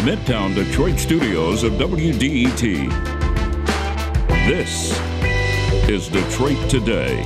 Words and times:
the 0.00 0.10
Midtown 0.10 0.54
Detroit 0.54 0.98
studios 0.98 1.62
of 1.62 1.74
WDET. 1.74 2.88
This 4.46 4.98
is 5.88 6.08
Detroit 6.08 6.70
Today. 6.70 7.22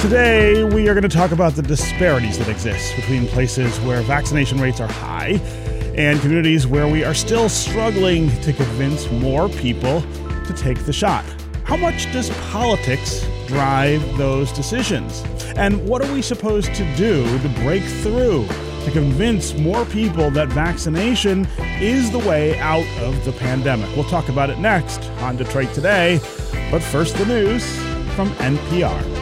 Today, 0.00 0.64
we 0.64 0.88
are 0.88 0.94
going 0.94 1.02
to 1.02 1.08
talk 1.08 1.32
about 1.32 1.54
the 1.54 1.62
disparities 1.62 2.38
that 2.38 2.48
exist 2.48 2.96
between 2.96 3.26
places 3.26 3.78
where 3.80 4.00
vaccination 4.02 4.58
rates 4.58 4.80
are 4.80 4.90
high 4.90 5.32
and 5.96 6.18
communities 6.20 6.66
where 6.66 6.88
we 6.88 7.04
are 7.04 7.14
still 7.14 7.50
struggling 7.50 8.30
to 8.40 8.54
convince 8.54 9.10
more 9.10 9.50
people 9.50 10.00
to 10.46 10.54
take 10.56 10.78
the 10.86 10.92
shot. 10.94 11.26
How 11.64 11.76
much 11.76 12.10
does 12.12 12.30
politics 12.50 13.26
drive 13.50 14.16
those 14.16 14.52
decisions? 14.52 15.24
And 15.56 15.84
what 15.88 16.04
are 16.04 16.12
we 16.12 16.22
supposed 16.22 16.72
to 16.74 16.96
do 16.96 17.24
to 17.40 17.48
break 17.60 17.82
through 17.82 18.46
to 18.84 18.90
convince 18.92 19.54
more 19.54 19.84
people 19.86 20.30
that 20.30 20.48
vaccination 20.48 21.46
is 21.80 22.12
the 22.12 22.20
way 22.20 22.58
out 22.60 22.86
of 23.02 23.24
the 23.24 23.32
pandemic? 23.32 23.94
We'll 23.96 24.08
talk 24.08 24.28
about 24.28 24.50
it 24.50 24.58
next 24.58 25.02
on 25.20 25.36
Detroit 25.36 25.74
Today. 25.74 26.20
But 26.70 26.80
first, 26.80 27.16
the 27.16 27.26
news 27.26 27.64
from 28.14 28.30
NPR. 28.36 29.19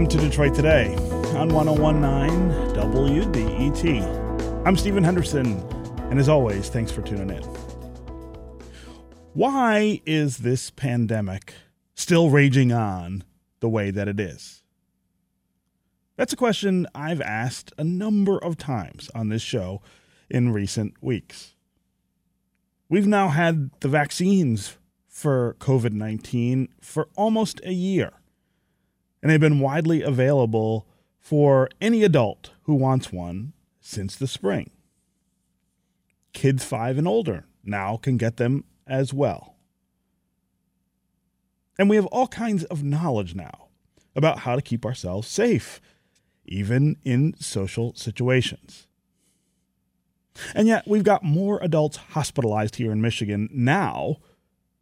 Welcome 0.00 0.18
to 0.18 0.26
Detroit 0.26 0.54
Today 0.54 0.94
on 1.36 1.50
1019 1.50 2.74
WDET. 2.74 4.66
I'm 4.66 4.74
Stephen 4.74 5.04
Henderson, 5.04 5.60
and 6.08 6.18
as 6.18 6.26
always, 6.26 6.70
thanks 6.70 6.90
for 6.90 7.02
tuning 7.02 7.28
in. 7.28 7.42
Why 9.34 10.00
is 10.06 10.38
this 10.38 10.70
pandemic 10.70 11.52
still 11.94 12.30
raging 12.30 12.72
on 12.72 13.24
the 13.60 13.68
way 13.68 13.90
that 13.90 14.08
it 14.08 14.18
is? 14.18 14.62
That's 16.16 16.32
a 16.32 16.36
question 16.36 16.86
I've 16.94 17.20
asked 17.20 17.74
a 17.76 17.84
number 17.84 18.38
of 18.38 18.56
times 18.56 19.10
on 19.14 19.28
this 19.28 19.42
show 19.42 19.82
in 20.30 20.50
recent 20.50 20.94
weeks. 21.02 21.56
We've 22.88 23.06
now 23.06 23.28
had 23.28 23.70
the 23.80 23.88
vaccines 23.88 24.78
for 25.06 25.56
COVID 25.60 25.92
19 25.92 26.68
for 26.80 27.10
almost 27.16 27.60
a 27.64 27.74
year 27.74 28.12
and 29.22 29.30
they've 29.30 29.40
been 29.40 29.60
widely 29.60 30.02
available 30.02 30.86
for 31.18 31.68
any 31.80 32.02
adult 32.02 32.50
who 32.62 32.74
wants 32.74 33.12
one 33.12 33.52
since 33.80 34.16
the 34.16 34.26
spring. 34.26 34.70
Kids 36.32 36.64
five 36.64 36.96
and 36.96 37.06
older 37.06 37.44
now 37.64 37.96
can 37.96 38.16
get 38.16 38.36
them 38.36 38.64
as 38.86 39.12
well. 39.12 39.56
And 41.78 41.88
we 41.88 41.96
have 41.96 42.06
all 42.06 42.26
kinds 42.26 42.64
of 42.64 42.82
knowledge 42.82 43.34
now 43.34 43.68
about 44.14 44.40
how 44.40 44.56
to 44.56 44.62
keep 44.62 44.84
ourselves 44.84 45.28
safe, 45.28 45.80
even 46.44 46.96
in 47.04 47.34
social 47.38 47.94
situations. 47.94 48.86
And 50.54 50.68
yet, 50.68 50.86
we've 50.86 51.04
got 51.04 51.22
more 51.22 51.58
adults 51.62 51.96
hospitalized 51.96 52.76
here 52.76 52.92
in 52.92 53.00
Michigan 53.00 53.48
now 53.52 54.16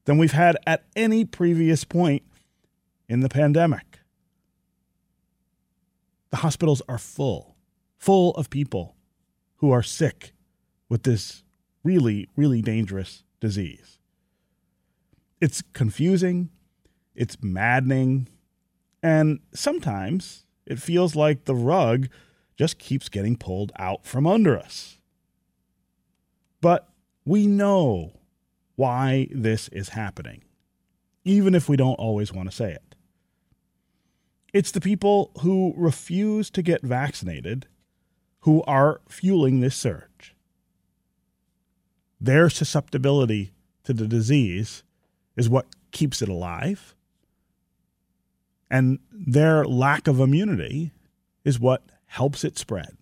than 0.05 0.19
we've 0.19 0.33
had 0.33 0.57
at 0.67 0.85
any 0.95 1.25
previous 1.25 1.85
point 1.85 2.23
in 3.09 3.21
the 3.21 3.29
pandemic 3.29 4.01
the 6.31 6.39
hospitals 6.39 6.83
are 6.89 6.99
full, 6.99 7.57
full 7.97 8.33
of 8.33 8.51
people 8.51 8.97
who 9.57 9.71
are 9.71 9.83
sick 9.83 10.33
with 10.89 11.03
this 11.03 11.43
really, 11.83 12.29
really 12.37 12.63
dangerous 12.63 13.25
disease. 13.41 13.99
It's 15.41 15.63
confusing, 15.73 16.51
it's 17.15 17.37
maddening, 17.43 18.29
and 19.03 19.41
sometimes 19.55 20.45
it 20.67 20.79
feels 20.81 21.15
like 21.15 21.45
the 21.45 21.55
rug 21.55 22.09
just 22.57 22.79
keeps 22.79 23.09
getting 23.09 23.37
pulled 23.37 23.73
out 23.79 24.05
from 24.05 24.27
under 24.27 24.59
us. 24.59 24.99
But 26.61 26.89
we 27.25 27.47
know 27.47 28.13
why 28.75 29.29
this 29.31 29.69
is 29.69 29.91
happening, 29.91 30.43
even 31.25 31.55
if 31.55 31.69
we 31.69 31.77
don't 31.77 31.95
always 31.95 32.33
want 32.33 32.51
to 32.51 32.57
say 32.57 32.73
it. 32.73 32.88
It's 34.59 34.73
the 34.73 34.81
people 34.81 35.31
who 35.43 35.73
refuse 35.77 36.51
to 36.51 36.63
get 36.63 36.83
vaccinated 36.83 37.69
who 38.41 38.65
are 38.65 39.01
fueling 39.09 39.61
this 39.61 39.77
surge. 39.77 40.35
Their 42.21 42.51
susceptibility 42.51 43.53
to 43.85 43.93
the 43.93 44.09
disease 44.09 44.83
is 45.37 45.49
what 45.49 45.67
keeps 45.93 46.23
it 46.23 46.29
alive. 46.29 46.97
And 48.69 48.99
their 49.13 49.65
lack 49.65 50.09
of 50.09 50.19
immunity 50.19 50.91
is 51.45 51.61
what 51.61 51.85
helps 52.07 52.43
it 52.43 52.59
spread. 52.59 52.97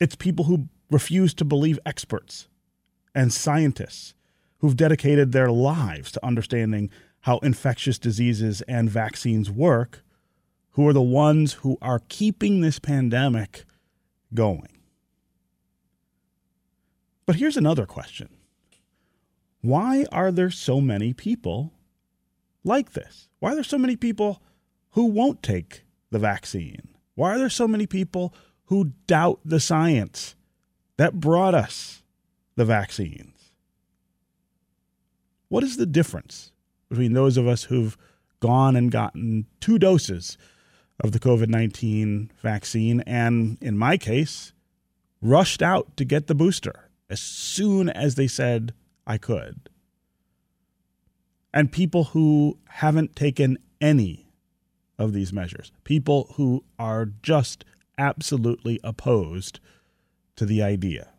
It's 0.00 0.16
people 0.16 0.46
who 0.46 0.70
refuse 0.90 1.34
to 1.34 1.44
believe 1.44 1.78
experts 1.84 2.48
and 3.14 3.30
scientists 3.30 4.14
who've 4.60 4.74
dedicated 4.74 5.32
their 5.32 5.50
lives 5.50 6.12
to 6.12 6.24
understanding 6.24 6.88
how 7.28 7.36
infectious 7.40 7.98
diseases 7.98 8.62
and 8.62 8.88
vaccines 8.88 9.50
work, 9.50 10.02
who 10.70 10.88
are 10.88 10.94
the 10.94 11.02
ones 11.02 11.52
who 11.52 11.76
are 11.82 12.00
keeping 12.08 12.62
this 12.62 12.78
pandemic 12.78 13.66
going. 14.32 14.78
But 17.26 17.36
here's 17.36 17.58
another 17.58 17.84
question 17.84 18.30
Why 19.60 20.06
are 20.10 20.32
there 20.32 20.48
so 20.48 20.80
many 20.80 21.12
people 21.12 21.74
like 22.64 22.94
this? 22.94 23.28
Why 23.40 23.52
are 23.52 23.56
there 23.56 23.62
so 23.62 23.76
many 23.76 23.94
people 23.94 24.40
who 24.92 25.04
won't 25.04 25.42
take 25.42 25.82
the 26.10 26.18
vaccine? 26.18 26.88
Why 27.14 27.34
are 27.34 27.38
there 27.38 27.50
so 27.50 27.68
many 27.68 27.86
people 27.86 28.32
who 28.68 28.92
doubt 29.06 29.40
the 29.44 29.60
science 29.60 30.34
that 30.96 31.20
brought 31.20 31.54
us 31.54 32.02
the 32.56 32.64
vaccines? 32.64 33.52
What 35.50 35.62
is 35.62 35.76
the 35.76 35.84
difference 35.84 36.52
between 36.88 37.12
those 37.12 37.36
of 37.36 37.46
us 37.46 37.64
who've 37.64 37.96
gone 38.40 38.76
and 38.76 38.90
gotten 38.90 39.46
two 39.60 39.78
doses 39.78 40.38
of 41.00 41.12
the 41.12 41.20
COVID 41.20 41.48
19 41.48 42.30
vaccine, 42.42 43.00
and 43.02 43.58
in 43.60 43.76
my 43.76 43.96
case, 43.96 44.52
rushed 45.20 45.62
out 45.62 45.96
to 45.96 46.04
get 46.04 46.26
the 46.26 46.34
booster 46.34 46.90
as 47.10 47.20
soon 47.20 47.88
as 47.88 48.14
they 48.14 48.26
said 48.26 48.74
I 49.06 49.18
could. 49.18 49.68
And 51.52 51.72
people 51.72 52.04
who 52.04 52.58
haven't 52.68 53.16
taken 53.16 53.58
any 53.80 54.28
of 54.98 55.12
these 55.12 55.32
measures, 55.32 55.72
people 55.84 56.32
who 56.34 56.64
are 56.78 57.06
just 57.22 57.64
absolutely 57.96 58.78
opposed 58.84 59.60
to 60.36 60.44
the 60.44 60.62
idea. 60.62 61.10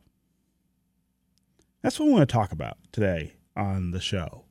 That's 1.82 2.00
what 2.00 2.08
we 2.08 2.14
want 2.14 2.28
to 2.30 2.34
talk 2.34 2.52
about 2.52 2.78
today 2.92 3.34
on 3.56 3.92
the 3.92 4.02
show. 4.02 4.44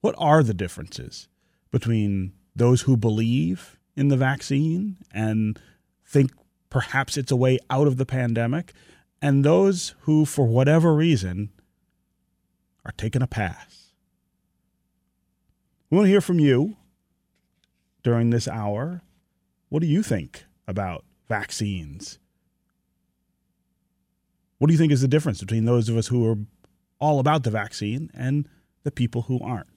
What 0.00 0.14
are 0.18 0.42
the 0.42 0.54
differences 0.54 1.28
between 1.70 2.32
those 2.54 2.82
who 2.82 2.96
believe 2.96 3.78
in 3.96 4.08
the 4.08 4.16
vaccine 4.16 4.98
and 5.12 5.58
think 6.04 6.30
perhaps 6.70 7.16
it's 7.16 7.32
a 7.32 7.36
way 7.36 7.58
out 7.70 7.86
of 7.86 7.96
the 7.96 8.06
pandemic 8.06 8.72
and 9.20 9.44
those 9.44 9.94
who, 10.00 10.24
for 10.24 10.46
whatever 10.46 10.94
reason, 10.94 11.50
are 12.84 12.92
taking 12.96 13.22
a 13.22 13.26
pass? 13.26 13.92
We 15.90 15.96
want 15.96 16.06
to 16.06 16.10
hear 16.10 16.20
from 16.20 16.40
you 16.40 16.76
during 18.02 18.30
this 18.30 18.48
hour. 18.48 19.02
What 19.68 19.80
do 19.80 19.86
you 19.86 20.02
think 20.02 20.44
about 20.66 21.04
vaccines? 21.28 22.18
What 24.58 24.68
do 24.68 24.72
you 24.72 24.78
think 24.78 24.92
is 24.92 25.00
the 25.00 25.08
difference 25.08 25.40
between 25.40 25.64
those 25.64 25.88
of 25.88 25.96
us 25.96 26.06
who 26.08 26.28
are 26.30 26.36
all 26.98 27.18
about 27.18 27.42
the 27.42 27.50
vaccine 27.50 28.10
and 28.14 28.48
the 28.84 28.90
people 28.90 29.22
who 29.22 29.40
aren't? 29.40 29.75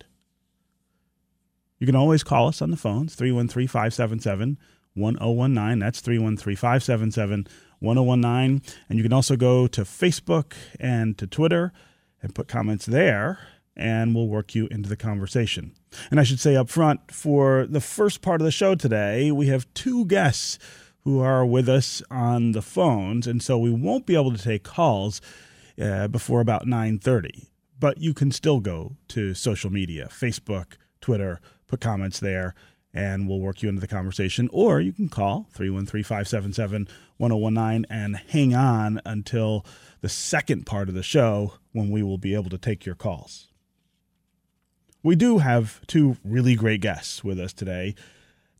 You 1.79 1.85
can 1.85 1.95
always 1.95 2.23
call 2.23 2.47
us 2.49 2.61
on 2.61 2.71
the 2.71 2.77
phones 2.77 3.15
313 3.15 3.67
577 3.67 4.57
1019. 4.95 5.79
That's 5.79 6.01
313 6.01 6.55
577 6.55 7.47
1019. 7.79 8.61
And 8.89 8.97
you 8.97 9.03
can 9.03 9.13
also 9.13 9.35
go 9.37 9.65
to 9.67 9.81
Facebook 9.81 10.53
and 10.79 11.17
to 11.17 11.25
Twitter 11.25 11.71
and 12.21 12.35
put 12.35 12.49
comments 12.49 12.85
there, 12.85 13.39
and 13.77 14.13
we'll 14.13 14.27
work 14.27 14.53
you 14.53 14.67
into 14.67 14.89
the 14.89 14.97
conversation. 14.97 15.73
And 16.11 16.19
I 16.19 16.23
should 16.23 16.41
say 16.41 16.57
up 16.57 16.69
front, 16.69 17.11
for 17.11 17.65
the 17.65 17.79
first 17.79 18.21
part 18.21 18.41
of 18.41 18.45
the 18.45 18.51
show 18.51 18.75
today, 18.75 19.31
we 19.31 19.47
have 19.47 19.73
two 19.73 20.05
guests 20.05 20.59
who 21.05 21.21
are 21.21 21.45
with 21.45 21.69
us 21.69 22.03
on 22.11 22.51
the 22.51 22.61
phones, 22.61 23.25
and 23.25 23.41
so 23.41 23.57
we 23.57 23.71
won't 23.71 24.05
be 24.05 24.15
able 24.15 24.33
to 24.33 24.43
take 24.43 24.63
calls 24.63 25.21
uh, 25.81 26.09
before 26.09 26.41
about 26.41 26.67
9:30. 26.67 27.47
But 27.79 27.99
you 27.99 28.13
can 28.13 28.31
still 28.31 28.59
go 28.59 28.97
to 29.07 29.33
social 29.33 29.71
media, 29.71 30.09
Facebook, 30.11 30.73
Twitter, 30.99 31.39
put 31.69 31.79
comments 31.79 32.19
there, 32.19 32.53
and 32.93 33.29
we'll 33.29 33.39
work 33.39 33.61
you 33.61 33.69
into 33.69 33.79
the 33.79 33.87
conversation. 33.87 34.49
Or 34.51 34.81
you 34.81 34.91
can 34.91 35.07
call 35.07 35.47
313 35.53 36.03
577 36.03 36.87
1019 37.17 37.85
and 37.89 38.17
hang 38.17 38.53
on 38.55 38.99
until 39.05 39.65
the 40.01 40.09
second 40.09 40.65
part 40.65 40.89
of 40.89 40.95
the 40.95 41.03
show 41.03 41.53
when 41.71 41.89
we 41.89 42.03
will 42.03 42.17
be 42.17 42.33
able 42.33 42.49
to 42.49 42.57
take 42.57 42.85
your 42.85 42.95
calls. 42.95 43.47
We 45.03 45.15
do 45.15 45.37
have 45.37 45.85
two 45.87 46.17
really 46.25 46.55
great 46.55 46.81
guests 46.81 47.23
with 47.23 47.39
us 47.39 47.53
today 47.53 47.95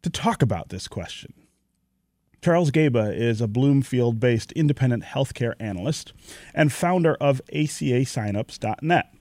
to 0.03 0.09
talk 0.09 0.41
about 0.41 0.69
this 0.69 0.87
question. 0.87 1.33
Charles 2.41 2.71
Gaba 2.71 3.13
is 3.13 3.41
a 3.41 3.47
Bloomfield 3.47 4.19
based 4.19 4.53
independent 4.53 5.03
healthcare 5.03 5.55
analyst 5.59 6.13
and 6.53 6.71
founder 6.71 7.15
of 7.15 7.41
ACAsignups.net, 7.53 9.13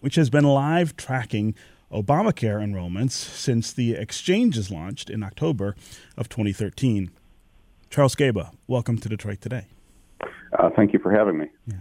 which 0.00 0.16
has 0.16 0.28
been 0.28 0.44
live 0.44 0.94
tracking 0.96 1.54
Obamacare 1.92 2.62
enrollments 2.62 3.12
since 3.12 3.72
the 3.72 3.94
exchanges 3.94 4.70
launched 4.70 5.10
in 5.10 5.22
October 5.22 5.76
of 6.16 6.28
2013. 6.28 7.10
Charles 7.90 8.14
Gaba, 8.14 8.52
welcome 8.66 8.96
to 8.98 9.08
Detroit 9.08 9.40
Today. 9.40 9.66
Uh, 10.58 10.70
thank 10.74 10.92
you 10.92 10.98
for 10.98 11.12
having 11.12 11.38
me. 11.38 11.50
Yeah. 11.66 11.76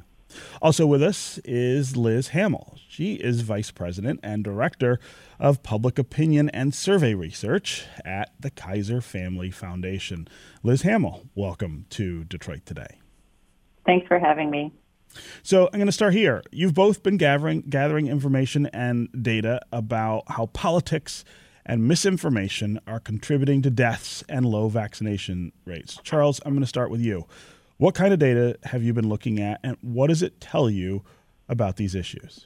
Also 0.62 0.86
with 0.86 1.02
us 1.02 1.40
is 1.46 1.96
Liz 1.96 2.30
Hamel. 2.30 2.78
She 2.88 3.16
is 3.16 3.42
Vice 3.42 3.72
President 3.72 4.20
and 4.24 4.44
Director 4.44 5.00
of 5.40 5.64
Public 5.64 5.98
Opinion 5.98 6.50
and 6.50 6.74
Survey 6.74 7.14
Research 7.14 7.86
at 8.06 8.32
the 8.40 8.50
Kaiser 8.50 9.02
Family 9.02 9.52
Foundation. 9.52 10.28
Liz 10.64 10.82
Hamel, 10.84 11.28
welcome 11.36 11.86
to 11.92 12.24
Detroit 12.26 12.66
Today. 12.66 13.00
Thanks 13.86 14.08
for 14.08 14.20
having 14.20 14.50
me. 14.50 14.74
So 15.44 15.68
I'm 15.68 15.80
going 15.80 15.86
to 15.88 15.92
start 15.92 16.14
here. 16.14 16.44
You've 16.52 16.74
both 16.74 17.04
been 17.04 17.18
gathering 17.18 17.62
gathering 17.62 18.08
information 18.08 18.68
and 18.68 19.10
data 19.22 19.62
about 19.72 20.24
how 20.28 20.48
politics 20.48 21.24
and 21.66 21.88
misinformation 21.88 22.80
are 22.88 23.00
contributing 23.00 23.62
to 23.62 23.70
deaths 23.70 24.24
and 24.28 24.46
low 24.46 24.68
vaccination 24.68 25.52
rates. 25.66 26.00
Charles, 26.04 26.42
I'm 26.46 26.54
going 26.54 26.62
to 26.62 26.68
start 26.68 26.90
with 26.90 27.02
you. 27.02 27.28
What 27.78 27.96
kind 27.96 28.14
of 28.14 28.20
data 28.20 28.58
have 28.64 28.84
you 28.84 28.94
been 28.94 29.10
looking 29.10 29.40
at, 29.40 29.60
and 29.64 29.78
what 29.82 30.08
does 30.08 30.22
it 30.22 30.40
tell 30.40 30.70
you 30.70 31.04
about 31.50 31.78
these 31.78 31.96
issues? 31.96 32.46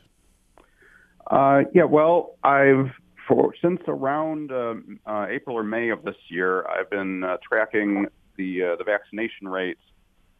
Uh, 1.29 1.63
yeah, 1.73 1.83
well, 1.83 2.37
I've 2.43 2.91
for 3.27 3.53
since 3.61 3.81
around 3.87 4.51
uh, 4.51 4.75
uh, 5.05 5.25
April 5.29 5.57
or 5.57 5.63
May 5.63 5.89
of 5.89 6.03
this 6.03 6.15
year, 6.29 6.65
I've 6.67 6.89
been 6.89 7.23
uh, 7.23 7.37
tracking 7.47 8.07
the 8.37 8.63
uh, 8.63 8.75
the 8.75 8.83
vaccination 8.83 9.47
rates 9.47 9.81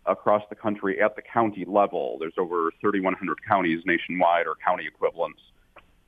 across 0.06 0.44
the 0.50 0.56
country 0.56 1.02
at 1.02 1.16
the 1.16 1.22
county 1.22 1.66
level. 1.68 2.18
There's 2.20 2.38
over 2.38 2.72
3,100 2.82 3.38
counties 3.48 3.82
nationwide 3.86 4.48
or 4.48 4.56
county 4.56 4.86
equivalents, 4.88 5.42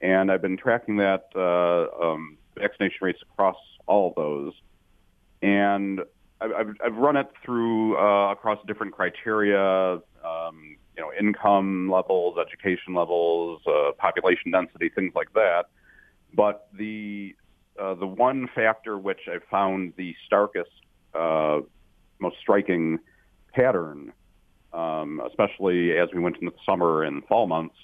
and 0.01 0.31
I've 0.31 0.41
been 0.41 0.57
tracking 0.57 0.97
that 0.97 1.29
uh, 1.35 2.03
um, 2.03 2.37
vaccination 2.55 2.97
rates 3.01 3.19
across 3.21 3.57
all 3.87 4.09
of 4.09 4.15
those. 4.15 4.53
And 5.41 6.01
I've, 6.41 6.75
I've 6.83 6.95
run 6.95 7.17
it 7.17 7.27
through 7.43 7.97
uh, 7.97 8.31
across 8.31 8.59
different 8.67 8.93
criteria, 8.93 9.93
um, 10.23 10.77
you 10.95 11.01
know, 11.03 11.11
income 11.19 11.89
levels, 11.89 12.37
education 12.39 12.93
levels, 12.93 13.61
uh, 13.67 13.91
population 13.97 14.51
density, 14.51 14.89
things 14.89 15.13
like 15.15 15.33
that. 15.33 15.65
But 16.33 16.67
the 16.73 17.35
uh, 17.79 17.93
the 17.93 18.07
one 18.07 18.49
factor 18.55 18.97
which 18.97 19.21
I 19.27 19.37
found 19.51 19.93
the 19.97 20.15
starkest, 20.25 20.71
uh, 21.13 21.59
most 22.19 22.37
striking 22.39 22.99
pattern, 23.57 24.13
um, 24.73 25.21
especially 25.27 25.97
as 25.97 26.09
we 26.13 26.19
went 26.19 26.37
into 26.37 26.51
the 26.51 26.57
summer 26.65 27.03
and 27.03 27.25
fall 27.25 27.47
months, 27.47 27.75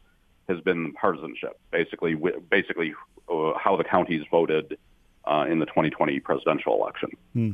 has 0.48 0.60
been 0.62 0.94
partisanship. 0.94 1.60
Basically, 1.72 2.16
basically 2.50 2.94
uh, 3.30 3.54
how 3.58 3.76
the 3.78 3.84
counties 3.84 4.24
voted 4.30 4.78
uh, 5.26 5.46
in 5.50 5.60
the 5.60 5.66
2020 5.66 6.20
presidential 6.20 6.76
election. 6.76 7.10
Hmm. 7.34 7.52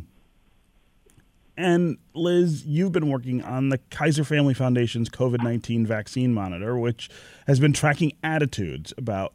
And 1.56 1.98
Liz, 2.14 2.66
you've 2.66 2.94
been 2.94 3.10
working 3.10 3.42
on 3.44 3.68
the 3.68 3.80
Kaiser 3.92 4.24
Family 4.24 4.54
Foundation's 4.54 5.10
COVID 5.10 5.44
19 5.44 5.86
vaccine 5.86 6.34
monitor, 6.34 6.78
which 6.78 7.10
has 7.48 7.60
been 7.60 7.74
tracking 7.74 8.14
attitudes 8.24 8.94
about 8.98 9.34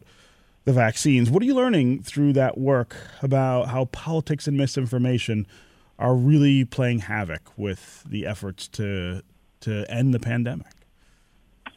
the 0.64 0.72
vaccines. 0.72 1.31
What 1.31 1.42
are 1.42 1.46
you 1.46 1.54
learning 1.54 2.02
through 2.02 2.32
that 2.32 2.56
work 2.56 2.96
about 3.20 3.69
how 3.69 3.84
politics 3.86 4.48
and 4.48 4.56
misinformation 4.56 5.46
are 5.99 6.14
really 6.14 6.64
playing 6.64 7.00
havoc 7.00 7.56
with 7.56 8.05
the 8.05 8.26
efforts 8.26 8.69
to 8.69 9.23
to 9.61 9.91
end 9.91 10.12
the 10.12 10.20
pandemic? 10.20 10.67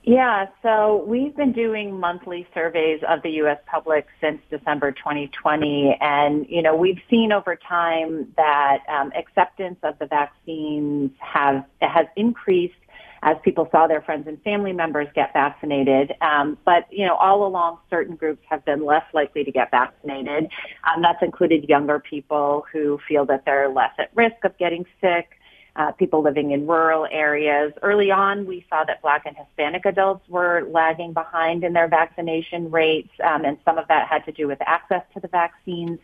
Yeah, 0.03 0.45
so 0.63 1.03
we've 1.05 1.35
been 1.35 1.51
doing 1.51 1.99
monthly 1.99 2.47
surveys 2.53 3.01
of 3.09 3.21
the 3.23 3.29
U.S. 3.41 3.57
public 3.65 4.07
since 4.21 4.39
December 4.49 4.93
2020, 4.93 5.97
and 5.99 6.45
you 6.47 6.61
know 6.61 6.77
we've 6.77 7.01
seen 7.09 7.33
over 7.33 7.57
time 7.57 8.33
that 8.37 8.83
um, 8.87 9.11
acceptance 9.17 9.77
of 9.83 9.99
the 9.99 10.05
vaccines 10.05 11.11
have 11.19 11.65
has 11.81 12.05
increased 12.15 12.75
as 13.23 13.37
people 13.43 13.67
saw 13.71 13.87
their 13.87 14.01
friends 14.01 14.27
and 14.27 14.41
family 14.43 14.73
members 14.73 15.07
get 15.15 15.33
vaccinated. 15.33 16.13
Um, 16.21 16.57
but 16.65 16.85
you 16.91 17.05
know, 17.05 17.15
all 17.15 17.45
along, 17.45 17.79
certain 17.89 18.15
groups 18.15 18.43
have 18.49 18.63
been 18.65 18.85
less 18.85 19.05
likely 19.13 19.43
to 19.43 19.51
get 19.51 19.71
vaccinated. 19.71 20.49
Um, 20.83 21.01
that's 21.01 21.21
included 21.21 21.67
younger 21.69 21.99
people 21.99 22.65
who 22.71 22.99
feel 23.07 23.25
that 23.25 23.43
they're 23.45 23.69
less 23.69 23.91
at 23.97 24.11
risk 24.15 24.43
of 24.43 24.57
getting 24.57 24.85
sick 25.01 25.37
uh, 25.77 25.91
people 25.91 26.23
living 26.23 26.51
in 26.51 26.65
rural 26.67 27.07
areas. 27.11 27.71
Early 27.81 28.09
on, 28.11 28.45
we 28.45 28.65
saw 28.69 28.83
that 28.85 29.01
Black 29.01 29.25
and 29.25 29.37
Hispanic 29.37 29.85
adults 29.85 30.27
were 30.27 30.67
lagging 30.69 31.13
behind 31.13 31.63
in 31.63 31.73
their 31.73 31.87
vaccination 31.87 32.71
rates, 32.71 33.11
um, 33.23 33.45
and 33.45 33.57
some 33.63 33.77
of 33.77 33.87
that 33.87 34.07
had 34.07 34.25
to 34.25 34.31
do 34.31 34.47
with 34.47 34.57
access 34.65 35.03
to 35.13 35.19
the 35.19 35.27
vaccines. 35.27 35.99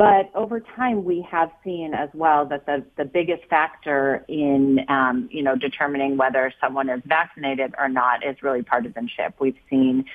But 0.00 0.30
over 0.34 0.60
time, 0.60 1.04
we 1.04 1.20
have 1.30 1.50
seen 1.62 1.92
as 1.92 2.08
well 2.14 2.46
that 2.46 2.64
the, 2.64 2.82
the 2.96 3.04
biggest 3.04 3.44
factor 3.50 4.24
in, 4.28 4.78
um, 4.88 5.28
you 5.30 5.42
know, 5.42 5.56
determining 5.56 6.16
whether 6.16 6.50
someone 6.58 6.88
is 6.88 7.02
vaccinated 7.04 7.74
or 7.76 7.86
not 7.90 8.24
is 8.24 8.42
really 8.42 8.62
partisanship. 8.62 9.34
We've 9.38 9.58
seen 9.68 10.06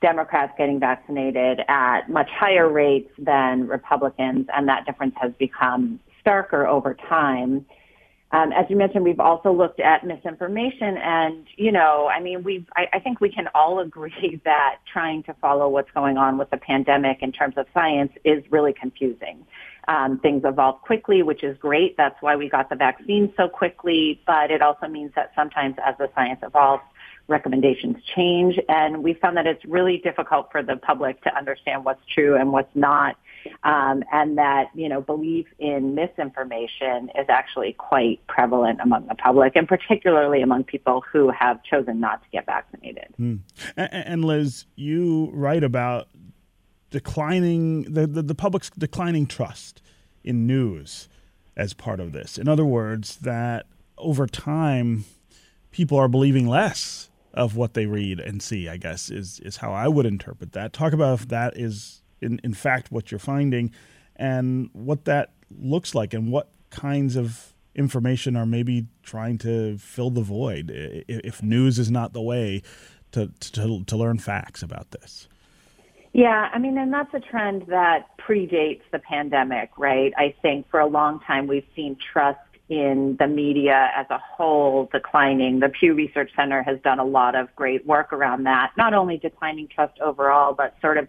Democrats 0.00 0.54
getting 0.56 0.80
vaccinated 0.80 1.60
at 1.68 2.08
much 2.08 2.30
higher 2.30 2.70
rates 2.70 3.10
than 3.18 3.68
Republicans, 3.68 4.46
and 4.50 4.66
that 4.66 4.86
difference 4.86 5.14
has 5.20 5.32
become 5.38 6.00
starker 6.24 6.66
over 6.66 6.94
time. 6.94 7.66
Um, 8.34 8.50
as 8.52 8.66
you 8.68 8.74
mentioned, 8.74 9.04
we've 9.04 9.20
also 9.20 9.52
looked 9.52 9.78
at 9.78 10.04
misinformation, 10.04 10.96
and 10.96 11.46
you 11.56 11.70
know, 11.70 12.08
I 12.12 12.20
mean, 12.20 12.42
we 12.42 12.66
I, 12.74 12.86
I 12.94 12.98
think 12.98 13.20
we 13.20 13.30
can 13.30 13.48
all 13.54 13.78
agree 13.86 14.40
that 14.44 14.78
trying 14.92 15.22
to 15.24 15.34
follow 15.34 15.68
what's 15.68 15.90
going 15.92 16.16
on 16.16 16.36
with 16.36 16.50
the 16.50 16.56
pandemic 16.56 17.18
in 17.20 17.30
terms 17.30 17.54
of 17.56 17.66
science 17.72 18.10
is 18.24 18.42
really 18.50 18.72
confusing. 18.72 19.46
Um, 19.86 20.18
things 20.18 20.42
evolve 20.44 20.80
quickly, 20.80 21.22
which 21.22 21.44
is 21.44 21.56
great. 21.58 21.96
That's 21.96 22.16
why 22.22 22.34
we 22.34 22.48
got 22.48 22.70
the 22.70 22.76
vaccine 22.76 23.32
so 23.36 23.48
quickly. 23.48 24.20
But 24.26 24.50
it 24.50 24.62
also 24.62 24.88
means 24.88 25.12
that 25.14 25.30
sometimes, 25.36 25.76
as 25.86 25.94
the 25.98 26.08
science 26.16 26.40
evolves, 26.42 26.82
recommendations 27.28 27.96
change, 28.14 28.58
and 28.68 29.02
we 29.02 29.14
found 29.14 29.36
that 29.36 29.46
it's 29.46 29.64
really 29.64 29.98
difficult 29.98 30.50
for 30.52 30.62
the 30.62 30.76
public 30.76 31.22
to 31.22 31.36
understand 31.36 31.84
what's 31.84 32.02
true 32.14 32.36
and 32.36 32.52
what's 32.52 32.74
not 32.74 33.16
um, 33.62 34.02
and 34.12 34.38
that 34.38 34.66
you 34.74 34.88
know 34.88 35.00
belief 35.00 35.46
in 35.58 35.94
misinformation 35.94 37.10
is 37.18 37.26
actually 37.28 37.72
quite 37.74 38.26
prevalent 38.26 38.80
among 38.82 39.06
the 39.06 39.14
public, 39.14 39.56
and 39.56 39.68
particularly 39.68 40.42
among 40.42 40.64
people 40.64 41.02
who 41.12 41.30
have 41.30 41.62
chosen 41.62 42.00
not 42.00 42.22
to 42.22 42.28
get 42.30 42.46
vaccinated. 42.46 43.08
Mm. 43.20 43.40
And, 43.76 44.24
Liz, 44.24 44.66
you 44.76 45.30
write 45.32 45.64
about 45.64 46.08
declining 46.90 47.92
the, 47.92 48.06
the, 48.06 48.22
the 48.22 48.34
public's 48.34 48.70
declining 48.70 49.26
trust 49.26 49.82
in 50.22 50.46
news 50.46 51.08
as 51.56 51.74
part 51.74 52.00
of 52.00 52.12
this. 52.12 52.38
In 52.38 52.48
other 52.48 52.64
words, 52.64 53.16
that 53.18 53.66
over 53.98 54.26
time, 54.26 55.04
people 55.70 55.98
are 55.98 56.08
believing 56.08 56.46
less 56.46 57.10
of 57.34 57.56
what 57.56 57.74
they 57.74 57.86
read 57.86 58.20
and 58.20 58.42
see. 58.42 58.68
I 58.68 58.76
guess 58.76 59.10
is 59.10 59.40
is 59.40 59.58
how 59.58 59.72
I 59.72 59.88
would 59.88 60.06
interpret 60.06 60.52
that. 60.52 60.72
Talk 60.72 60.92
about 60.92 61.20
if 61.20 61.28
that 61.28 61.56
is 61.56 62.02
in, 62.20 62.40
in 62.42 62.54
fact 62.54 62.90
what 62.90 63.10
you're 63.10 63.18
finding 63.18 63.72
and 64.16 64.70
what 64.72 65.04
that 65.04 65.32
looks 65.50 65.94
like 65.94 66.14
and 66.14 66.30
what 66.30 66.50
kinds 66.70 67.16
of 67.16 67.54
information 67.74 68.36
are 68.36 68.46
maybe 68.46 68.86
trying 69.02 69.38
to 69.38 69.76
fill 69.78 70.10
the 70.10 70.22
void 70.22 70.70
if 70.72 71.42
news 71.42 71.78
is 71.78 71.90
not 71.90 72.12
the 72.12 72.22
way 72.22 72.62
to, 73.12 73.28
to, 73.40 73.84
to 73.84 73.96
learn 73.96 74.18
facts 74.18 74.62
about 74.62 74.90
this. 74.92 75.28
Yeah, 76.12 76.48
I 76.52 76.58
mean, 76.58 76.78
and 76.78 76.92
that's 76.92 77.12
a 77.12 77.18
trend 77.18 77.64
that 77.68 78.16
predates 78.18 78.82
the 78.92 79.00
pandemic, 79.00 79.70
right? 79.76 80.12
I 80.16 80.34
think 80.42 80.70
for 80.70 80.78
a 80.78 80.86
long 80.86 81.18
time 81.20 81.48
we've 81.48 81.66
seen 81.74 81.96
trust 81.96 82.38
in 82.68 83.16
the 83.18 83.26
media 83.26 83.90
as 83.94 84.06
a 84.10 84.18
whole 84.18 84.88
declining. 84.90 85.60
The 85.60 85.68
Pew 85.68 85.94
Research 85.94 86.30
Center 86.34 86.62
has 86.62 86.78
done 86.82 86.98
a 86.98 87.04
lot 87.04 87.34
of 87.34 87.54
great 87.56 87.86
work 87.86 88.12
around 88.12 88.44
that, 88.44 88.72
not 88.76 88.94
only 88.94 89.18
declining 89.18 89.68
trust 89.68 89.98
overall, 90.00 90.54
but 90.54 90.74
sort 90.80 90.96
of 90.96 91.06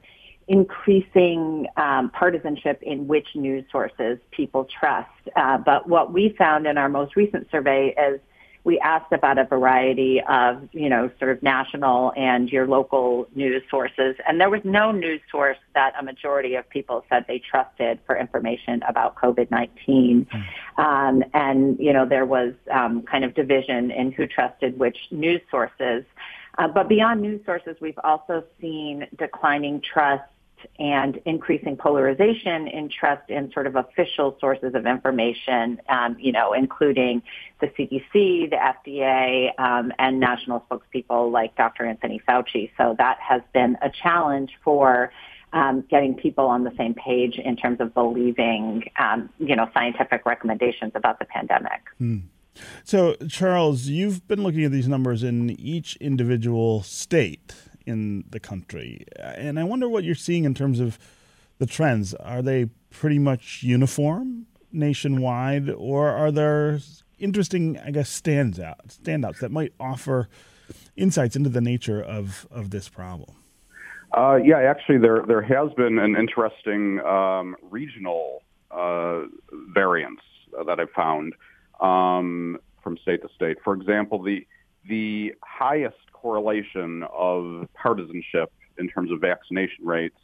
increasing 0.47 1.65
um, 1.77 2.11
partisanship 2.11 2.79
in 2.83 3.07
which 3.07 3.27
news 3.35 3.63
sources 3.71 4.19
people 4.31 4.67
trust. 4.79 5.09
Uh, 5.35 5.57
but 5.57 5.87
what 5.87 6.13
we 6.13 6.35
found 6.37 6.67
in 6.67 6.77
our 6.77 6.89
most 6.89 7.15
recent 7.15 7.49
survey 7.49 7.95
is 7.97 8.19
we 8.65 8.79
asked 8.79 9.13
about 9.13 9.37
a 9.37 9.45
variety 9.45 10.21
of, 10.27 10.67
you 10.73 10.89
know, 10.89 11.09
sort 11.19 11.31
of 11.31 11.41
national 11.43 12.11
and 12.17 12.49
your 12.49 12.67
local 12.67 13.27
news 13.35 13.61
sources. 13.69 14.15
And 14.27 14.41
there 14.41 14.49
was 14.49 14.61
no 14.63 14.91
news 14.91 15.21
source 15.31 15.57
that 15.75 15.93
a 15.99 16.03
majority 16.03 16.55
of 16.55 16.67
people 16.67 17.05
said 17.07 17.25
they 17.27 17.39
trusted 17.39 17.99
for 18.07 18.17
information 18.17 18.81
about 18.89 19.15
COVID-19. 19.15 20.25
Mm. 20.27 20.83
Um, 20.83 21.23
and, 21.35 21.79
you 21.79 21.93
know, 21.93 22.07
there 22.07 22.25
was 22.25 22.53
um, 22.73 23.03
kind 23.03 23.23
of 23.23 23.35
division 23.35 23.91
in 23.91 24.11
who 24.11 24.25
trusted 24.25 24.79
which 24.79 24.97
news 25.11 25.41
sources. 25.51 26.03
Uh, 26.57 26.67
but 26.67 26.89
beyond 26.89 27.21
news 27.21 27.41
sources, 27.45 27.77
we've 27.79 27.99
also 28.03 28.43
seen 28.59 29.05
declining 29.15 29.79
trust 29.81 30.23
and 30.79 31.19
increasing 31.25 31.77
polarization 31.77 32.67
in 32.67 32.89
trust 32.89 33.29
in 33.29 33.51
sort 33.51 33.67
of 33.67 33.75
official 33.75 34.37
sources 34.39 34.73
of 34.75 34.85
information, 34.85 35.79
um, 35.89 36.17
you 36.19 36.31
know, 36.31 36.53
including 36.53 37.21
the 37.61 37.67
CDC, 37.67 38.49
the 38.49 38.57
FDA, 38.57 39.59
um, 39.59 39.91
and 39.99 40.19
national 40.19 40.65
spokespeople 40.69 41.31
like 41.31 41.55
Dr. 41.55 41.85
Anthony 41.85 42.21
Fauci. 42.27 42.71
So 42.77 42.95
that 42.97 43.17
has 43.19 43.41
been 43.53 43.77
a 43.81 43.89
challenge 43.89 44.51
for 44.63 45.11
um, 45.53 45.85
getting 45.89 46.15
people 46.15 46.45
on 46.45 46.63
the 46.63 46.73
same 46.77 46.93
page 46.93 47.37
in 47.37 47.55
terms 47.55 47.79
of 47.79 47.93
believing, 47.93 48.83
um, 48.99 49.29
you 49.39 49.55
know, 49.55 49.69
scientific 49.73 50.25
recommendations 50.25 50.91
about 50.95 51.19
the 51.19 51.25
pandemic. 51.25 51.81
Hmm. 51.97 52.17
So, 52.83 53.15
Charles, 53.29 53.87
you've 53.87 54.27
been 54.27 54.43
looking 54.43 54.63
at 54.63 54.71
these 54.71 54.87
numbers 54.87 55.23
in 55.23 55.51
each 55.59 55.95
individual 55.97 56.83
state 56.83 57.53
in 57.85 58.23
the 58.29 58.39
country. 58.39 59.05
And 59.17 59.59
I 59.59 59.63
wonder 59.63 59.87
what 59.87 60.03
you're 60.03 60.15
seeing 60.15 60.43
in 60.45 60.53
terms 60.53 60.79
of 60.79 60.99
the 61.57 61.65
trends. 61.65 62.13
Are 62.15 62.41
they 62.41 62.69
pretty 62.89 63.19
much 63.19 63.63
uniform 63.63 64.47
nationwide, 64.71 65.69
or 65.69 66.09
are 66.09 66.31
there 66.31 66.79
interesting, 67.17 67.79
I 67.79 67.91
guess, 67.91 68.09
stands 68.09 68.59
out, 68.59 68.87
standouts 68.87 69.39
that 69.39 69.51
might 69.51 69.73
offer 69.79 70.27
insights 70.95 71.35
into 71.35 71.49
the 71.49 71.61
nature 71.61 72.01
of, 72.01 72.47
of 72.51 72.71
this 72.71 72.89
problem? 72.89 73.35
Uh, 74.15 74.35
yeah, 74.35 74.57
actually, 74.57 74.97
there 74.97 75.23
there 75.27 75.41
has 75.41 75.73
been 75.73 75.99
an 75.99 76.15
interesting 76.15 77.01
um, 77.01 77.55
regional 77.69 78.43
uh, 78.71 79.23
variance 79.73 80.21
that 80.65 80.79
I 80.79 80.85
found 80.95 81.33
um, 81.81 82.57
from 82.81 82.97
state 82.97 83.21
to 83.23 83.29
state. 83.35 83.57
For 83.63 83.73
example, 83.73 84.21
the 84.21 84.47
the 84.87 85.33
highest 85.43 85.97
correlation 86.25 87.03
of 87.13 87.67
partisanship 87.75 88.51
in 88.79 88.89
terms 88.89 89.11
of 89.11 89.21
vaccination 89.21 89.85
rates 89.85 90.17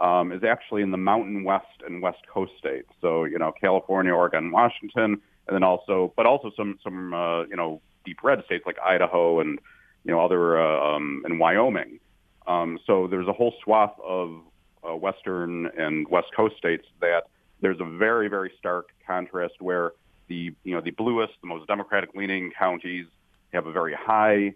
um, 0.00 0.32
is 0.32 0.42
actually 0.42 0.80
in 0.80 0.90
the 0.90 0.96
Mountain 0.96 1.44
West 1.44 1.82
and 1.86 2.00
West 2.00 2.22
Coast 2.26 2.52
states. 2.58 2.88
So 3.02 3.24
you 3.24 3.38
know, 3.38 3.52
California, 3.60 4.14
Oregon, 4.14 4.50
Washington, 4.50 5.20
and 5.46 5.54
then 5.54 5.62
also, 5.62 6.14
but 6.16 6.24
also 6.24 6.50
some 6.56 6.78
some 6.82 7.12
uh, 7.12 7.42
you 7.42 7.56
know 7.56 7.82
deep 8.06 8.16
red 8.22 8.42
states 8.46 8.64
like 8.64 8.78
Idaho 8.82 9.40
and 9.40 9.58
you 10.04 10.10
know 10.10 10.24
other 10.24 10.58
uh, 10.58 10.96
um, 10.96 11.22
and 11.26 11.38
Wyoming. 11.38 12.00
Um, 12.46 12.78
so 12.86 13.06
there's 13.06 13.28
a 13.28 13.34
whole 13.34 13.52
swath 13.62 13.96
of 14.02 14.40
uh, 14.88 14.96
Western 14.96 15.66
and 15.76 16.08
West 16.08 16.28
Coast 16.34 16.56
states 16.56 16.86
that 17.02 17.24
there's 17.60 17.80
a 17.80 17.98
very 17.98 18.28
very 18.28 18.52
stark 18.58 18.88
contrast 19.06 19.60
where 19.60 19.92
the 20.28 20.54
you 20.64 20.74
know 20.74 20.80
the 20.80 20.92
bluest, 20.92 21.34
the 21.42 21.48
most 21.48 21.66
Democratic 21.66 22.14
leaning 22.14 22.52
counties 22.58 23.04
have 23.52 23.66
a 23.66 23.72
very 23.72 23.94
high 23.94 24.54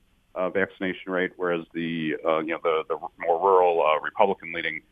vaccination 0.50 1.12
rate, 1.12 1.32
whereas 1.37 1.64
the 1.75 2.16
uh, 2.25 2.38
you 2.38 2.52
know 2.52 2.60
the, 2.62 2.84
the 2.88 2.96
more 3.18 3.40
rural 3.40 3.82
uh, 3.82 4.00
Republican-leaning 4.00 4.82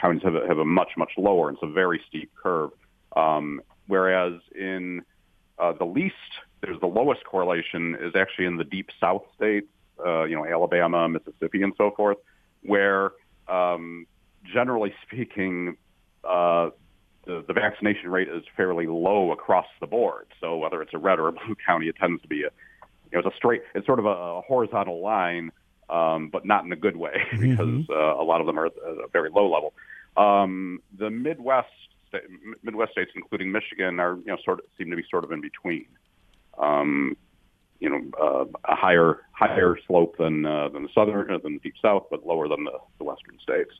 counties 0.00 0.22
have 0.22 0.34
a, 0.34 0.46
have 0.46 0.58
a 0.58 0.64
much 0.64 0.90
much 0.96 1.12
lower. 1.16 1.48
And 1.48 1.56
it's 1.56 1.62
a 1.62 1.72
very 1.72 2.00
steep 2.08 2.30
curve. 2.34 2.70
Um, 3.14 3.60
whereas 3.86 4.34
in 4.54 5.02
uh, 5.58 5.72
the 5.72 5.84
least, 5.84 6.14
there's 6.60 6.80
the 6.80 6.86
lowest 6.86 7.24
correlation 7.24 7.96
is 8.00 8.14
actually 8.14 8.46
in 8.46 8.56
the 8.56 8.64
deep 8.64 8.90
South 9.00 9.22
states, 9.36 9.68
uh, 10.04 10.24
you 10.24 10.36
know 10.36 10.44
Alabama, 10.44 11.08
Mississippi, 11.08 11.62
and 11.62 11.72
so 11.76 11.90
forth, 11.96 12.18
where 12.62 13.12
um, 13.48 14.06
generally 14.52 14.94
speaking. 15.06 15.76
Uh, 16.24 16.70
the, 17.26 17.44
the 17.46 17.52
vaccination 17.52 18.08
rate 18.10 18.28
is 18.28 18.44
fairly 18.56 18.86
low 18.86 19.32
across 19.32 19.66
the 19.80 19.86
board. 19.86 20.28
So 20.40 20.56
whether 20.58 20.80
it's 20.80 20.94
a 20.94 20.98
red 20.98 21.18
or 21.18 21.26
a 21.26 21.32
blue 21.32 21.56
county, 21.66 21.88
it 21.88 21.96
tends 21.96 22.22
to 22.22 22.28
be 22.28 22.44
a, 22.44 22.50
it's 23.18 23.26
a 23.26 23.36
straight, 23.36 23.62
it's 23.74 23.86
sort 23.86 23.98
of 23.98 24.06
a, 24.06 24.40
horizontal 24.42 25.02
line, 25.02 25.50
um, 25.88 26.28
but 26.30 26.44
not 26.44 26.64
in 26.64 26.72
a 26.72 26.76
good 26.76 26.96
way 26.96 27.14
because 27.32 27.66
mm-hmm. 27.66 27.92
uh, 27.92 28.22
a 28.22 28.24
lot 28.24 28.40
of 28.40 28.46
them 28.46 28.58
are 28.58 28.66
at 28.66 28.72
a 28.76 29.08
very 29.12 29.30
low 29.30 29.50
level. 29.50 29.74
Um, 30.16 30.80
the 30.96 31.10
Midwest, 31.10 31.68
Midwest 32.62 32.92
states, 32.92 33.10
including 33.14 33.52
Michigan, 33.52 34.00
are 34.00 34.16
you 34.16 34.26
know 34.26 34.38
sort 34.44 34.60
of 34.60 34.64
seem 34.78 34.90
to 34.90 34.96
be 34.96 35.04
sort 35.10 35.24
of 35.24 35.32
in 35.32 35.40
between. 35.40 35.86
Um, 36.58 37.16
you 37.78 37.90
know, 37.90 38.00
uh, 38.20 38.44
a 38.64 38.74
higher 38.74 39.20
higher 39.32 39.76
slope 39.86 40.16
than 40.18 40.46
uh, 40.46 40.68
than 40.70 40.84
the 40.84 40.88
southern 40.94 41.30
uh, 41.30 41.38
than 41.38 41.54
the 41.54 41.60
deep 41.60 41.74
south, 41.82 42.04
but 42.10 42.26
lower 42.26 42.48
than 42.48 42.64
the, 42.64 42.78
the 42.98 43.04
western 43.04 43.38
states. 43.42 43.72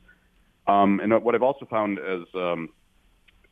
Um, 0.67 0.99
and 0.99 1.23
what 1.23 1.33
I've 1.33 1.43
also 1.43 1.65
found 1.65 1.97
is, 1.97 2.27
um, 2.35 2.69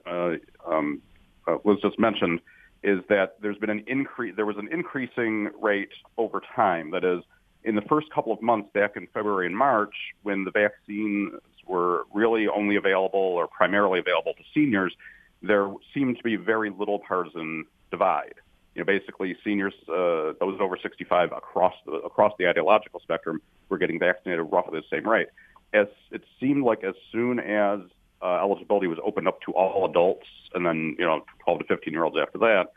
uh, 0.06 0.34
um, 0.68 1.02
uh, 1.48 1.58
was 1.64 1.80
just 1.82 1.98
mentioned, 1.98 2.42
is 2.86 3.00
that 3.10 3.36
there's 3.42 3.58
been 3.58 3.72
an 3.72 3.84
increase. 3.88 4.36
There 4.36 4.46
was 4.46 4.58
an 4.58 4.70
increasing 4.72 5.50
rate 5.60 5.90
over 6.18 6.40
time. 6.56 6.92
That 6.92 7.04
is, 7.04 7.24
in 7.64 7.74
the 7.74 7.82
first 7.82 8.08
couple 8.14 8.32
of 8.32 8.42
months 8.44 8.70
back 8.74 8.96
in 8.96 9.08
February 9.08 9.48
and 9.48 9.58
March, 9.58 9.96
when 10.22 10.44
the 10.44 10.52
vaccines 10.52 11.34
were 11.66 12.04
really 12.14 12.48
only 12.48 12.76
available 12.76 13.20
or 13.20 13.48
primarily 13.48 14.00
available 14.00 14.34
to 14.36 14.44
seniors, 14.54 14.96
there 15.42 15.74
seemed 15.96 16.18
to 16.18 16.24
be 16.24 16.36
very 16.36 16.70
little 16.70 17.00
partisan 17.00 17.66
divide. 17.90 18.36
You 18.76 18.82
know, 18.82 18.86
basically, 18.86 19.36
seniors, 19.44 19.74
uh, 19.90 20.34
those 20.40 20.60
over 20.60 20.78
65 20.80 21.32
across 21.32 21.74
the 21.88 21.94
across 21.94 22.34
the 22.38 22.48
ideological 22.48 23.00
spectrum, 23.00 23.42
were 23.70 23.80
getting 23.80 23.98
vaccinated 23.98 24.46
roughly 24.52 24.80
the 24.80 24.96
same 24.96 25.08
rate. 25.10 25.28
As 25.74 25.88
it 26.12 26.22
seemed 26.40 26.64
like 26.64 26.84
as 26.84 26.94
soon 27.12 27.40
as 27.40 27.80
uh, 28.22 28.40
eligibility 28.42 28.88
was 28.88 28.98
opened 29.04 29.28
up 29.28 29.42
to 29.42 29.52
all 29.52 29.90
adults, 29.90 30.28
and 30.54 30.66
then 30.66 30.96
you 30.98 31.06
know 31.06 31.24
12 31.44 31.60
to 31.60 31.66
15 31.66 31.94
year 31.94 32.04
olds 32.04 32.18
after 32.22 32.38
that. 32.40 32.68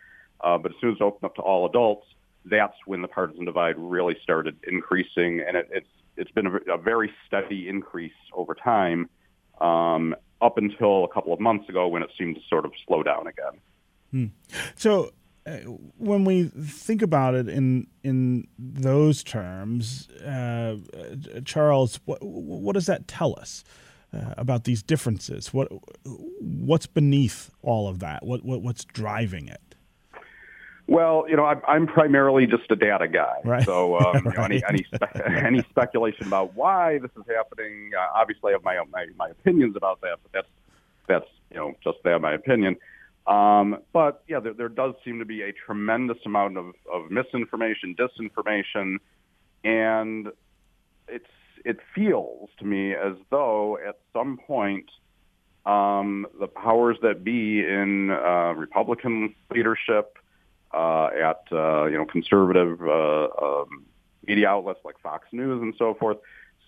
Uh, 0.40 0.58
but 0.58 0.72
as 0.72 0.76
soon 0.80 0.90
as 0.90 0.96
it 0.96 1.02
opened 1.02 1.24
up 1.24 1.34
to 1.36 1.42
all 1.42 1.66
adults, 1.66 2.06
that's 2.44 2.76
when 2.86 3.02
the 3.02 3.08
partisan 3.08 3.44
divide 3.44 3.74
really 3.78 4.16
started 4.22 4.56
increasing, 4.66 5.40
and 5.46 5.56
it, 5.56 5.68
it's 5.72 5.88
it's 6.16 6.30
been 6.32 6.46
a, 6.46 6.74
a 6.74 6.78
very 6.78 7.10
steady 7.26 7.68
increase 7.68 8.12
over 8.32 8.54
time, 8.54 9.08
um, 9.60 10.14
up 10.40 10.58
until 10.58 11.04
a 11.04 11.08
couple 11.08 11.32
of 11.32 11.40
months 11.40 11.68
ago 11.68 11.86
when 11.88 12.02
it 12.02 12.10
seemed 12.18 12.34
to 12.36 12.40
sort 12.48 12.64
of 12.64 12.72
slow 12.86 13.02
down 13.02 13.26
again. 13.26 13.60
Hmm. 14.10 14.26
So. 14.76 15.10
Uh, 15.46 15.60
when 15.96 16.26
we 16.26 16.44
think 16.44 17.00
about 17.00 17.34
it 17.34 17.48
in 17.48 17.86
in 18.04 18.46
those 18.58 19.24
terms, 19.24 20.10
uh, 20.18 20.76
Charles, 21.46 22.00
what, 22.04 22.22
what 22.22 22.74
does 22.74 22.84
that 22.84 23.08
tell 23.08 23.34
us? 23.40 23.64
Uh, 24.12 24.34
about 24.36 24.64
these 24.64 24.82
differences? 24.82 25.52
What 25.52 25.68
what's 26.40 26.86
beneath 26.86 27.50
all 27.62 27.88
of 27.88 27.98
that? 28.00 28.24
What, 28.24 28.44
what 28.44 28.62
what's 28.62 28.84
driving 28.84 29.48
it? 29.48 29.60
Well, 30.86 31.26
you 31.28 31.36
know, 31.36 31.44
I'm, 31.44 31.60
I'm 31.68 31.86
primarily 31.86 32.46
just 32.46 32.70
a 32.70 32.76
data 32.76 33.08
guy. 33.08 33.36
Right. 33.44 33.64
So 33.64 33.98
um, 34.00 34.24
you 34.24 34.32
know, 34.32 34.42
any 34.42 34.62
any, 34.68 34.84
spe- 34.84 35.20
any 35.26 35.62
speculation 35.70 36.26
about 36.26 36.54
why 36.54 36.98
this 36.98 37.10
is 37.16 37.24
happening, 37.28 37.90
uh, 37.96 38.18
obviously 38.18 38.50
I 38.50 38.52
have 38.54 38.64
my, 38.64 38.78
my 38.90 39.06
my 39.16 39.28
opinions 39.28 39.76
about 39.76 40.00
that, 40.00 40.18
but 40.22 40.32
that's 40.32 40.48
that's 41.06 41.30
you 41.50 41.56
know 41.56 41.74
just 41.84 41.98
that 42.04 42.20
my 42.20 42.34
opinion. 42.34 42.76
Um, 43.26 43.82
but 43.92 44.24
yeah, 44.26 44.40
there, 44.40 44.54
there 44.54 44.70
does 44.70 44.94
seem 45.04 45.18
to 45.18 45.26
be 45.26 45.42
a 45.42 45.52
tremendous 45.52 46.16
amount 46.24 46.56
of, 46.56 46.72
of 46.90 47.10
misinformation, 47.10 47.94
disinformation, 47.94 48.96
and 49.64 50.28
it's 51.08 51.26
it 51.64 51.78
feels 51.94 52.50
to 52.58 52.64
me 52.64 52.94
as 52.94 53.14
though 53.30 53.78
at 53.78 53.98
some 54.12 54.38
point 54.38 54.90
um, 55.66 56.26
the 56.40 56.46
powers 56.46 56.96
that 57.02 57.22
be 57.22 57.60
in 57.60 58.10
uh, 58.10 58.54
Republican 58.56 59.34
leadership, 59.50 60.16
uh, 60.72 61.06
at 61.06 61.42
uh, 61.52 61.84
you 61.86 61.96
know 61.96 62.04
conservative 62.04 62.80
uh, 62.82 63.28
um, 63.42 63.84
media 64.26 64.48
outlets 64.48 64.80
like 64.84 64.98
Fox 65.00 65.26
News 65.32 65.62
and 65.62 65.74
so 65.78 65.94
forth, 65.94 66.18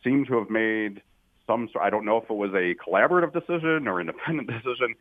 seem 0.05 0.25
to 0.27 0.39
have 0.39 0.51
made 0.51 1.03
some. 1.47 1.69
sort. 1.73 1.85
I 1.85 1.91
don't 1.91 2.05
know 2.05 2.19
if 2.19 2.25
it 2.25 2.35
was 2.35 2.53
a 2.53 2.75
collaborative 2.75 3.33
decision 3.33 3.89
or 3.89 4.01
independent 4.01 4.49
decision, 4.63 4.95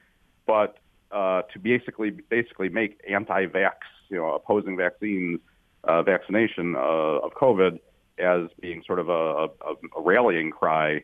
but 0.45 0.77
uh, 1.11 1.41
to 1.53 1.59
basically 1.59 2.09
basically 2.09 2.69
make 2.69 3.01
anti-vax, 3.09 3.75
you 4.09 4.17
know, 4.17 4.33
opposing 4.33 4.77
vaccines, 4.77 5.39
uh, 5.83 6.03
vaccination 6.03 6.75
of 6.75 7.31
COVID 7.33 7.79
as 8.19 8.49
being 8.59 8.83
sort 8.85 8.99
of 8.99 9.09
a, 9.09 9.13
a, 9.13 9.73
a 9.97 10.01
rallying 10.01 10.51
cry 10.51 11.03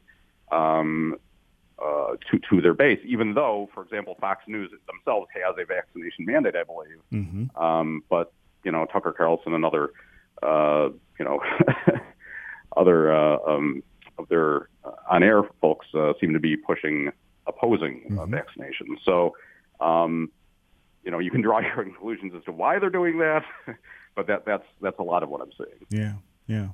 um, 0.51 1.15
uh, 1.81 2.15
to 2.31 2.39
to 2.49 2.61
their 2.61 2.73
base, 2.73 2.99
even 3.05 3.33
though, 3.33 3.69
for 3.73 3.83
example, 3.83 4.15
Fox 4.19 4.43
News 4.47 4.71
themselves 4.87 5.27
has 5.33 5.55
a 5.59 5.65
vaccination 5.65 6.25
mandate, 6.25 6.55
I 6.55 6.63
believe. 6.63 7.01
Mm-hmm. 7.11 7.61
Um, 7.61 8.03
but 8.09 8.31
you 8.63 8.71
know, 8.71 8.85
Tucker 8.85 9.11
Carlson 9.11 9.53
and 9.53 9.65
other, 9.65 9.91
uh, 10.41 10.89
you 11.19 11.25
know, 11.25 11.39
other 12.77 13.13
uh, 13.13 13.37
um, 13.47 13.83
of 14.17 14.27
their 14.29 14.69
uh, 14.83 14.91
on-air 15.09 15.43
folks 15.61 15.87
uh, 15.93 16.13
seem 16.19 16.33
to 16.33 16.39
be 16.39 16.55
pushing 16.55 17.11
opposing 17.47 18.03
uh, 18.11 18.21
mm-hmm. 18.21 18.31
vaccination. 18.31 18.97
So, 19.03 19.35
um, 19.79 20.31
you 21.03 21.11
know, 21.11 21.19
you 21.19 21.31
can 21.31 21.41
draw 21.41 21.59
your 21.75 21.83
conclusions 21.83 22.33
as 22.35 22.43
to 22.45 22.51
why 22.51 22.79
they're 22.79 22.89
doing 22.89 23.19
that, 23.19 23.43
but 24.15 24.27
that 24.27 24.45
that's 24.45 24.65
that's 24.81 24.99
a 24.99 25.03
lot 25.03 25.23
of 25.23 25.29
what 25.29 25.41
I'm 25.41 25.51
seeing. 25.57 25.85
Yeah. 25.89 26.13
Yeah. 26.47 26.69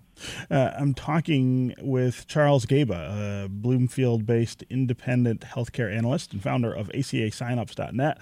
Uh, 0.49 0.71
I'm 0.77 0.93
talking 0.93 1.73
with 1.79 2.27
Charles 2.27 2.65
Gaba, 2.65 3.45
a 3.45 3.49
Bloomfield 3.49 4.25
based 4.25 4.63
independent 4.69 5.41
healthcare 5.41 5.95
analyst 5.95 6.33
and 6.33 6.43
founder 6.43 6.73
of 6.73 6.89
ACASignups.net, 6.89 8.17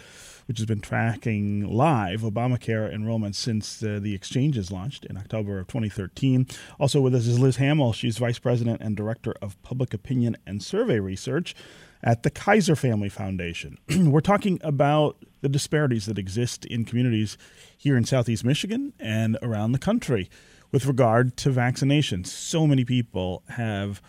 which 0.48 0.60
has 0.60 0.68
been 0.68 0.80
tracking 0.80 1.68
live 1.68 2.22
Obamacare 2.22 2.94
enrollment 2.94 3.36
since 3.36 3.82
uh, 3.82 4.00
the 4.00 4.14
exchanges 4.14 4.72
launched 4.72 5.06
in 5.06 5.18
October 5.18 5.60
of 5.60 5.68
2013. 5.68 6.46
Also 6.80 7.02
with 7.02 7.16
us 7.16 7.26
is 7.26 7.40
Liz 7.40 7.56
Hamel. 7.56 7.94
She's 7.94 8.20
vice 8.20 8.40
president 8.40 8.82
and 8.82 8.96
director 8.96 9.34
of 9.42 9.62
public 9.64 9.94
opinion 9.94 10.38
and 10.46 10.62
survey 10.62 11.00
research 11.00 11.56
at 12.04 12.22
the 12.22 12.30
Kaiser 12.30 12.76
Family 12.76 13.10
Foundation. 13.10 13.80
We're 13.90 14.22
talking 14.22 14.60
about 14.64 15.18
the 15.42 15.50
disparities 15.50 16.06
that 16.06 16.20
exist 16.20 16.66
in 16.66 16.86
communities 16.86 17.38
here 17.76 17.98
in 17.98 18.06
Southeast 18.06 18.46
Michigan 18.46 18.94
and 19.00 19.38
around 19.42 19.72
the 19.72 19.80
country 19.80 20.30
with 20.72 20.86
regard 20.86 21.38
to 21.38 21.50
vaccinations. 21.50 22.28
So 22.28 22.68
many 22.68 22.86
people 22.86 23.44
have 23.50 24.02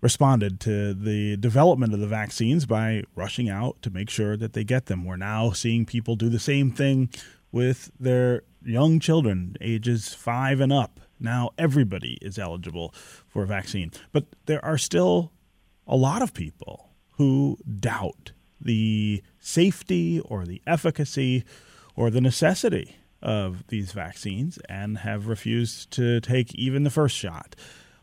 responded 0.00 0.60
to 0.60 0.92
the 0.92 1.36
development 1.38 1.94
of 1.94 2.00
the 2.00 2.06
vaccines 2.06 2.66
by 2.66 3.02
rushing 3.14 3.48
out 3.48 3.80
to 3.80 3.90
make 3.90 4.10
sure 4.10 4.36
that 4.36 4.52
they 4.52 4.62
get 4.62 4.86
them. 4.86 5.04
We're 5.04 5.16
now 5.16 5.52
seeing 5.52 5.86
people 5.86 6.14
do 6.14 6.28
the 6.28 6.38
same 6.38 6.70
thing 6.70 7.08
with 7.50 7.90
their 7.98 8.42
young 8.62 9.00
children, 9.00 9.56
ages 9.60 10.12
five 10.12 10.60
and 10.60 10.72
up. 10.72 11.00
Now 11.18 11.50
everybody 11.56 12.18
is 12.20 12.38
eligible 12.38 12.92
for 13.26 13.44
a 13.44 13.46
vaccine. 13.46 13.92
But 14.12 14.26
there 14.46 14.62
are 14.64 14.76
still 14.76 15.32
a 15.86 15.96
lot 15.96 16.20
of 16.20 16.34
people 16.34 16.90
who 17.12 17.56
doubt 17.80 18.32
the 18.60 19.22
safety 19.38 20.20
or 20.20 20.44
the 20.44 20.60
efficacy 20.66 21.44
or 21.96 22.10
the 22.10 22.20
necessity 22.20 22.96
of 23.24 23.66
these 23.68 23.92
vaccines 23.92 24.58
and 24.68 24.98
have 24.98 25.26
refused 25.26 25.90
to 25.92 26.20
take 26.20 26.54
even 26.54 26.84
the 26.84 26.90
first 26.90 27.16
shot. 27.16 27.56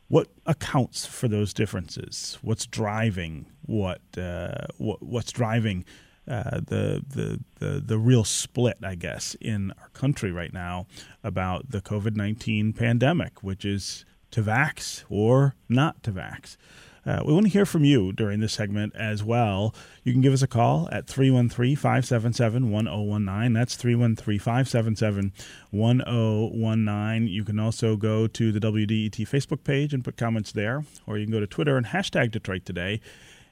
What 0.07 0.27
accounts 0.45 1.05
for 1.05 1.29
those 1.29 1.53
differences? 1.53 2.37
What's 2.41 2.65
driving 2.65 3.45
what, 3.65 4.01
uh, 4.17 4.65
what 4.77 5.01
what's 5.01 5.31
driving 5.31 5.85
uh, 6.27 6.59
the, 6.59 7.03
the 7.07 7.39
the 7.59 7.79
the 7.79 7.97
real 7.97 8.23
split, 8.23 8.77
I 8.83 8.95
guess, 8.95 9.35
in 9.39 9.71
our 9.79 9.89
country 9.89 10.31
right 10.31 10.53
now 10.53 10.87
about 11.23 11.71
the 11.71 11.81
COVID 11.81 12.15
nineteen 12.15 12.73
pandemic, 12.73 13.41
which 13.41 13.63
is 13.63 14.05
to 14.31 14.41
vax 14.43 15.03
or 15.09 15.55
not 15.69 16.03
to 16.03 16.11
vax. 16.11 16.57
Uh, 17.05 17.21
we 17.25 17.33
want 17.33 17.45
to 17.45 17.51
hear 17.51 17.65
from 17.65 17.83
you 17.83 18.11
during 18.13 18.39
this 18.39 18.53
segment 18.53 18.95
as 18.95 19.23
well. 19.23 19.73
You 20.03 20.11
can 20.11 20.21
give 20.21 20.33
us 20.33 20.41
a 20.41 20.47
call 20.47 20.87
at 20.91 21.07
313 21.07 21.75
577 21.75 22.69
1019. 22.69 23.53
That's 23.53 23.75
313 23.75 24.39
577 24.39 25.33
1019. 25.71 27.27
You 27.27 27.43
can 27.43 27.59
also 27.59 27.95
go 27.95 28.27
to 28.27 28.51
the 28.51 28.59
WDET 28.59 29.15
Facebook 29.27 29.63
page 29.63 29.93
and 29.93 30.03
put 30.03 30.17
comments 30.17 30.51
there, 30.51 30.85
or 31.07 31.17
you 31.17 31.25
can 31.25 31.31
go 31.31 31.39
to 31.39 31.47
Twitter 31.47 31.77
and 31.77 31.87
hashtag 31.87 32.31
Detroit 32.31 32.65
Today, 32.65 33.01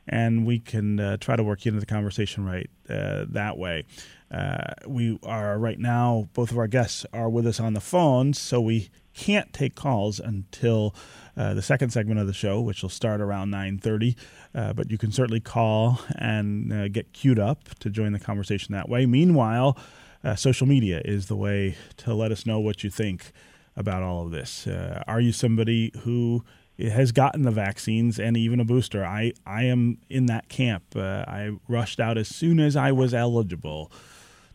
and 0.08 0.46
we 0.46 0.60
can 0.60 1.00
uh, 1.00 1.18
try 1.18 1.36
to 1.36 1.44
work 1.44 1.66
into 1.66 1.80
the 1.80 1.86
conversation 1.86 2.46
right 2.46 2.70
uh, 2.90 3.26
that 3.30 3.58
way. 3.58 3.86
Uh, 4.32 4.74
we 4.86 5.20
are 5.24 5.58
right 5.58 5.80
now, 5.80 6.30
both 6.34 6.52
of 6.52 6.58
our 6.60 6.68
guests 6.68 7.04
are 7.14 7.30
with 7.30 7.48
us 7.48 7.60
on 7.60 7.74
the 7.74 7.82
phone, 7.82 8.34
so 8.34 8.62
we 8.62 8.90
can't 9.16 9.52
take 9.52 9.76
calls 9.76 10.20
until 10.20 10.94
uh, 11.40 11.54
the 11.54 11.62
second 11.62 11.92
segment 11.92 12.20
of 12.20 12.28
the 12.28 12.34
show, 12.34 12.60
which 12.60 12.82
will 12.82 12.90
start 12.90 13.22
around 13.22 13.50
9:30. 13.50 14.16
Uh, 14.54 14.74
but 14.74 14.92
you 14.92 14.98
can 14.98 15.10
certainly 15.10 15.40
call 15.40 16.02
and 16.18 16.74
uh, 16.74 16.90
get 16.90 17.14
queued 17.14 17.40
up 17.40 17.70
to 17.80 17.90
join 17.90 18.12
the 18.12 18.20
conversation 18.20 18.74
that 18.74 18.90
way. 18.90 19.06
Meanwhile, 19.06 19.78
uh, 20.22 20.36
social 20.36 20.68
media 20.68 21.02
is 21.06 21.28
the 21.28 21.38
way 21.38 21.78
to 21.96 22.14
let 22.14 22.34
us 22.34 22.46
know 22.46 22.60
what 22.60 22.84
you 22.84 22.90
think 22.90 23.32
about 23.78 24.04
all 24.04 24.26
of 24.26 24.32
this. 24.32 24.68
Uh, 24.68 25.02
are 25.08 25.22
you 25.22 25.32
somebody 25.32 25.94
who 26.02 26.44
has 26.78 27.14
gotten 27.14 27.44
the 27.44 27.52
vaccines 27.52 28.20
and 28.20 28.36
even 28.36 28.60
a 28.60 28.66
booster? 28.66 29.06
I 29.06 29.32
I 29.46 29.64
am 29.64 29.98
in 30.10 30.26
that 30.26 30.50
camp. 30.50 30.94
I 30.98 31.52
rushed 31.70 32.02
out 32.02 32.18
as 32.18 32.28
soon 32.28 32.60
as 32.60 32.76
I 32.76 32.92
was 32.92 33.14
eligible 33.14 33.94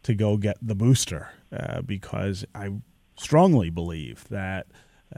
to 0.03 0.14
go 0.14 0.37
get 0.37 0.59
the 0.61 0.75
booster 0.75 1.31
because 1.87 2.44
I 2.55 2.73
strongly 3.16 3.70
believe 3.70 4.29
that 4.29 4.66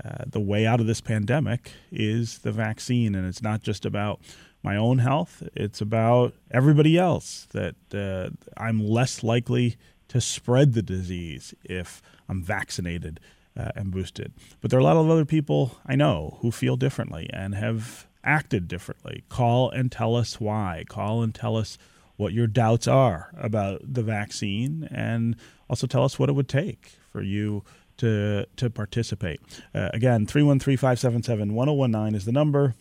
uh, 0.04 0.24
the 0.26 0.40
way 0.40 0.66
out 0.66 0.80
of 0.80 0.86
this 0.86 1.00
pandemic 1.00 1.72
is 1.90 2.38
the 2.38 2.52
vaccine, 2.52 3.14
and 3.14 3.26
it's 3.26 3.42
not 3.42 3.62
just 3.62 3.84
about 3.84 4.20
my 4.62 4.76
own 4.76 4.98
health; 4.98 5.42
it's 5.54 5.80
about 5.80 6.34
everybody 6.50 6.98
else. 6.98 7.46
That 7.52 7.76
uh, 7.94 8.30
I'm 8.56 8.86
less 8.86 9.22
likely 9.22 9.76
to 10.08 10.20
spread 10.20 10.74
the 10.74 10.82
disease 10.82 11.54
if 11.64 12.02
I'm 12.28 12.42
vaccinated 12.42 13.20
uh, 13.56 13.70
and 13.74 13.90
boosted. 13.90 14.32
But 14.60 14.70
there 14.70 14.78
are 14.78 14.82
a 14.82 14.84
lot 14.84 14.96
of 14.96 15.10
other 15.10 15.24
people 15.24 15.78
I 15.86 15.96
know 15.96 16.38
who 16.40 16.50
feel 16.50 16.76
differently 16.76 17.28
and 17.32 17.54
have 17.54 18.06
acted 18.22 18.68
differently. 18.68 19.24
Call 19.28 19.70
and 19.70 19.90
tell 19.90 20.14
us 20.14 20.40
why. 20.40 20.84
Call 20.88 21.22
and 21.22 21.34
tell 21.34 21.56
us 21.56 21.78
what 22.16 22.32
your 22.32 22.46
doubts 22.46 22.88
are 22.88 23.30
about 23.38 23.80
the 23.82 24.02
vaccine, 24.02 24.88
and 24.90 25.36
also 25.68 25.86
tell 25.86 26.04
us 26.04 26.18
what 26.18 26.28
it 26.28 26.32
would 26.32 26.48
take 26.48 26.98
for 27.10 27.22
you 27.22 27.62
to 27.98 28.46
to 28.56 28.70
participate. 28.70 29.40
Uh, 29.74 29.90
again, 29.92 30.26
313-577-1019 30.26 32.14
is 32.14 32.24
the 32.24 32.32
number. 32.32 32.74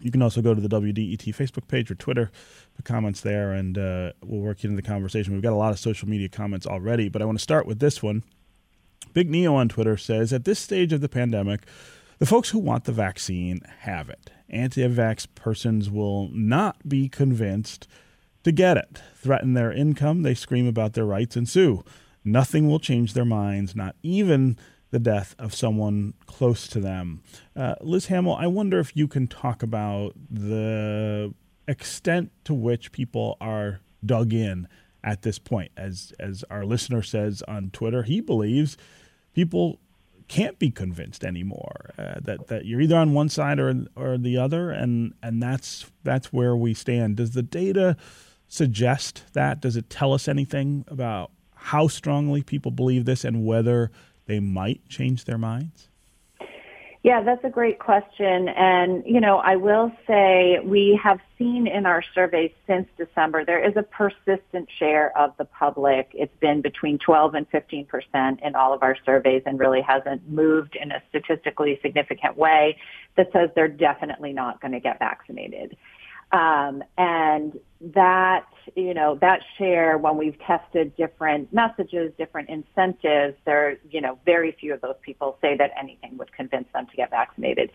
You 0.00 0.10
can 0.10 0.22
also 0.22 0.40
go 0.40 0.54
to 0.54 0.60
the 0.60 0.68
WDET 0.68 1.34
Facebook 1.34 1.68
page 1.68 1.90
or 1.90 1.94
Twitter, 1.94 2.30
put 2.74 2.86
comments 2.86 3.20
there, 3.20 3.52
and 3.52 3.76
uh, 3.76 4.12
we'll 4.24 4.40
work 4.40 4.64
into 4.64 4.76
the 4.76 4.82
conversation. 4.82 5.34
We've 5.34 5.42
got 5.42 5.52
a 5.52 5.56
lot 5.56 5.72
of 5.72 5.78
social 5.78 6.08
media 6.08 6.28
comments 6.28 6.66
already, 6.66 7.10
but 7.10 7.20
I 7.20 7.26
want 7.26 7.38
to 7.38 7.42
start 7.42 7.66
with 7.66 7.80
this 7.80 8.02
one. 8.02 8.24
Big 9.12 9.28
Neo 9.28 9.54
on 9.54 9.68
Twitter 9.68 9.96
says, 9.96 10.32
at 10.32 10.44
this 10.44 10.58
stage 10.58 10.92
of 10.92 11.00
the 11.00 11.08
pandemic, 11.08 11.66
the 12.18 12.26
folks 12.26 12.50
who 12.50 12.58
want 12.58 12.84
the 12.84 12.92
vaccine 12.92 13.60
have 13.80 14.08
it. 14.08 14.30
Anti-vax 14.48 15.26
persons 15.34 15.90
will 15.90 16.28
not 16.32 16.88
be 16.88 17.08
convinced 17.08 17.86
to 18.44 18.52
get 18.52 18.76
it. 18.76 19.02
Threaten 19.16 19.54
their 19.54 19.72
income, 19.72 20.22
they 20.22 20.34
scream 20.34 20.66
about 20.66 20.94
their 20.94 21.04
rights 21.04 21.36
and 21.36 21.48
sue. 21.48 21.84
Nothing 22.24 22.68
will 22.68 22.78
change 22.78 23.14
their 23.14 23.24
minds, 23.24 23.74
not 23.74 23.96
even 24.02 24.58
the 24.90 24.98
death 24.98 25.34
of 25.38 25.54
someone 25.54 26.14
close 26.26 26.66
to 26.68 26.80
them. 26.80 27.22
Uh, 27.56 27.76
Liz 27.80 28.06
Hamel, 28.06 28.34
I 28.34 28.46
wonder 28.46 28.78
if 28.80 28.96
you 28.96 29.06
can 29.08 29.26
talk 29.26 29.62
about 29.62 30.14
the 30.28 31.32
extent 31.68 32.32
to 32.44 32.54
which 32.54 32.92
people 32.92 33.36
are 33.40 33.80
dug 34.04 34.32
in 34.32 34.66
at 35.04 35.22
this 35.22 35.38
point. 35.38 35.70
As 35.76 36.12
as 36.18 36.44
our 36.50 36.64
listener 36.64 37.02
says 37.02 37.42
on 37.46 37.70
Twitter, 37.70 38.02
he 38.02 38.20
believes 38.20 38.76
people 39.32 39.78
can't 40.28 40.58
be 40.58 40.70
convinced 40.70 41.24
anymore. 41.24 41.90
Uh, 41.98 42.20
that 42.22 42.48
that 42.48 42.64
you're 42.64 42.80
either 42.80 42.96
on 42.96 43.14
one 43.14 43.28
side 43.28 43.58
or 43.58 43.86
or 43.96 44.18
the 44.18 44.36
other, 44.36 44.70
and 44.70 45.14
and 45.22 45.42
that's 45.42 45.90
that's 46.02 46.32
where 46.32 46.56
we 46.56 46.74
stand. 46.74 47.16
Does 47.16 47.32
the 47.32 47.42
data 47.42 47.96
suggest 48.48 49.24
that? 49.32 49.60
Does 49.60 49.76
it 49.76 49.88
tell 49.88 50.12
us 50.12 50.28
anything 50.28 50.84
about 50.88 51.30
how 51.60 51.88
strongly 51.88 52.42
people 52.42 52.70
believe 52.70 53.04
this 53.04 53.24
and 53.24 53.44
whether 53.44 53.90
they 54.26 54.40
might 54.40 54.88
change 54.88 55.24
their 55.24 55.38
minds? 55.38 55.88
Yeah, 57.02 57.22
that's 57.22 57.42
a 57.44 57.48
great 57.48 57.78
question. 57.78 58.50
And, 58.50 59.02
you 59.06 59.22
know, 59.22 59.38
I 59.38 59.56
will 59.56 59.90
say 60.06 60.58
we 60.62 61.00
have 61.02 61.18
seen 61.38 61.66
in 61.66 61.86
our 61.86 62.02
surveys 62.14 62.50
since 62.66 62.88
December, 62.98 63.42
there 63.42 63.66
is 63.66 63.74
a 63.76 63.82
persistent 63.82 64.68
share 64.78 65.16
of 65.16 65.34
the 65.38 65.46
public. 65.46 66.10
It's 66.12 66.36
been 66.40 66.60
between 66.60 66.98
12 66.98 67.34
and 67.34 67.48
15 67.48 67.86
percent 67.86 68.40
in 68.42 68.54
all 68.54 68.74
of 68.74 68.82
our 68.82 68.96
surveys 69.06 69.42
and 69.46 69.58
really 69.58 69.80
hasn't 69.80 70.28
moved 70.28 70.76
in 70.76 70.92
a 70.92 71.02
statistically 71.08 71.78
significant 71.80 72.36
way 72.36 72.76
that 73.16 73.32
says 73.32 73.48
they're 73.54 73.66
definitely 73.66 74.34
not 74.34 74.60
going 74.60 74.72
to 74.72 74.80
get 74.80 74.98
vaccinated. 74.98 75.78
Um, 76.32 76.84
and 76.96 77.58
that, 77.80 78.46
you 78.76 78.94
know, 78.94 79.16
that 79.20 79.40
share 79.58 79.98
when 79.98 80.16
we've 80.16 80.38
tested 80.40 80.94
different 80.96 81.52
messages, 81.52 82.12
different 82.18 82.50
incentives, 82.50 83.36
there, 83.46 83.78
you 83.90 84.00
know, 84.00 84.18
very 84.24 84.52
few 84.52 84.74
of 84.74 84.80
those 84.80 84.94
people 85.02 85.38
say 85.40 85.56
that 85.56 85.70
anything 85.78 86.16
would 86.18 86.32
convince 86.32 86.66
them 86.72 86.86
to 86.86 86.96
get 86.96 87.10
vaccinated. 87.10 87.70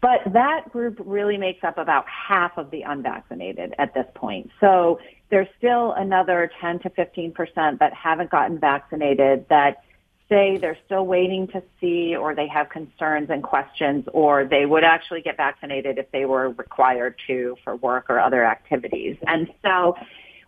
But 0.00 0.20
that 0.32 0.70
group 0.70 1.00
really 1.04 1.36
makes 1.38 1.64
up 1.64 1.78
about 1.78 2.04
half 2.06 2.56
of 2.58 2.70
the 2.70 2.82
unvaccinated 2.82 3.74
at 3.78 3.94
this 3.94 4.06
point. 4.14 4.50
So 4.60 5.00
there's 5.30 5.48
still 5.58 5.92
another 5.92 6.50
10 6.60 6.80
to 6.80 6.90
15 6.90 7.32
percent 7.32 7.80
that 7.80 7.92
haven't 7.92 8.30
gotten 8.30 8.58
vaccinated 8.58 9.46
that 9.48 9.82
say 10.28 10.56
they're 10.56 10.78
still 10.86 11.06
waiting 11.06 11.46
to 11.48 11.62
see 11.80 12.16
or 12.16 12.34
they 12.34 12.48
have 12.48 12.68
concerns 12.68 13.30
and 13.30 13.42
questions 13.42 14.04
or 14.12 14.44
they 14.44 14.66
would 14.66 14.84
actually 14.84 15.22
get 15.22 15.36
vaccinated 15.36 15.98
if 15.98 16.10
they 16.10 16.24
were 16.24 16.50
required 16.50 17.14
to 17.26 17.56
for 17.62 17.76
work 17.76 18.06
or 18.08 18.18
other 18.18 18.44
activities. 18.44 19.16
And 19.26 19.48
so 19.62 19.94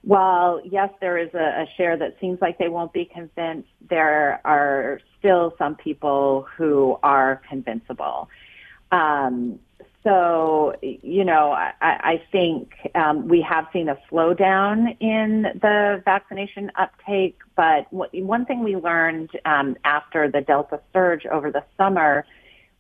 while 0.03 0.61
yes, 0.65 0.91
there 1.01 1.19
is 1.19 1.33
a, 1.35 1.63
a 1.63 1.67
share 1.77 1.97
that 1.97 2.17
seems 2.21 2.41
like 2.41 2.59
they 2.59 2.69
won't 2.69 2.93
be 2.93 3.05
convinced, 3.05 3.69
there 3.89 4.41
are 4.45 5.01
still 5.19 5.55
some 5.59 5.77
people 5.77 6.47
who 6.57 6.99
are 7.03 7.41
convincible. 7.49 8.29
Um, 8.91 9.59
so, 10.05 10.75
you 10.81 11.25
know, 11.25 11.51
I, 11.51 11.73
I 11.81 12.23
think 12.31 12.73
um, 12.95 13.29
we 13.29 13.43
have 13.43 13.67
seen 13.73 13.89
a 13.89 13.99
slowdown 14.11 14.97
in 15.01 15.43
the 15.61 16.01
vaccination 16.05 16.71
uptake. 16.77 17.39
But 17.57 17.87
one 17.91 18.47
thing 18.47 18.63
we 18.63 18.77
learned 18.77 19.31
um, 19.45 19.77
after 19.85 20.31
the 20.31 20.41
Delta 20.41 20.81
surge 20.93 21.27
over 21.27 21.51
the 21.51 21.65
summer 21.77 22.25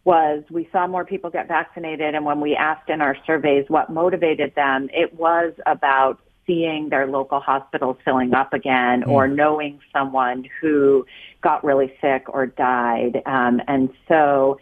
was 0.04 0.44
we 0.48 0.68
saw 0.72 0.87
more 0.87 1.04
people 1.04 1.28
get 1.28 1.48
vaccinated. 1.48 2.14
And 2.14 2.24
when 2.24 2.40
we 2.40 2.54
asked 2.54 2.88
in 2.88 3.00
our 3.00 3.16
surveys 3.26 3.64
what 3.68 3.90
motivated 3.90 4.54
them, 4.54 4.88
it 4.92 5.12
was 5.14 5.52
about 5.66 6.20
seeing 6.46 6.88
their 6.88 7.07
local 7.07 7.40
hospitals 7.40 7.96
filling 8.04 8.33
up 8.33 8.54
again 8.54 9.02
mm. 9.02 9.09
or 9.09 9.28
knowing 9.28 9.81
someone 9.92 10.48
who 10.61 11.04
got 11.42 11.62
really 11.62 11.92
sick 12.00 12.24
or 12.28 12.46
died. 12.46 13.20
Um, 13.26 13.61
and 13.68 13.90
so, 14.09 14.59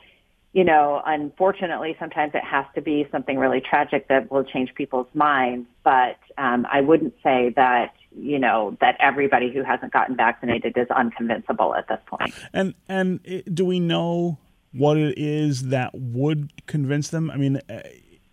you 0.53 0.65
know, 0.65 1.03
unfortunately, 1.05 1.97
sometimes 1.99 2.33
it 2.35 2.43
has 2.43 2.65
to 2.75 2.81
be 2.81 3.07
something 3.13 3.39
really 3.39 3.61
tragic 3.61 4.09
that 4.09 4.31
will 4.31 4.45
change 4.45 4.75
people's 4.75 5.09
minds. 5.13 5.69
But 5.85 6.19
um, 6.39 6.67
I 6.71 6.81
wouldn't 6.81 7.15
say 7.23 7.53
that 7.57 7.95
you 8.11 8.39
know 8.39 8.77
that 8.81 8.97
everybody 8.99 9.53
who 9.53 9.63
hasn't 9.63 9.93
gotten 9.93 10.17
vaccinated 10.17 10.77
is 10.77 10.89
unconvincible 10.89 11.77
at 11.77 11.89
this 11.89 12.01
point. 12.07 12.33
And 12.53 12.75
and 12.89 13.45
do 13.53 13.65
we 13.65 13.81
know 13.81 14.39
what 14.73 14.97
it 14.97 15.19
is 15.19 15.69
that 15.69 15.91
would 15.95 16.67
convince 16.67 17.09
them? 17.09 17.31
I 17.31 17.37
mean, 17.37 17.61
uh, 17.69 17.81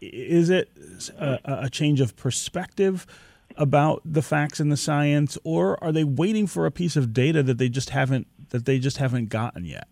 is 0.02 0.50
it 0.50 0.72
a, 1.18 1.40
a 1.46 1.70
change 1.70 2.02
of 2.02 2.16
perspective? 2.16 3.06
about 3.56 4.02
the 4.04 4.24
facts 4.24 4.60
and 4.60 4.72
the 4.72 4.78
science 4.78 5.38
or 5.44 5.82
are 5.84 5.92
they 5.92 6.04
waiting 6.04 6.48
for 6.48 6.66
a 6.66 6.72
piece 6.72 6.96
of 6.96 7.14
data 7.14 7.44
that 7.44 7.60
they 7.60 7.70
just 7.70 7.92
haven't 7.92 8.26
that 8.50 8.66
they 8.66 8.80
just 8.80 8.98
haven't 8.98 9.30
gotten 9.30 9.64
yet 9.64 9.88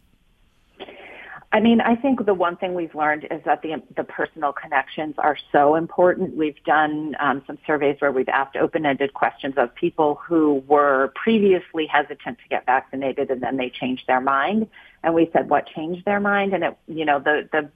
I 1.54 1.60
mean, 1.60 1.82
I 1.82 1.96
think 1.96 2.26
the 2.26 2.34
one 2.34 2.56
thing 2.56 2.76
we've 2.76 2.96
learned 2.96 3.26
is 3.30 3.42
that 3.44 3.62
the 3.62 3.84
the 3.98 4.06
personal 4.06 4.54
connections 4.54 5.16
are 5.18 5.38
so 5.52 5.76
important. 5.76 6.38
We've 6.38 6.62
done 6.64 7.14
um, 7.20 7.44
some 7.46 7.58
surveys 7.68 7.98
where 8.00 8.12
we've 8.12 8.30
asked 8.30 8.56
open-ended 8.56 9.14
questions 9.14 9.56
of 9.58 9.76
people 9.76 10.16
who 10.16 10.64
were 10.68 11.12
previously 11.14 11.88
hesitant 11.88 12.38
to 12.38 12.48
get 12.50 12.66
vaccinated, 12.66 13.30
and 13.30 13.44
then 13.44 13.58
they 13.58 13.70
changed 13.70 14.04
their 14.08 14.22
mind. 14.22 14.68
And 15.04 15.14
we 15.14 15.30
said, 15.34 15.50
"What 15.50 15.68
changed 15.68 16.06
their 16.06 16.22
mind?" 16.22 16.54
And 16.54 16.64
it, 16.64 16.78
you 16.88 17.04
know, 17.04 17.20
the 17.20 17.50
the 17.52 17.70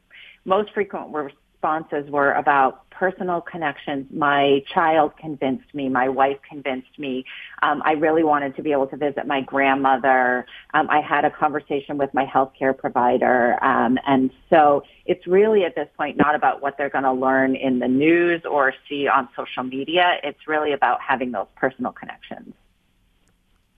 most 0.46 0.72
frequent 0.74 1.14
responses 1.14 2.10
were 2.10 2.32
about 2.32 2.85
personal 2.98 3.42
connections. 3.42 4.08
My 4.12 4.64
child 4.74 5.18
convinced 5.18 5.74
me. 5.74 5.90
My 5.90 6.10
wife 6.10 6.38
convinced 6.48 6.98
me. 6.98 7.26
Um, 7.62 7.82
I 7.86 7.92
really 7.94 8.24
wanted 8.24 8.56
to 8.56 8.64
be 8.64 8.72
able 8.72 8.88
to 8.88 8.98
visit 8.98 9.28
my 9.28 9.42
grandmother. 9.42 10.46
Um, 10.74 10.90
I 10.90 11.02
had 11.02 11.26
a 11.26 11.32
conversation 11.32 11.98
with 11.98 12.14
my 12.14 12.26
healthcare 12.26 12.78
provider. 12.78 13.64
Um, 13.64 13.98
and 14.08 14.32
so 14.50 14.84
it's 15.06 15.28
really 15.28 15.64
at 15.66 15.76
this 15.76 15.90
point 15.98 16.18
not 16.18 16.36
about 16.36 16.62
what 16.62 16.78
they're 16.78 16.90
going 16.90 17.04
to 17.04 17.14
learn 17.14 17.56
in 17.56 17.80
the 17.80 17.88
news 17.88 18.42
or 18.50 18.74
see 18.88 19.08
on 19.08 19.28
social 19.36 19.64
media. 19.64 20.18
It's 20.24 20.48
really 20.48 20.74
about 20.74 21.02
having 21.02 21.32
those 21.32 21.48
personal 21.56 21.92
connections. 21.92 22.54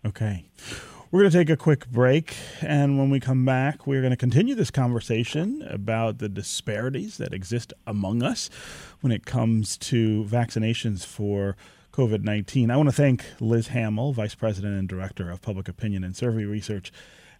Okay. 0.05 0.45
We're 1.17 1.23
going 1.23 1.31
to 1.31 1.37
take 1.39 1.49
a 1.49 1.57
quick 1.57 1.89
break, 1.89 2.35
and 2.61 2.99
when 2.99 3.09
we 3.09 3.19
come 3.19 3.43
back, 3.43 3.87
we're 3.87 4.01
going 4.01 4.11
to 4.11 4.17
continue 4.17 4.53
this 4.53 4.69
conversation 4.69 5.63
about 5.67 6.19
the 6.19 6.29
disparities 6.29 7.17
that 7.17 7.33
exist 7.33 7.73
among 7.87 8.21
us 8.21 8.51
when 9.01 9.11
it 9.11 9.25
comes 9.25 9.79
to 9.79 10.25
vaccinations 10.25 11.03
for 11.03 11.57
COVID 11.91 12.21
19. 12.21 12.69
I 12.69 12.77
want 12.77 12.87
to 12.89 12.93
thank 12.93 13.25
Liz 13.39 13.69
Hamel, 13.69 14.13
Vice 14.13 14.35
President 14.35 14.77
and 14.77 14.87
Director 14.87 15.31
of 15.31 15.41
Public 15.41 15.67
Opinion 15.67 16.03
and 16.03 16.15
Survey 16.15 16.43
Research 16.43 16.91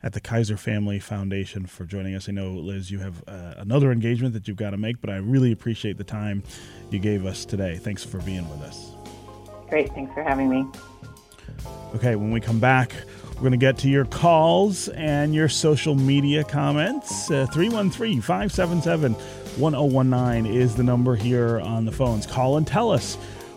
at 0.01 0.13
the 0.13 0.21
Kaiser 0.21 0.57
Family 0.57 0.97
Foundation, 0.97 1.67
for 1.67 1.85
joining 1.85 2.15
us. 2.15 2.27
I 2.27 2.31
know, 2.31 2.53
Liz, 2.53 2.89
you 2.89 2.97
have 2.97 3.23
uh, 3.27 3.53
another 3.57 3.91
engagement 3.91 4.33
that 4.33 4.47
you've 4.47 4.57
got 4.57 4.71
to 4.71 4.77
make, 4.77 5.01
but 5.01 5.11
I 5.11 5.17
really 5.17 5.51
appreciate 5.51 5.99
the 5.99 6.03
time 6.03 6.41
you 6.89 6.97
gave 6.97 7.27
us 7.27 7.45
today. 7.45 7.77
Thanks 7.77 8.03
for 8.03 8.17
being 8.21 8.49
with 8.49 8.61
us. 8.61 8.95
Great. 9.69 9.93
Thanks 9.93 10.11
for 10.15 10.23
having 10.23 10.49
me. 10.49 10.65
Okay, 11.95 12.15
when 12.15 12.31
we 12.31 12.41
come 12.41 12.59
back, 12.59 12.91
we're 13.37 13.41
going 13.41 13.51
to 13.51 13.57
get 13.57 13.77
to 13.77 13.87
your 13.87 14.05
calls 14.05 14.87
and 14.89 15.35
your 15.35 15.47
social 15.47 15.93
media 15.93 16.43
comments. 16.43 17.29
Uh, 17.29 17.45
313 17.53 18.19
577 18.19 19.13
1019 19.13 20.51
is 20.51 20.75
the 20.75 20.81
number 20.81 21.15
here 21.15 21.59
on 21.59 21.85
the 21.85 21.91
phones. 21.91 22.25
Call 22.25 22.57
and 22.57 22.65
tell 22.65 22.89
us 22.89 23.13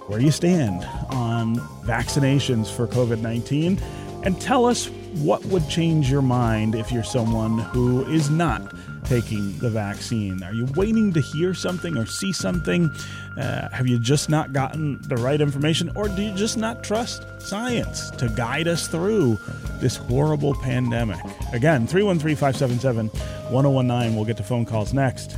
where 0.06 0.20
you 0.20 0.30
stand 0.30 0.84
on 1.08 1.56
vaccinations 1.86 2.70
for 2.70 2.86
COVID 2.86 3.22
19 3.22 3.80
and 4.22 4.38
tell 4.38 4.66
us 4.66 4.90
what 5.14 5.42
would 5.46 5.66
change 5.66 6.10
your 6.10 6.20
mind 6.20 6.74
if 6.74 6.92
you're 6.92 7.02
someone 7.02 7.58
who 7.58 8.04
is 8.04 8.28
not 8.28 8.60
taking 9.04 9.58
the 9.58 9.70
vaccine? 9.70 10.42
Are 10.42 10.52
you 10.52 10.66
waiting 10.76 11.12
to 11.12 11.20
hear 11.20 11.54
something 11.54 11.96
or 11.96 12.06
see 12.06 12.32
something? 12.32 12.90
Uh, 13.36 13.68
have 13.70 13.86
you 13.86 13.98
just 13.98 14.28
not 14.28 14.52
gotten 14.52 15.00
the 15.02 15.16
right 15.16 15.40
information? 15.40 15.90
Or 15.94 16.08
do 16.08 16.22
you 16.22 16.34
just 16.34 16.56
not 16.56 16.84
trust 16.84 17.24
science 17.40 18.10
to 18.12 18.28
guide 18.28 18.68
us 18.68 18.88
through 18.88 19.38
this 19.78 19.96
horrible 19.96 20.54
pandemic? 20.54 21.20
Again, 21.52 21.86
313 21.86 22.36
577 22.36 23.08
1019. 23.08 24.16
We'll 24.16 24.24
get 24.24 24.36
to 24.36 24.42
phone 24.42 24.64
calls 24.64 24.92
next. 24.92 25.36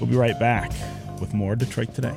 We'll 0.00 0.10
be 0.10 0.16
right 0.16 0.38
back 0.38 0.70
with 1.20 1.34
more 1.34 1.56
Detroit 1.56 1.94
Today. 1.94 2.16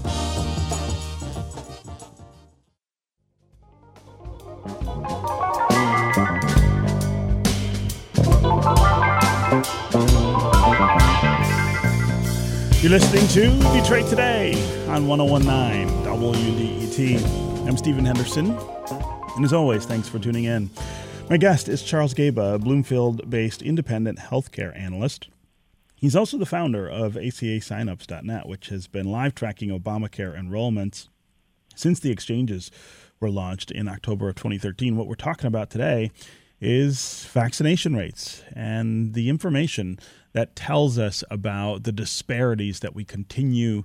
You're 12.91 12.99
listening 12.99 13.27
to 13.29 13.81
Detroit 13.81 14.09
Today 14.09 14.51
on 14.89 15.07
1019 15.07 16.03
WDET. 16.03 17.65
I'm 17.65 17.77
Stephen 17.77 18.03
Henderson, 18.03 18.51
and 18.51 19.45
as 19.45 19.53
always, 19.53 19.85
thanks 19.85 20.09
for 20.09 20.19
tuning 20.19 20.43
in. 20.43 20.69
My 21.29 21.37
guest 21.37 21.69
is 21.69 21.83
Charles 21.83 22.13
Gaba, 22.13 22.55
a 22.55 22.59
Bloomfield 22.59 23.29
based 23.29 23.61
independent 23.61 24.19
healthcare 24.19 24.77
analyst. 24.77 25.29
He's 25.95 26.17
also 26.17 26.37
the 26.37 26.45
founder 26.45 26.85
of 26.85 27.13
ACASignups.net, 27.13 28.45
which 28.49 28.67
has 28.67 28.87
been 28.87 29.09
live 29.09 29.35
tracking 29.35 29.69
Obamacare 29.69 30.37
enrollments 30.37 31.07
since 31.73 31.97
the 31.97 32.11
exchanges 32.11 32.71
were 33.21 33.31
launched 33.31 33.71
in 33.71 33.87
October 33.87 34.27
of 34.27 34.35
2013. 34.35 34.97
What 34.97 35.07
we're 35.07 35.15
talking 35.15 35.47
about 35.47 35.69
today 35.69 36.11
is 36.59 37.25
vaccination 37.31 37.95
rates 37.95 38.43
and 38.53 39.13
the 39.13 39.29
information 39.29 39.97
that 40.33 40.55
tells 40.55 40.97
us 40.97 41.23
about 41.29 41.83
the 41.83 41.91
disparities 41.91 42.79
that 42.79 42.95
we 42.95 43.03
continue 43.03 43.83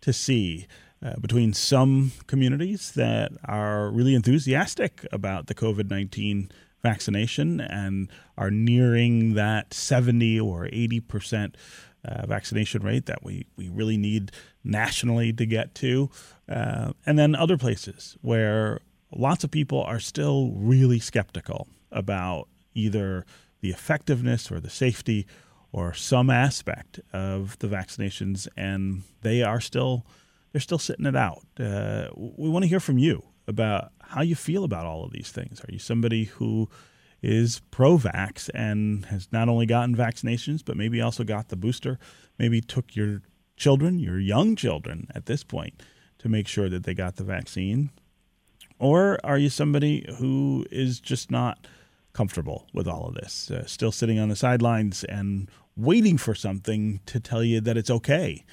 to 0.00 0.12
see 0.12 0.66
uh, 1.04 1.14
between 1.20 1.52
some 1.52 2.12
communities 2.26 2.92
that 2.92 3.32
are 3.44 3.90
really 3.90 4.14
enthusiastic 4.14 5.06
about 5.12 5.46
the 5.46 5.54
COVID 5.54 5.90
19 5.90 6.50
vaccination 6.82 7.60
and 7.60 8.08
are 8.38 8.50
nearing 8.50 9.34
that 9.34 9.74
70 9.74 10.38
or 10.40 10.68
80 10.72 11.00
percent 11.00 11.56
uh, 12.04 12.24
vaccination 12.26 12.82
rate 12.82 13.06
that 13.06 13.24
we, 13.24 13.46
we 13.56 13.68
really 13.68 13.96
need 13.96 14.30
nationally 14.62 15.32
to 15.32 15.44
get 15.44 15.74
to. 15.74 16.08
Uh, 16.48 16.92
and 17.04 17.18
then 17.18 17.34
other 17.34 17.58
places 17.58 18.16
where 18.22 18.80
lots 19.12 19.44
of 19.44 19.50
people 19.50 19.82
are 19.82 20.00
still 20.00 20.52
really 20.54 21.00
skeptical 21.00 21.66
about 21.90 22.48
either 22.74 23.24
the 23.60 23.70
effectiveness 23.70 24.50
or 24.50 24.60
the 24.60 24.70
safety 24.70 25.26
or 25.76 25.92
some 25.92 26.30
aspect 26.30 26.98
of 27.12 27.58
the 27.58 27.68
vaccinations, 27.68 28.48
and 28.56 29.02
they 29.20 29.42
are 29.42 29.60
still 29.60 30.06
they're 30.50 30.60
still 30.60 30.78
sitting 30.78 31.04
it 31.04 31.14
out. 31.14 31.44
Uh, 31.60 32.08
we 32.16 32.48
want 32.48 32.62
to 32.62 32.68
hear 32.68 32.80
from 32.80 32.96
you 32.96 33.22
about 33.46 33.92
how 34.00 34.22
you 34.22 34.34
feel 34.34 34.64
about 34.64 34.86
all 34.86 35.04
of 35.04 35.12
these 35.12 35.30
things. 35.30 35.60
Are 35.60 35.70
you 35.70 35.78
somebody 35.78 36.24
who 36.24 36.70
is 37.22 37.60
pro-vax 37.70 38.48
and 38.54 39.04
has 39.06 39.28
not 39.32 39.50
only 39.50 39.66
gotten 39.66 39.94
vaccinations 39.94 40.64
but 40.64 40.78
maybe 40.78 41.00
also 41.02 41.24
got 41.24 41.48
the 41.48 41.56
booster? 41.56 41.98
Maybe 42.38 42.62
took 42.62 42.96
your 42.96 43.20
children, 43.58 43.98
your 43.98 44.18
young 44.18 44.56
children, 44.56 45.08
at 45.14 45.26
this 45.26 45.44
point, 45.44 45.82
to 46.18 46.28
make 46.30 46.48
sure 46.48 46.70
that 46.70 46.84
they 46.84 46.94
got 46.94 47.16
the 47.16 47.24
vaccine. 47.24 47.90
Or 48.78 49.18
are 49.24 49.38
you 49.38 49.50
somebody 49.50 50.06
who 50.18 50.64
is 50.70 51.00
just 51.00 51.30
not 51.30 51.66
comfortable 52.14 52.66
with 52.72 52.88
all 52.88 53.08
of 53.08 53.14
this, 53.14 53.50
uh, 53.50 53.66
still 53.66 53.92
sitting 53.92 54.18
on 54.18 54.30
the 54.30 54.36
sidelines 54.36 55.04
and 55.04 55.50
waiting 55.76 56.16
for 56.16 56.34
something 56.34 57.00
to 57.06 57.20
tell 57.20 57.44
you 57.44 57.60
that 57.60 57.76
it's 57.76 57.90
okay 57.90 58.44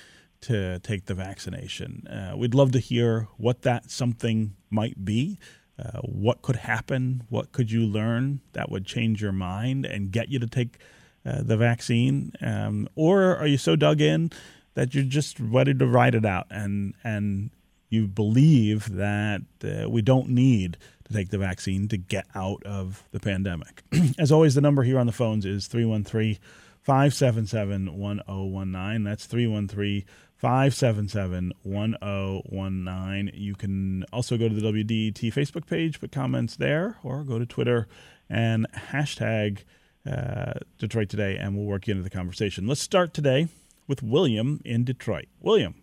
to 0.42 0.80
take 0.80 1.06
the 1.06 1.14
vaccination. 1.14 2.06
Uh, 2.08 2.36
we'd 2.36 2.54
love 2.54 2.72
to 2.74 2.80
hear 2.80 3.28
what 3.38 3.62
that 3.62 3.90
something 3.90 4.56
might 4.70 5.06
be. 5.06 5.40
Uh, 5.80 6.00
what 6.02 6.42
could 6.42 6.58
happen? 6.58 7.24
What 7.30 7.52
could 7.52 7.72
you 7.72 7.82
learn 7.86 8.42
that 8.52 8.70
would 8.70 8.86
change 8.86 9.22
your 9.22 9.32
mind 9.32 9.86
and 9.86 10.12
get 10.12 10.30
you 10.30 10.40
to 10.40 10.48
take 10.48 10.78
uh, 11.26 11.42
the 11.42 11.58
vaccine? 11.58 12.34
Um, 12.42 12.90
or 12.96 13.38
are 13.38 13.48
you 13.48 13.58
so 13.58 13.76
dug 13.76 14.02
in 14.02 14.32
that 14.76 14.94
you're 14.94 15.04
just 15.04 15.40
ready 15.40 15.74
to 15.74 15.88
ride 15.88 16.16
it 16.16 16.26
out 16.26 16.48
and 16.50 16.94
and 17.04 17.52
you 17.90 18.08
believe 18.08 18.96
that 18.96 19.42
uh, 19.64 19.90
we 19.90 20.02
don't 20.02 20.28
need 20.28 20.78
to 21.06 21.14
take 21.14 21.30
the 21.30 21.38
vaccine 21.38 21.88
to 21.88 21.98
get 21.98 22.26
out 22.36 22.62
of 22.64 23.04
the 23.12 23.20
pandemic? 23.20 23.84
As 24.20 24.32
always, 24.32 24.56
the 24.56 24.62
number 24.62 24.84
here 24.84 25.00
on 25.00 25.06
the 25.06 25.14
phones 25.14 25.46
is 25.46 25.68
313 25.68 26.38
577 26.84 27.98
1019. 27.98 29.04
That's 29.04 29.26
313 29.26 30.04
577 30.36 31.54
1019. 31.63 33.32
You 33.34 33.56
can 33.56 34.04
also 34.12 34.38
go 34.38 34.50
to 34.50 34.54
the 34.54 34.62
WDET 34.62 35.34
Facebook 35.34 35.65
page, 35.65 36.02
put 36.02 36.12
comments 36.12 36.58
there, 36.58 36.98
or 37.02 37.24
go 37.24 37.39
to 37.39 37.46
Twitter 37.46 37.88
and 38.30 38.67
hashtag 38.74 39.63
uh, 40.06 40.54
Detroit 40.78 41.08
Today, 41.08 41.38
and 41.38 41.56
we'll 41.56 41.65
work 41.65 41.88
you 41.88 41.93
into 41.93 42.04
the 42.04 42.10
conversation. 42.10 42.67
Let's 42.67 42.82
start 42.82 43.13
today 43.13 43.48
with 43.88 44.04
William 44.04 44.60
in 44.65 44.84
Detroit. 44.84 45.28
William, 45.39 45.76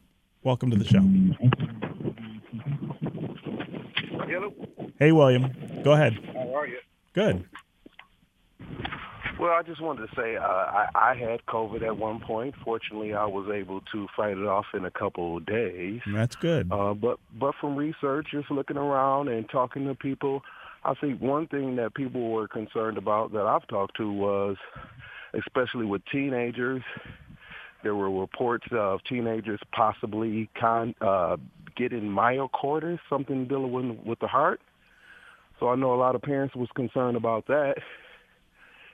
welcome 0.43 0.71
to 0.71 0.77
the 0.77 0.85
show. 0.85 1.01
Hello. 4.27 4.53
Hey, 4.99 5.13
William. 5.13 5.51
Go 5.83 5.93
ahead. 5.93 6.19
How 6.35 6.55
are 6.55 6.67
you? 6.67 6.79
Good. 7.15 7.47
Well, 9.41 9.53
I 9.53 9.63
just 9.63 9.81
wanted 9.81 10.07
to 10.07 10.15
say 10.15 10.37
uh, 10.37 10.43
I, 10.43 10.89
I 10.95 11.15
had 11.15 11.47
COVID 11.47 11.83
at 11.83 11.97
one 11.97 12.21
point. 12.21 12.55
Fortunately, 12.63 13.15
I 13.15 13.25
was 13.25 13.51
able 13.51 13.81
to 13.91 14.07
fight 14.15 14.37
it 14.37 14.47
off 14.47 14.67
in 14.75 14.85
a 14.85 14.91
couple 14.91 15.39
of 15.39 15.47
days. 15.47 16.03
That's 16.07 16.37
good. 16.37 16.71
Uh, 16.71 16.93
but 16.93 17.19
but 17.39 17.55
from 17.59 17.75
research, 17.75 18.29
just 18.33 18.51
looking 18.51 18.77
around 18.77 19.29
and 19.29 19.49
talking 19.49 19.87
to 19.87 19.95
people, 19.95 20.43
I 20.85 20.93
think 20.93 21.23
one 21.23 21.47
thing 21.47 21.77
that 21.77 21.95
people 21.95 22.31
were 22.31 22.49
concerned 22.49 22.99
about 22.99 23.33
that 23.33 23.47
I've 23.47 23.67
talked 23.67 23.97
to 23.97 24.13
was, 24.13 24.59
especially 25.33 25.87
with 25.87 26.03
teenagers, 26.13 26.83
there 27.83 27.95
were 27.95 28.11
reports 28.11 28.67
of 28.73 29.03
teenagers 29.05 29.61
possibly 29.73 30.51
con, 30.55 30.95
uh, 31.01 31.39
getting 31.77 32.03
myocarditis, 32.03 32.99
something 33.09 33.49
dealing 33.49 33.73
with, 33.73 34.07
with 34.07 34.19
the 34.19 34.29
heart. 34.29 34.61
So 35.59 35.71
I 35.71 35.77
know 35.77 35.95
a 35.95 35.97
lot 35.97 36.15
of 36.15 36.21
parents 36.21 36.55
was 36.55 36.69
concerned 36.75 37.17
about 37.17 37.47
that. 37.47 37.77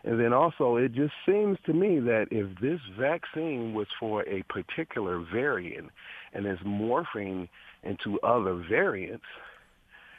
And 0.07 0.21
then 0.21 0.33
also, 0.33 0.77
it 0.77 0.93
just 0.93 1.13
seems 1.27 1.59
to 1.67 1.73
me 1.73 1.99
that 1.99 2.29
if 2.31 2.47
this 2.61 2.81
vaccine 2.97 3.75
was 3.75 3.89
for 3.99 4.23
a 4.29 4.43
particular 4.45 5.19
variant 5.19 5.91
and 6.33 6.47
is 6.47 6.61
morphing 6.61 7.49
into 7.83 8.21
other 8.21 8.55
variants, 8.55 9.25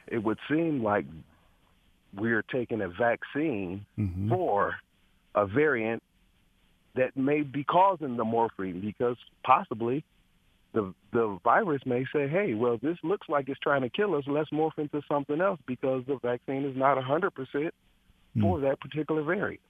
it 0.07 0.17
would 0.17 0.39
seem 0.49 0.83
like 0.83 1.05
we're 2.13 2.43
taking 2.43 2.81
a 2.81 2.89
vaccine 2.89 3.85
Mhm. 3.97 4.29
for 4.29 4.75
a 5.35 5.45
variant 5.45 6.03
that 6.95 7.15
may 7.15 7.41
be 7.41 7.63
causing 7.63 8.17
the 8.17 8.25
morphine 8.25 8.81
because 8.81 9.17
possibly 9.43 10.03
the 10.73 10.93
the 11.11 11.39
virus 11.43 11.85
may 11.85 12.05
say, 12.11 12.27
hey, 12.27 12.53
well, 12.53 12.77
this 12.77 12.97
looks 13.03 13.29
like 13.29 13.47
it's 13.47 13.59
trying 13.59 13.81
to 13.81 13.89
kill 13.89 14.15
us. 14.15 14.27
Let's 14.27 14.49
morph 14.49 14.77
into 14.77 15.01
something 15.03 15.39
else 15.39 15.59
because 15.65 16.05
the 16.05 16.17
vaccine 16.17 16.65
is 16.65 16.75
not 16.75 16.97
100% 16.97 17.73
for 18.41 18.59
that 18.61 18.79
particular 18.79 19.23
variant. 19.23 19.61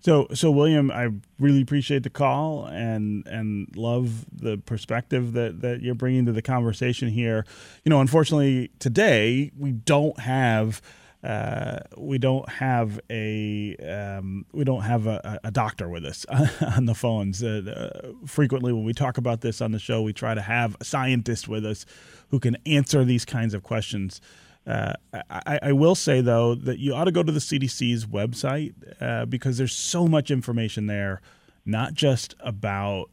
So, 0.00 0.26
so 0.34 0.50
William, 0.50 0.90
I 0.90 1.08
really 1.38 1.62
appreciate 1.62 2.02
the 2.02 2.10
call 2.10 2.66
and 2.66 3.26
and 3.26 3.68
love 3.76 4.26
the 4.32 4.58
perspective 4.58 5.32
that 5.32 5.60
that 5.62 5.80
you're 5.80 5.94
bringing 5.94 6.26
to 6.26 6.32
the 6.32 6.42
conversation 6.42 7.08
here. 7.08 7.44
You 7.84 7.90
know, 7.90 8.00
unfortunately, 8.00 8.70
today 8.78 9.50
we 9.56 9.72
don't 9.72 10.18
have. 10.20 10.82
Uh, 11.24 11.78
we 11.96 12.18
don't 12.18 12.48
have 12.48 12.98
a 13.08 13.76
um, 13.76 14.44
we 14.52 14.64
don't 14.64 14.80
have 14.80 15.06
a, 15.06 15.38
a 15.44 15.52
doctor 15.52 15.88
with 15.88 16.04
us 16.04 16.26
on 16.76 16.86
the 16.86 16.96
phones. 16.96 17.44
Uh, 17.44 17.62
uh, 17.94 18.26
frequently, 18.26 18.72
when 18.72 18.82
we 18.82 18.92
talk 18.92 19.18
about 19.18 19.40
this 19.40 19.60
on 19.60 19.70
the 19.70 19.78
show, 19.78 20.02
we 20.02 20.12
try 20.12 20.34
to 20.34 20.40
have 20.40 20.76
a 20.80 20.84
scientist 20.84 21.46
with 21.46 21.64
us 21.64 21.86
who 22.30 22.40
can 22.40 22.56
answer 22.66 23.04
these 23.04 23.24
kinds 23.24 23.54
of 23.54 23.62
questions. 23.62 24.20
Uh, 24.66 24.92
I, 25.28 25.58
I 25.62 25.72
will 25.72 25.94
say 25.94 26.20
though 26.20 26.54
that 26.54 26.78
you 26.78 26.94
ought 26.94 27.04
to 27.04 27.12
go 27.12 27.22
to 27.22 27.32
the 27.32 27.40
CDC's 27.40 28.06
website 28.06 28.74
uh, 29.00 29.26
because 29.26 29.58
there's 29.58 29.74
so 29.74 30.06
much 30.06 30.30
information 30.30 30.86
there, 30.86 31.20
not 31.64 31.94
just 31.94 32.34
about 32.40 33.10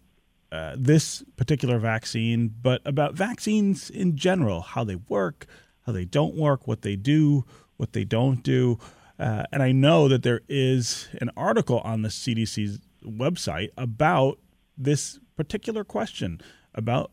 uh, 0.52 0.76
this 0.78 1.24
particular 1.38 1.80
vaccine, 1.80 2.54
but 2.62 2.82
about 2.86 3.14
vaccines 3.14 3.90
in 3.90 4.16
general, 4.16 4.62
how 4.62 4.84
they 4.84 4.96
work, 4.96 5.46
how 5.86 5.92
they 5.92 6.06
don't 6.06 6.36
work, 6.36 6.68
what 6.68 6.82
they 6.82 6.96
do, 6.96 7.46
what 7.78 7.94
they 7.94 8.04
don't 8.04 8.44
do. 8.44 8.80
Uh, 9.18 9.44
and 9.52 9.62
I 9.62 9.72
know 9.72 10.08
that 10.08 10.24
there 10.24 10.42
is 10.48 11.10
an 11.20 11.30
article 11.36 11.80
on 11.80 12.04
the 12.04 12.10
CDC's 12.10 12.80
website 13.06 13.70
about 13.78 14.40
this 14.78 15.20
particular 15.36 15.84
question 15.84 16.42
about 16.74 17.12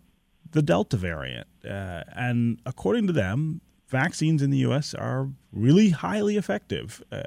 the 0.53 0.63
Delta 0.63 0.97
variant. 0.97 1.47
Uh, 1.65 2.05
and 2.15 2.61
according 2.65 3.07
to 3.09 3.13
them, 3.13 3.61
vaccines 3.89 4.43
in 4.43 4.51
the 4.51 4.59
U.S. 4.59 4.95
are 4.95 5.29
really 5.53 5.91
highly 5.91 6.37
effective. 6.37 7.03
Uh, 7.11 7.23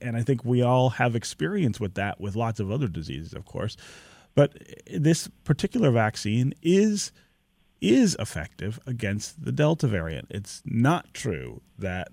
and 0.00 0.16
I 0.16 0.22
think 0.22 0.44
we 0.44 0.62
all 0.62 0.90
have 0.90 1.16
experience 1.16 1.80
with 1.80 1.94
that 1.94 2.20
with 2.20 2.36
lots 2.36 2.60
of 2.60 2.70
other 2.70 2.88
diseases, 2.88 3.32
of 3.32 3.44
course. 3.44 3.76
But 4.34 4.56
this 4.92 5.28
particular 5.44 5.90
vaccine 5.90 6.52
is 6.62 7.12
is 7.80 8.16
effective 8.18 8.80
against 8.86 9.44
the 9.44 9.52
Delta 9.52 9.86
variant. 9.86 10.28
It's 10.30 10.62
not 10.64 11.12
true 11.12 11.60
that 11.78 12.08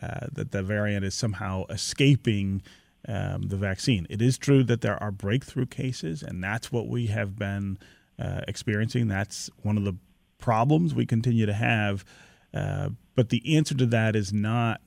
uh, 0.00 0.26
that 0.32 0.52
the 0.52 0.62
variant 0.62 1.04
is 1.04 1.14
somehow 1.14 1.64
escaping 1.70 2.62
um, 3.06 3.42
the 3.42 3.56
vaccine. 3.56 4.06
It 4.10 4.20
is 4.20 4.38
true 4.38 4.64
that 4.64 4.80
there 4.80 5.00
are 5.02 5.10
breakthrough 5.10 5.66
cases, 5.66 6.22
and 6.22 6.42
that's 6.42 6.70
what 6.70 6.88
we 6.88 7.06
have 7.06 7.36
been 7.36 7.78
uh, 8.18 8.42
experiencing. 8.46 9.08
That's 9.08 9.50
one 9.62 9.76
of 9.76 9.84
the 9.84 9.96
problems 10.38 10.94
we 10.94 11.06
continue 11.06 11.46
to 11.46 11.54
have. 11.54 12.04
Uh, 12.52 12.90
but 13.18 13.30
the 13.30 13.56
answer 13.56 13.74
to 13.74 13.84
that 13.84 14.14
is 14.14 14.32
not 14.32 14.80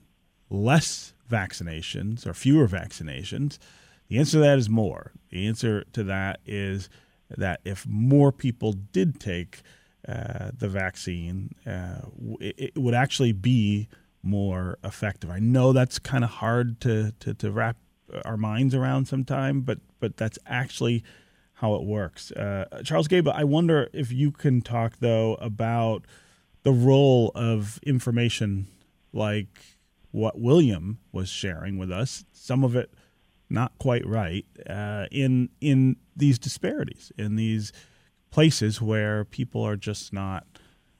less 0.49 1.13
vaccinations 1.29 2.25
or 2.25 2.33
fewer 2.33 2.65
vaccinations. 2.65 3.57
The 4.07 4.19
answer 4.19 4.37
to 4.37 4.39
that 4.39 4.57
is 4.57 4.69
more. 4.69 5.11
The 5.31 5.45
answer 5.45 5.83
to 5.91 6.03
that 6.05 6.39
is 6.45 6.87
that 7.27 7.59
if 7.65 7.85
more 7.85 8.31
people 8.31 8.71
did 8.71 9.19
take 9.19 9.63
uh, 10.07 10.51
the 10.57 10.69
vaccine, 10.69 11.53
uh, 11.67 12.03
it, 12.39 12.55
it 12.57 12.77
would 12.77 12.93
actually 12.93 13.33
be 13.33 13.89
more 14.23 14.77
effective. 14.81 15.29
I 15.29 15.39
know 15.39 15.73
that's 15.73 15.99
kind 15.99 16.23
of 16.23 16.29
hard 16.29 16.79
to, 16.81 17.11
to, 17.19 17.33
to 17.33 17.51
wrap 17.51 17.75
our 18.23 18.37
minds 18.37 18.73
around 18.73 19.09
sometime, 19.09 19.59
but 19.59 19.79
but 19.99 20.15
that's 20.15 20.39
actually 20.47 21.03
how 21.55 21.75
it 21.75 21.83
works. 21.83 22.31
Uh, 22.31 22.81
Charles 22.85 23.09
Gaba, 23.09 23.35
I 23.35 23.43
wonder 23.43 23.89
if 23.91 24.09
you 24.09 24.31
can 24.31 24.61
talk 24.61 24.99
though 25.01 25.33
about 25.41 26.05
the 26.63 26.71
role 26.71 27.31
of 27.35 27.79
information 27.83 28.67
like 29.13 29.61
what 30.11 30.39
William 30.39 30.99
was 31.11 31.29
sharing 31.29 31.77
with 31.77 31.91
us. 31.91 32.25
Some 32.31 32.63
of 32.63 32.75
it 32.75 32.93
not 33.49 33.77
quite 33.79 34.05
right 34.05 34.45
uh, 34.69 35.07
in 35.11 35.49
in 35.59 35.97
these 36.15 36.39
disparities 36.39 37.11
in 37.17 37.35
these 37.35 37.73
places 38.29 38.81
where 38.81 39.25
people 39.25 39.61
are 39.61 39.75
just 39.75 40.13
not 40.13 40.45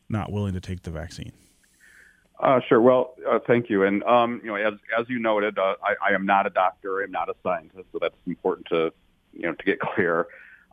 not 0.10 0.32
willing 0.32 0.54
to 0.54 0.60
take 0.60 0.84
the 0.84 0.92
vaccine. 0.92 1.32
Uh, 2.42 2.60
sure. 2.68 2.82
Well, 2.82 3.14
uh, 3.30 3.40
thank 3.46 3.70
you. 3.70 3.84
And 3.84 4.04
um, 4.04 4.42
you 4.44 4.50
know, 4.50 4.56
as 4.56 4.74
as 4.98 5.08
you 5.10 5.20
noted, 5.20 5.58
uh, 5.58 5.76
I, 5.84 6.12
I 6.12 6.16
am 6.16 6.26
not 6.26 6.48
a 6.48 6.50
doctor. 6.50 7.02
I'm 7.02 7.12
not 7.12 7.30
a 7.30 7.36
scientist, 7.44 7.86
so 7.92 8.00
that's 8.02 8.16
important 8.26 8.68
to 8.68 8.92
you 9.34 9.44
know 9.44 9.54
to 9.54 9.64
get 9.64 9.80
clear. 9.80 10.28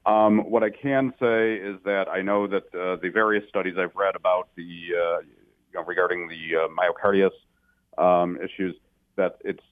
Um, 0.08 0.50
what 0.50 0.62
I 0.62 0.70
can 0.70 1.12
say 1.20 1.56
is 1.56 1.76
that 1.84 2.06
I 2.08 2.22
know 2.22 2.46
that 2.46 2.64
uh, 2.74 2.96
the 3.02 3.10
various 3.12 3.44
studies 3.50 3.74
I've 3.78 3.94
read 3.94 4.16
about 4.16 4.48
the 4.56 4.62
uh, 4.62 5.20
you 5.20 5.74
know, 5.74 5.84
regarding 5.84 6.28
the 6.28 6.56
uh, 6.56 6.68
myocarditis 6.68 7.30
um, 8.02 8.38
issues 8.42 8.74
that 9.16 9.36
it's 9.44 9.62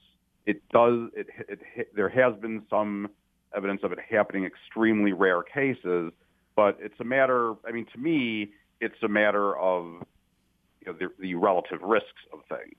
it 0.45 0.61
does 0.69 1.09
it, 1.15 1.25
it, 1.49 1.59
it 1.75 1.95
there 1.95 2.09
has 2.09 2.39
been 2.39 2.61
some 2.69 3.09
evidence 3.55 3.81
of 3.83 3.91
it 3.91 3.97
happening 4.07 4.45
extremely 4.45 5.11
rare 5.11 5.41
cases, 5.41 6.11
but 6.55 6.77
it's 6.79 6.99
a 6.99 7.03
matter. 7.03 7.55
I 7.67 7.71
mean, 7.71 7.87
to 7.93 7.99
me, 7.99 8.51
it's 8.79 9.01
a 9.03 9.07
matter 9.07 9.57
of 9.57 9.85
you 10.81 10.91
know, 10.91 10.93
the, 10.93 11.07
the 11.19 11.33
relative 11.33 11.81
risks 11.81 12.21
of 12.31 12.41
things. 12.47 12.77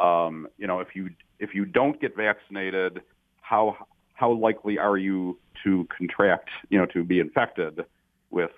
Um, 0.00 0.48
you 0.58 0.66
know, 0.66 0.80
if 0.80 0.88
you 0.96 1.10
if 1.38 1.50
you 1.54 1.66
don't 1.66 2.00
get 2.00 2.16
vaccinated, 2.16 3.00
how 3.42 3.76
how 4.16 4.32
likely 4.32 4.78
are 4.78 4.96
you 4.96 5.38
to 5.62 5.86
contract, 5.96 6.48
you 6.70 6.78
know, 6.78 6.86
to 6.86 7.04
be 7.04 7.20
infected 7.20 7.84
with 8.30 8.50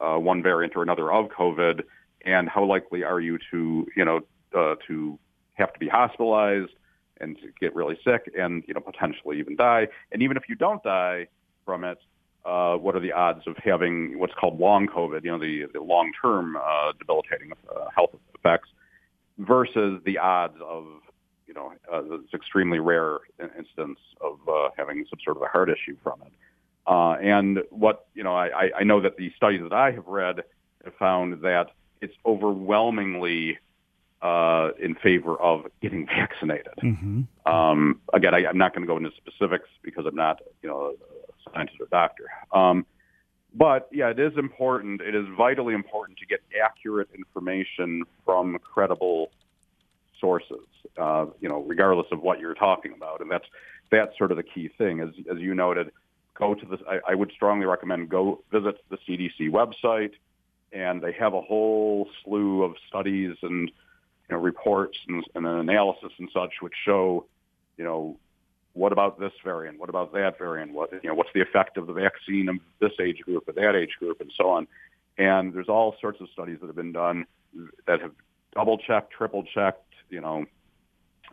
uh, 0.00 0.16
one 0.16 0.42
variant 0.42 0.74
or 0.76 0.82
another 0.82 1.12
of 1.12 1.28
COVID, 1.28 1.82
and 2.24 2.48
how 2.48 2.64
likely 2.64 3.04
are 3.04 3.20
you 3.20 3.38
to, 3.50 3.86
you 3.96 4.04
know, 4.04 4.20
uh, 4.56 4.76
to 4.86 5.18
have 5.54 5.72
to 5.72 5.78
be 5.78 5.88
hospitalized 5.88 6.72
and 7.20 7.36
get 7.60 7.74
really 7.74 7.98
sick 8.02 8.32
and 8.38 8.64
you 8.66 8.72
know 8.72 8.80
potentially 8.80 9.38
even 9.38 9.56
die? 9.56 9.88
And 10.12 10.22
even 10.22 10.36
if 10.36 10.44
you 10.48 10.54
don't 10.54 10.82
die 10.82 11.26
from 11.66 11.84
it, 11.84 11.98
uh, 12.44 12.76
what 12.76 12.94
are 12.96 13.00
the 13.00 13.12
odds 13.12 13.42
of 13.46 13.56
having 13.62 14.18
what's 14.18 14.32
called 14.34 14.58
long 14.58 14.86
COVID, 14.86 15.24
you 15.24 15.30
know, 15.30 15.38
the, 15.38 15.66
the 15.72 15.80
long-term 15.80 16.56
uh, 16.56 16.92
debilitating 16.98 17.52
uh, 17.68 17.86
health 17.94 18.14
effects, 18.34 18.68
versus 19.38 20.00
the 20.04 20.18
odds 20.18 20.56
of, 20.62 20.86
you 21.50 21.54
know, 21.54 21.72
uh, 21.92 22.02
this 22.02 22.32
extremely 22.32 22.78
rare 22.78 23.18
instance 23.58 23.98
of 24.20 24.38
uh, 24.48 24.68
having 24.76 25.04
some 25.10 25.18
sort 25.24 25.36
of 25.36 25.42
a 25.42 25.46
heart 25.46 25.68
issue 25.68 25.96
from 26.00 26.22
it. 26.22 26.32
Uh, 26.86 27.14
and 27.14 27.58
what, 27.70 28.06
you 28.14 28.22
know, 28.22 28.36
I, 28.36 28.70
I 28.78 28.84
know 28.84 29.00
that 29.00 29.16
the 29.16 29.32
studies 29.36 29.60
that 29.62 29.72
I 29.72 29.90
have 29.90 30.06
read 30.06 30.44
have 30.84 30.94
found 30.94 31.42
that 31.42 31.72
it's 32.00 32.14
overwhelmingly 32.24 33.58
uh, 34.22 34.70
in 34.78 34.94
favor 34.94 35.34
of 35.40 35.66
getting 35.82 36.06
vaccinated. 36.18 36.74
Mm-hmm. 36.84 37.52
Um, 37.52 38.00
again, 38.12 38.32
I, 38.32 38.46
I'm 38.46 38.56
not 38.56 38.72
going 38.72 38.82
to 38.82 38.86
go 38.86 38.96
into 38.96 39.10
specifics 39.16 39.68
because 39.82 40.06
I'm 40.06 40.14
not, 40.14 40.40
you 40.62 40.68
know, 40.68 40.94
a 40.94 41.50
scientist 41.52 41.80
or 41.80 41.86
doctor. 41.90 42.26
Um, 42.52 42.86
but 43.52 43.88
yeah, 43.90 44.10
it 44.10 44.20
is 44.20 44.38
important. 44.38 45.00
It 45.00 45.16
is 45.16 45.26
vitally 45.36 45.74
important 45.74 46.16
to 46.18 46.26
get 46.26 46.42
accurate 46.62 47.08
information 47.12 48.04
from 48.24 48.56
credible 48.60 49.32
sources. 50.20 50.66
Uh, 50.96 51.26
you 51.40 51.48
know, 51.48 51.62
regardless 51.62 52.06
of 52.12 52.22
what 52.22 52.40
you're 52.40 52.54
talking 52.54 52.92
about, 52.92 53.20
and 53.20 53.30
that's 53.30 53.46
that's 53.90 54.16
sort 54.18 54.30
of 54.30 54.36
the 54.36 54.42
key 54.42 54.68
thing. 54.78 55.00
As 55.00 55.10
as 55.30 55.38
you 55.38 55.54
noted, 55.54 55.90
go 56.34 56.54
to 56.54 56.66
the. 56.66 56.78
I, 56.88 57.12
I 57.12 57.14
would 57.14 57.32
strongly 57.32 57.66
recommend 57.66 58.08
go 58.08 58.42
visit 58.50 58.76
the 58.90 58.98
CDC 59.08 59.50
website, 59.50 60.12
and 60.72 61.00
they 61.00 61.12
have 61.12 61.34
a 61.34 61.40
whole 61.40 62.08
slew 62.24 62.62
of 62.62 62.74
studies 62.88 63.36
and 63.42 63.68
you 63.68 64.36
know 64.36 64.38
reports 64.38 64.98
and, 65.08 65.24
and 65.34 65.46
an 65.46 65.58
analysis 65.58 66.12
and 66.18 66.28
such 66.32 66.54
which 66.60 66.74
show, 66.84 67.26
you 67.76 67.84
know, 67.84 68.16
what 68.72 68.92
about 68.92 69.18
this 69.18 69.32
variant? 69.44 69.78
What 69.78 69.88
about 69.88 70.12
that 70.12 70.38
variant? 70.38 70.72
What 70.72 70.92
you 70.92 71.08
know, 71.08 71.14
what's 71.14 71.32
the 71.34 71.42
effect 71.42 71.76
of 71.76 71.86
the 71.86 71.92
vaccine 71.92 72.48
of 72.48 72.56
this 72.80 72.92
age 73.00 73.20
group 73.20 73.48
or 73.48 73.52
that 73.52 73.74
age 73.76 73.96
group, 73.98 74.20
and 74.20 74.32
so 74.36 74.48
on. 74.50 74.66
And 75.18 75.52
there's 75.52 75.68
all 75.68 75.96
sorts 76.00 76.20
of 76.20 76.28
studies 76.32 76.58
that 76.60 76.66
have 76.66 76.76
been 76.76 76.92
done 76.92 77.26
that 77.86 78.00
have 78.00 78.12
double 78.54 78.78
checked, 78.78 79.12
triple 79.12 79.42
checked, 79.42 79.89
you 80.10 80.20
know, 80.20 80.44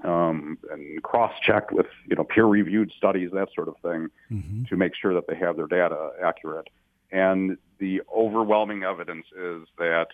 um, 0.03 0.57
and 0.71 1.01
cross 1.03 1.33
checked 1.41 1.71
with 1.71 1.87
you 2.07 2.15
know 2.15 2.23
peer 2.23 2.45
reviewed 2.45 2.91
studies, 2.95 3.31
that 3.33 3.49
sort 3.53 3.67
of 3.67 3.75
thing, 3.81 4.09
mm-hmm. 4.31 4.63
to 4.65 4.75
make 4.75 4.93
sure 4.95 5.13
that 5.13 5.27
they 5.27 5.35
have 5.35 5.57
their 5.57 5.67
data 5.67 6.11
accurate. 6.23 6.67
And 7.11 7.57
the 7.79 8.01
overwhelming 8.13 8.83
evidence 8.83 9.25
is 9.35 9.67
that 9.77 10.07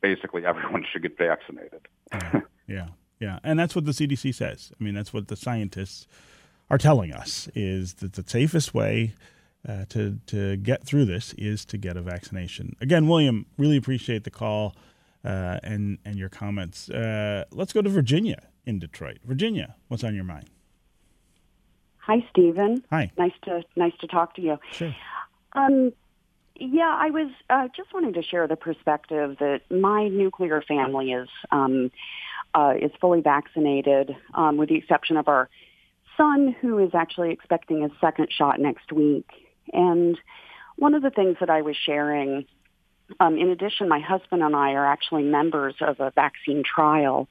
basically 0.00 0.46
everyone 0.46 0.84
should 0.92 1.02
get 1.02 1.18
vaccinated. 1.18 1.88
yeah. 2.66 2.88
Yeah, 3.20 3.38
and 3.44 3.58
that's 3.58 3.76
what 3.76 3.84
the 3.84 3.92
CDC 3.92 4.34
says. 4.34 4.72
I 4.80 4.82
mean, 4.82 4.94
that's 4.94 5.12
what 5.12 5.28
the 5.28 5.36
scientists 5.36 6.06
are 6.70 6.78
telling 6.78 7.12
us 7.12 7.48
is 7.54 7.94
that 7.94 8.14
the 8.14 8.24
safest 8.26 8.72
way 8.72 9.14
uh, 9.68 9.84
to 9.90 10.18
to 10.26 10.56
get 10.56 10.84
through 10.84 11.04
this 11.04 11.34
is 11.36 11.66
to 11.66 11.76
get 11.76 11.98
a 11.98 12.00
vaccination. 12.00 12.76
Again, 12.80 13.06
William, 13.06 13.44
really 13.58 13.76
appreciate 13.76 14.24
the 14.24 14.30
call 14.30 14.74
uh, 15.24 15.58
and 15.62 15.98
and 16.04 16.16
your 16.16 16.28
comments. 16.28 16.88
Uh, 16.90 17.44
let's 17.50 17.72
go 17.72 17.82
to 17.82 17.88
Virginia 17.88 18.48
in 18.66 18.78
Detroit. 18.78 19.18
Virginia, 19.24 19.76
what's 19.88 20.04
on 20.04 20.14
your 20.14 20.24
mind? 20.24 20.50
Hi, 21.98 22.24
Stephen. 22.30 22.82
Hi. 22.90 23.12
Nice 23.16 23.34
to 23.44 23.62
nice 23.76 23.96
to 24.00 24.06
talk 24.06 24.34
to 24.36 24.42
you. 24.42 24.58
Sure. 24.72 24.94
Um, 25.52 25.92
yeah, 26.56 26.94
I 26.98 27.10
was 27.10 27.30
uh, 27.48 27.68
just 27.74 27.92
wanting 27.94 28.12
to 28.14 28.22
share 28.22 28.46
the 28.46 28.56
perspective 28.56 29.36
that 29.40 29.62
my 29.70 30.08
nuclear 30.08 30.62
family 30.62 31.12
is 31.12 31.28
um, 31.50 31.90
uh, 32.54 32.74
is 32.80 32.90
fully 33.00 33.20
vaccinated, 33.20 34.14
um, 34.34 34.56
with 34.56 34.68
the 34.68 34.76
exception 34.76 35.16
of 35.16 35.28
our 35.28 35.48
son, 36.16 36.54
who 36.60 36.78
is 36.78 36.90
actually 36.94 37.32
expecting 37.32 37.82
his 37.82 37.92
second 38.00 38.28
shot 38.30 38.60
next 38.60 38.92
week. 38.92 39.28
And 39.72 40.18
one 40.76 40.94
of 40.94 41.02
the 41.02 41.10
things 41.10 41.36
that 41.40 41.48
I 41.48 41.62
was 41.62 41.76
sharing, 41.76 42.44
um, 43.18 43.38
in 43.38 43.48
addition, 43.50 43.88
my 43.88 44.00
husband 44.00 44.42
and 44.42 44.54
I 44.54 44.72
are 44.72 44.86
actually 44.86 45.24
members 45.24 45.74
of 45.80 46.00
a 46.00 46.10
vaccine 46.10 46.62
trial. 46.62 47.28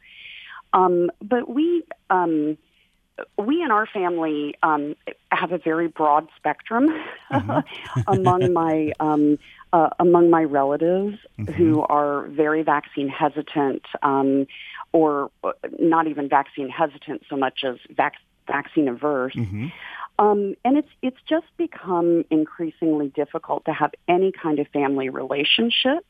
Um, 0.73 1.09
but 1.21 1.49
we 1.49 1.83
um, 2.09 2.57
we 3.37 3.61
in 3.61 3.71
our 3.71 3.85
family 3.85 4.55
um, 4.63 4.95
have 5.31 5.51
a 5.51 5.57
very 5.57 5.87
broad 5.87 6.27
spectrum 6.37 6.87
mm-hmm. 7.31 8.01
among 8.07 8.53
my 8.53 8.93
um, 8.99 9.37
uh, 9.73 9.89
among 9.99 10.29
my 10.29 10.43
relatives 10.43 11.17
mm-hmm. 11.37 11.51
who 11.53 11.81
are 11.81 12.27
very 12.27 12.63
vaccine 12.63 13.07
hesitant, 13.07 13.83
um, 14.01 14.47
or 14.91 15.31
uh, 15.43 15.51
not 15.79 16.07
even 16.07 16.29
vaccine 16.29 16.69
hesitant 16.69 17.23
so 17.29 17.35
much 17.35 17.63
as 17.63 17.77
vac- 17.95 18.17
vaccine 18.47 18.87
averse. 18.87 19.35
Mm-hmm. 19.35 19.67
Um, 20.19 20.55
and 20.65 20.77
it's 20.77 20.89
it's 21.01 21.17
just 21.27 21.45
become 21.57 22.25
increasingly 22.29 23.07
difficult 23.07 23.63
to 23.65 23.73
have 23.73 23.91
any 24.07 24.33
kind 24.33 24.59
of 24.59 24.67
family 24.67 25.07
relationship 25.07 26.05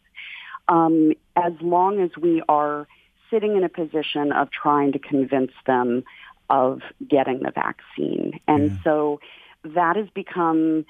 um, 0.67 1.13
as 1.35 1.53
long 1.61 2.01
as 2.01 2.09
we 2.19 2.41
are 2.49 2.87
sitting 3.29 3.55
in 3.55 3.63
a 3.63 3.69
position 3.69 4.31
of 4.31 4.49
trying 4.49 4.93
to 4.93 4.99
convince 4.99 5.51
them 5.67 6.03
of 6.49 6.81
getting 7.07 7.41
the 7.43 7.51
vaccine. 7.51 8.39
And 8.47 8.71
yeah. 8.71 8.77
so 8.83 9.19
that 9.63 9.95
has 9.95 10.07
become 10.09 10.85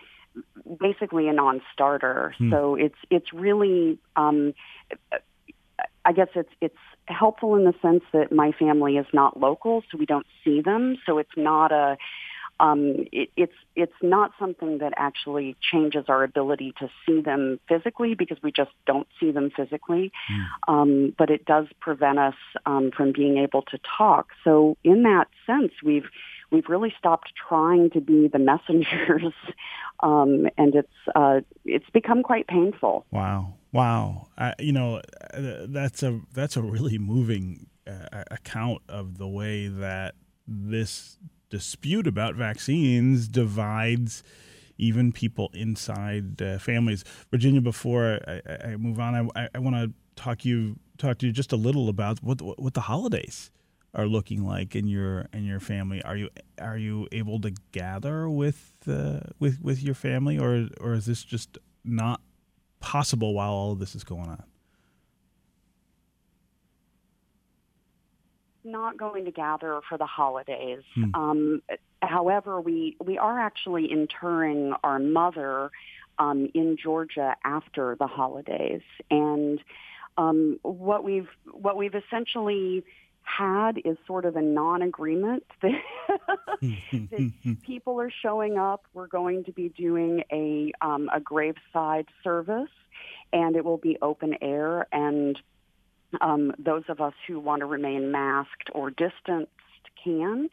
basically 0.79 1.27
a 1.27 1.34
non-starter. 1.34 2.36
Hmm. 2.38 2.51
So 2.51 2.75
it's 2.75 2.97
it's 3.10 3.34
really 3.34 3.99
um, 4.15 4.53
I 6.05 6.13
guess 6.13 6.29
it's 6.36 6.51
it's 6.62 6.77
helpful 7.05 7.55
in 7.55 7.65
the 7.65 7.73
sense 7.82 8.03
that 8.13 8.32
my 8.32 8.53
family 8.53 8.97
is 8.97 9.08
not 9.13 9.39
local, 9.39 9.84
so 9.91 9.97
we 9.97 10.05
don't 10.05 10.27
see 10.43 10.62
them. 10.62 10.97
So 11.05 11.17
it's 11.17 11.36
not 11.36 11.71
a 11.71 11.97
um, 12.60 13.06
it, 13.12 13.30
it's 13.38 13.54
it's 13.76 13.93
not 14.02 14.32
something 14.39 14.80
that 14.80 14.93
actually 14.98 15.56
changes 15.62 16.06
our 16.08 16.24
ability 16.24 16.74
to 16.80 16.89
see 17.06 17.22
them 17.22 17.60
physically 17.67 18.15
because 18.15 18.38
we 18.43 18.52
just 18.52 18.72
don't 18.86 19.08
see 19.19 19.32
them 19.32 19.52
physically. 19.56 20.12
Mm. 20.32 20.45
Um, 20.67 21.15
but 21.17 21.30
it 21.30 21.45
does 21.45 21.67
prevent 21.80 22.19
us 22.19 22.36
um, 22.65 22.91
from 22.95 23.13
being 23.13 23.38
able 23.38 23.62
to 23.63 23.80
talk. 23.98 24.30
So 24.43 24.78
in 24.84 25.04
that 25.04 25.28
sense, 25.45 25.72
we've 25.84 26.10
we've 26.52 26.67
really 26.67 26.93
stopped 26.98 27.32
trying 27.48 27.89
to 27.91 28.02
be 28.02 28.28
the 28.28 28.39
messengers, 28.50 29.34
um, 30.02 30.48
and 30.58 30.76
it's 30.76 30.88
uh, 31.15 31.41
it's 31.65 31.89
become 31.91 32.24
quite 32.24 32.48
painful. 32.48 33.06
Wow, 33.12 33.54
wow! 33.72 34.28
I, 34.38 34.54
you 34.60 34.74
know, 34.74 35.02
that's 35.34 36.04
a 36.04 36.19
that's 36.34 36.58
a 36.58 36.62
really 36.62 36.98
moving 36.98 37.67
uh, 37.88 38.24
account 38.32 38.82
of 38.89 39.17
the 39.17 39.28
way 39.28 39.67
that 39.67 40.15
this 40.48 41.17
dispute 41.49 42.07
about 42.07 42.35
vaccines 42.35 43.27
divides 43.27 44.23
even 44.77 45.12
people 45.12 45.49
inside 45.53 46.41
uh, 46.41 46.57
families. 46.57 47.03
Virginia, 47.31 47.62
before 47.62 48.19
I, 48.27 48.41
I 48.69 48.75
move 48.77 48.99
on, 48.99 49.31
I, 49.35 49.49
I 49.53 49.59
want 49.59 49.75
to 49.75 49.91
talk 50.15 50.45
you 50.45 50.77
talk 50.97 51.17
to 51.19 51.27
you 51.27 51.31
just 51.31 51.51
a 51.51 51.57
little 51.57 51.89
about 51.89 52.23
what 52.23 52.41
what 52.59 52.73
the 52.73 52.81
holidays 52.81 53.51
are 53.93 54.05
looking 54.05 54.45
like 54.45 54.75
in 54.75 54.88
your 54.88 55.27
in 55.33 55.45
your 55.45 55.59
family. 55.59 56.01
Are 56.03 56.15
you 56.15 56.29
are 56.59 56.77
you 56.77 57.07
able 57.12 57.39
to 57.41 57.53
gather 57.71 58.29
with 58.29 58.73
uh, 58.88 59.19
with 59.39 59.62
with 59.62 59.83
your 59.83 59.95
family, 59.95 60.38
or 60.38 60.67
or 60.79 60.93
is 60.93 61.05
this 61.05 61.23
just 61.23 61.57
not 61.83 62.21
possible 62.79 63.33
while 63.33 63.51
all 63.51 63.71
of 63.73 63.79
this 63.79 63.95
is 63.95 64.03
going 64.03 64.29
on? 64.29 64.43
Not 68.71 68.97
going 68.97 69.25
to 69.25 69.32
gather 69.32 69.82
for 69.88 69.97
the 69.97 70.05
holidays. 70.05 70.84
Hmm. 70.95 71.15
Um, 71.15 71.62
however, 72.01 72.62
we 72.62 72.95
we 73.03 73.17
are 73.17 73.39
actually 73.39 73.91
interring 73.91 74.73
our 74.84 74.99
mother 74.99 75.71
um, 76.17 76.49
in 76.53 76.77
Georgia 76.77 77.36
after 77.43 77.95
the 77.99 78.08
holidays, 78.08 78.82
and 79.10 79.60
um, 80.17 80.60
what 80.62 81.03
we've 81.03 81.29
what 81.51 81.77
we've 81.77 81.95
essentially 81.95 82.84
had 83.23 83.77
is 83.86 83.97
sort 84.08 84.25
of 84.25 84.36
a 84.36 84.41
non-agreement 84.41 85.43
that, 85.62 85.71
that 86.62 87.32
people 87.65 88.01
are 88.01 88.12
showing 88.21 88.58
up. 88.58 88.86
We're 88.93 89.08
going 89.08 89.43
to 89.45 89.51
be 89.51 89.69
doing 89.69 90.23
a 90.32 90.71
um, 90.82 91.10
a 91.13 91.19
graveside 91.19 92.08
service, 92.23 92.71
and 93.32 93.55
it 93.55 93.63
will 93.63 93.77
be 93.77 93.97
open 94.01 94.36
air 94.41 94.88
and 94.91 95.39
um, 96.22 96.53
those 96.57 96.84
of 96.89 97.01
us 97.01 97.14
who 97.28 97.39
want 97.39 97.60
to 97.62 97.66
remain 97.66 98.12
masked 98.12 98.70
or 98.74 98.89
distanced 98.89 99.51
can. 100.03 100.49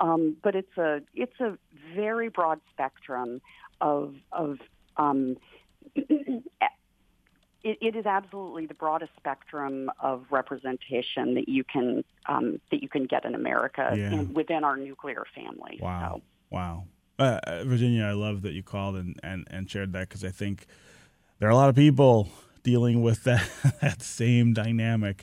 Um, 0.00 0.36
but 0.42 0.54
it's 0.54 0.76
a 0.76 1.02
it's 1.14 1.38
a 1.40 1.56
very 1.94 2.28
broad 2.28 2.60
spectrum 2.72 3.40
of 3.80 4.14
of 4.32 4.58
um, 4.96 5.36
it, 7.64 7.78
it 7.80 7.96
is 7.96 8.04
absolutely 8.06 8.66
the 8.66 8.74
broadest 8.74 9.12
spectrum 9.16 9.90
of 10.00 10.26
representation 10.30 11.34
that 11.34 11.48
you 11.48 11.64
can 11.64 12.04
um, 12.26 12.60
that 12.70 12.82
you 12.82 12.88
can 12.88 13.06
get 13.06 13.24
in 13.24 13.34
America 13.34 13.94
Yeah. 13.96 14.12
and 14.12 14.34
within 14.34 14.64
our 14.64 14.76
nuclear 14.76 15.24
family. 15.34 15.78
Wow. 15.80 16.16
So, 16.16 16.22
Wow. 16.50 16.84
Uh, 17.18 17.38
uh, 17.44 17.64
Virginia, 17.64 18.04
I 18.04 18.12
love 18.12 18.42
that 18.42 18.52
you 18.52 18.62
called 18.62 18.96
and, 18.96 19.18
and, 19.22 19.46
and 19.50 19.70
shared 19.70 19.92
that 19.92 20.08
because 20.08 20.24
I 20.24 20.30
think 20.30 20.66
there 21.38 21.48
are 21.48 21.52
a 21.52 21.56
lot 21.56 21.68
of 21.68 21.74
people 21.76 22.28
dealing 22.64 23.00
with 23.02 23.22
that, 23.22 23.48
that 23.80 24.02
same 24.02 24.52
dynamic 24.52 25.22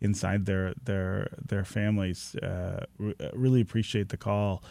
inside 0.00 0.46
their 0.46 0.74
their 0.84 1.28
their 1.44 1.64
families. 1.64 2.36
Uh, 2.36 2.84
re- 2.98 3.14
really 3.32 3.60
appreciate 3.60 4.10
the 4.10 4.16
call. 4.16 4.62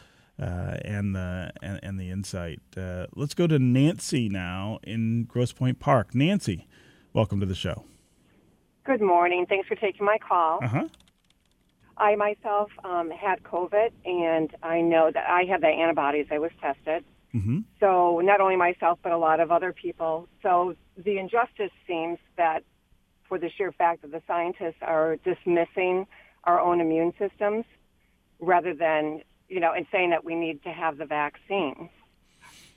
uh, 0.41 0.77
and 0.83 1.15
the 1.15 1.51
and, 1.61 1.79
and 1.83 1.99
the 1.99 2.09
insight. 2.09 2.61
Uh, 2.75 3.05
let's 3.15 3.33
go 3.33 3.45
to 3.47 3.59
Nancy 3.59 4.27
now 4.29 4.79
in 4.83 5.25
Grosse 5.25 5.51
Pointe 5.51 5.79
Park. 5.79 6.15
Nancy, 6.15 6.67
welcome 7.13 7.39
to 7.39 7.45
the 7.45 7.55
show. 7.55 7.83
Good 8.85 9.01
morning. 9.01 9.45
Thanks 9.47 9.67
for 9.67 9.75
taking 9.75 10.05
my 10.05 10.17
call. 10.17 10.59
Uh 10.63 10.67
huh. 10.67 10.87
I 11.97 12.15
myself 12.15 12.71
um, 12.83 13.11
had 13.11 13.43
COVID, 13.43 13.91
and 14.05 14.49
I 14.63 14.81
know 14.81 15.11
that 15.13 15.29
I 15.29 15.43
have 15.43 15.61
the 15.61 15.67
antibodies. 15.67 16.25
I 16.31 16.39
was 16.39 16.51
tested. 16.59 17.03
Mm-hmm. 17.33 17.59
So 17.79 18.19
not 18.23 18.41
only 18.41 18.55
myself, 18.55 18.99
but 19.01 19.11
a 19.11 19.17
lot 19.17 19.39
of 19.39 19.51
other 19.51 19.73
people. 19.73 20.27
So 20.43 20.75
the 20.97 21.17
injustice 21.17 21.71
seems 21.87 22.19
that 22.37 22.63
for 23.27 23.37
the 23.37 23.49
sheer 23.49 23.71
fact 23.71 24.01
that 24.01 24.11
the 24.11 24.21
scientists 24.27 24.81
are 24.81 25.17
dismissing 25.17 26.07
our 26.43 26.59
own 26.59 26.81
immune 26.81 27.13
systems 27.17 27.65
rather 28.39 28.73
than, 28.73 29.21
you 29.47 29.59
know, 29.59 29.71
and 29.71 29.85
saying 29.91 30.09
that 30.09 30.25
we 30.25 30.35
need 30.35 30.63
to 30.63 30.69
have 30.69 30.97
the 30.97 31.05
vaccine. 31.05 31.89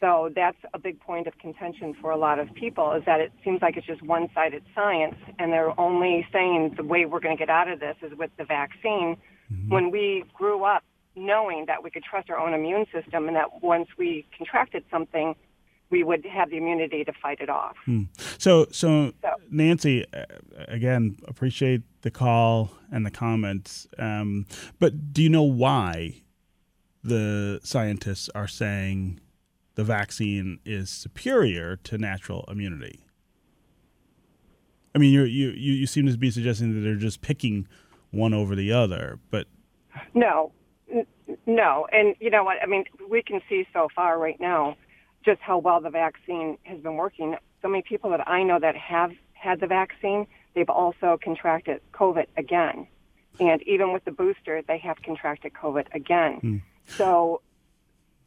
So 0.00 0.30
that's 0.34 0.58
a 0.72 0.78
big 0.78 1.00
point 1.00 1.26
of 1.26 1.36
contention 1.38 1.94
for 2.00 2.10
a 2.10 2.16
lot 2.16 2.38
of 2.38 2.52
people 2.54 2.92
is 2.92 3.04
that 3.06 3.20
it 3.20 3.32
seems 3.42 3.62
like 3.62 3.76
it's 3.76 3.86
just 3.86 4.02
one-sided 4.02 4.62
science 4.74 5.16
and 5.38 5.52
they're 5.52 5.78
only 5.80 6.26
saying 6.32 6.74
the 6.76 6.84
way 6.84 7.06
we're 7.06 7.20
going 7.20 7.36
to 7.36 7.40
get 7.40 7.50
out 7.50 7.68
of 7.68 7.80
this 7.80 7.96
is 8.02 8.16
with 8.16 8.30
the 8.36 8.44
vaccine 8.44 9.16
Mm-hmm. 9.52 9.68
when 9.68 9.90
we 9.90 10.24
grew 10.32 10.64
up 10.64 10.82
knowing 11.16 11.66
that 11.66 11.82
we 11.82 11.90
could 11.90 12.02
trust 12.04 12.30
our 12.30 12.38
own 12.38 12.54
immune 12.54 12.86
system 12.92 13.28
and 13.28 13.36
that 13.36 13.62
once 13.62 13.88
we 13.98 14.26
contracted 14.36 14.84
something 14.90 15.34
we 15.90 16.02
would 16.02 16.24
have 16.24 16.50
the 16.50 16.56
immunity 16.56 17.04
to 17.04 17.12
fight 17.12 17.40
it 17.40 17.48
off. 17.48 17.76
Hmm. 17.84 18.04
So, 18.38 18.66
so, 18.72 19.12
So- 19.22 19.34
Nancy, 19.50 20.04
uh, 20.12 20.24
again, 20.66 21.18
appreciate 21.28 21.82
the 22.00 22.10
call 22.10 22.70
and 22.90 23.04
the 23.06 23.10
comments. 23.10 23.86
Um, 23.98 24.46
but 24.80 25.12
do 25.12 25.22
you 25.22 25.28
know 25.28 25.42
why 25.44 26.22
the 27.04 27.60
scientists 27.62 28.28
are 28.34 28.48
saying 28.48 29.20
the 29.74 29.84
vaccine 29.84 30.58
is 30.64 30.88
superior 30.90 31.76
to 31.84 31.98
natural 31.98 32.44
immunity? 32.48 33.04
I 34.94 34.98
mean, 34.98 35.12
you're, 35.12 35.26
you 35.26 35.50
you 35.50 35.72
you 35.74 35.86
seem 35.86 36.06
to 36.06 36.16
be 36.16 36.30
suggesting 36.30 36.72
that 36.74 36.80
they're 36.80 36.94
just 36.96 37.20
picking 37.20 37.68
one 38.10 38.32
over 38.32 38.54
the 38.56 38.72
other, 38.72 39.18
but 39.30 39.46
No, 40.14 40.52
no. 41.46 41.86
And 41.92 42.14
you 42.20 42.30
know 42.30 42.44
what? 42.44 42.58
I 42.62 42.66
mean, 42.66 42.84
we 43.08 43.22
can 43.22 43.40
see 43.48 43.66
so 43.72 43.88
far 43.94 44.18
right 44.18 44.40
now 44.40 44.76
just 45.24 45.40
how 45.40 45.58
well 45.58 45.80
the 45.80 45.90
vaccine 45.90 46.58
has 46.64 46.80
been 46.80 46.96
working. 46.96 47.36
So 47.62 47.68
many 47.68 47.82
people 47.82 48.10
that 48.10 48.28
I 48.28 48.42
know 48.42 48.58
that 48.60 48.76
have 48.76 49.12
had 49.32 49.60
the 49.60 49.66
vaccine, 49.66 50.26
they've 50.54 50.68
also 50.68 51.18
contracted 51.22 51.80
COVID 51.92 52.26
again. 52.36 52.86
And 53.40 53.62
even 53.62 53.92
with 53.92 54.04
the 54.04 54.12
booster, 54.12 54.62
they 54.66 54.78
have 54.78 55.02
contracted 55.02 55.52
COVID 55.54 55.86
again. 55.92 56.38
Hmm. 56.40 56.56
So 56.86 57.40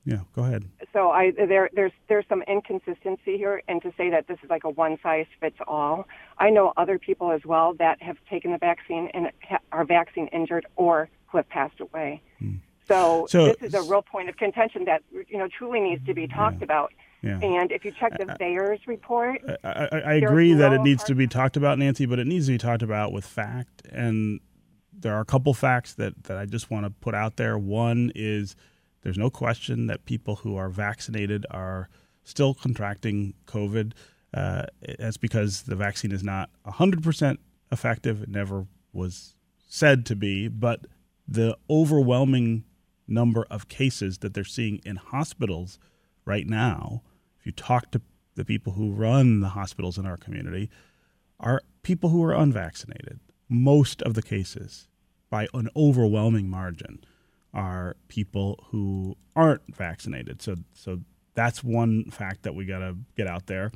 yeah, 0.08 0.22
go 0.34 0.44
ahead. 0.44 0.64
so 0.94 1.12
I 1.12 1.32
there 1.32 1.70
there's 1.74 1.92
there's 2.08 2.24
some 2.30 2.42
inconsistency 2.44 3.38
here, 3.38 3.62
and 3.68 3.82
to 3.82 3.92
say 3.98 4.10
that 4.10 4.28
this 4.28 4.38
is 4.42 4.50
like 4.50 4.64
a 4.64 4.70
one 4.70 4.98
size 5.04 5.26
fits 5.42 5.58
all. 5.68 6.08
I 6.38 6.50
know 6.50 6.72
other 6.78 6.98
people 6.98 7.32
as 7.34 7.42
well 7.44 7.74
that 7.74 8.02
have 8.02 8.16
taken 8.30 8.54
the 8.54 8.58
vaccine 8.58 9.10
and 9.14 9.32
ha- 9.42 9.60
are 9.74 9.84
vaccine 9.84 10.28
injured 10.28 10.66
or 10.78 11.10
who 11.28 11.38
have 11.38 11.50
passed 11.50 11.80
away. 11.80 12.22
So, 12.88 13.22
Hmm. 13.22 13.26
So- 13.28 13.46
this 13.60 13.74
is 13.74 13.74
a 13.74 13.82
real 13.90 14.02
point 14.02 14.30
of 14.30 14.38
contention 14.38 14.86
that 14.86 15.04
you 15.30 15.38
know 15.38 15.48
truly 15.48 15.80
needs 15.80 16.06
to 16.06 16.14
be 16.14 16.28
talked 16.28 16.62
about. 16.62 16.94
Yeah. 17.24 17.40
And 17.42 17.72
if 17.72 17.84
you 17.84 17.92
check 17.92 18.18
the 18.18 18.26
VAERS 18.26 18.86
report, 18.88 19.42
I, 19.64 19.90
I, 19.92 20.00
I 20.00 20.14
agree 20.14 20.54
that 20.54 20.70
no 20.70 20.76
it 20.76 20.82
needs 20.84 21.04
to 21.06 21.16
be 21.16 21.26
talked 21.28 21.58
about, 21.58 21.80
Nancy, 21.80 22.06
but 22.06 22.20
it 22.20 22.28
needs 22.28 22.46
to 22.46 22.52
be 22.54 22.58
talked 22.60 22.84
about 22.84 23.12
with 23.12 23.26
fact. 23.26 23.82
And 23.92 24.40
there 24.94 25.16
are 25.16 25.22
a 25.22 25.26
couple 25.26 25.54
facts 25.56 25.94
that, 25.96 26.26
that 26.26 26.38
I 26.38 26.46
just 26.46 26.70
want 26.70 26.86
to 26.86 26.92
put 26.92 27.16
out 27.16 27.38
there. 27.38 27.58
One 27.58 28.12
is 28.14 28.56
there's 29.02 29.18
no 29.18 29.30
question 29.32 29.88
that 29.88 30.06
people 30.06 30.38
who 30.38 30.56
are 30.58 30.70
vaccinated 30.70 31.46
are 31.50 31.90
still 32.24 32.54
contracting 32.54 33.34
COVID. 33.48 33.94
Uh, 34.34 34.68
that's 35.00 35.18
because 35.18 35.64
the 35.64 35.76
vaccine 35.76 36.12
is 36.12 36.24
not 36.24 36.50
100% 36.68 37.38
effective. 37.72 38.22
It 38.24 38.30
never 38.30 38.68
was 38.94 39.34
said 39.68 40.06
to 40.06 40.16
be, 40.16 40.48
but 40.48 40.82
the 41.28 41.58
overwhelming 41.70 42.64
number 43.08 43.46
of 43.50 43.68
cases 43.68 44.20
that 44.20 44.34
they're 44.34 44.44
seeing 44.44 44.82
in 44.86 44.96
hospitals 44.98 45.80
right 46.26 46.48
now, 46.48 47.02
if 47.40 47.46
you 47.46 47.52
talk 47.52 47.92
to 47.92 48.02
the 48.36 48.46
people 48.46 48.74
who 48.74 48.92
run 48.92 49.40
the 49.40 49.50
hospitals 49.50 49.98
in 49.98 50.06
our 50.06 50.18
community, 50.18 50.70
are 51.40 51.62
people 51.84 52.10
who 52.10 52.24
are 52.24 52.34
unvaccinated. 52.34 53.20
Most 53.50 54.02
of 54.02 54.14
the 54.14 54.22
cases, 54.22 54.88
by 55.30 55.48
an 55.54 55.70
overwhelming 55.76 56.50
margin, 56.50 57.04
are 57.54 57.96
people 58.08 58.64
who 58.72 59.16
aren't 59.36 59.76
vaccinated. 59.76 60.42
So, 60.42 60.58
so 60.74 61.02
that's 61.34 61.64
one 61.64 62.10
fact 62.12 62.44
that 62.44 62.56
we 62.56 62.66
got 62.66 62.80
to 62.80 62.98
get 63.16 63.28
out 63.28 63.48
there. 63.48 63.72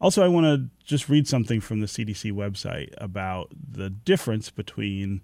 Also, 0.00 0.22
I 0.22 0.28
want 0.28 0.44
to 0.44 0.68
just 0.84 1.08
read 1.08 1.26
something 1.26 1.60
from 1.60 1.80
the 1.80 1.86
CDC 1.86 2.32
website 2.32 2.92
about 2.98 3.50
the 3.56 3.88
difference 3.88 4.50
between 4.50 5.22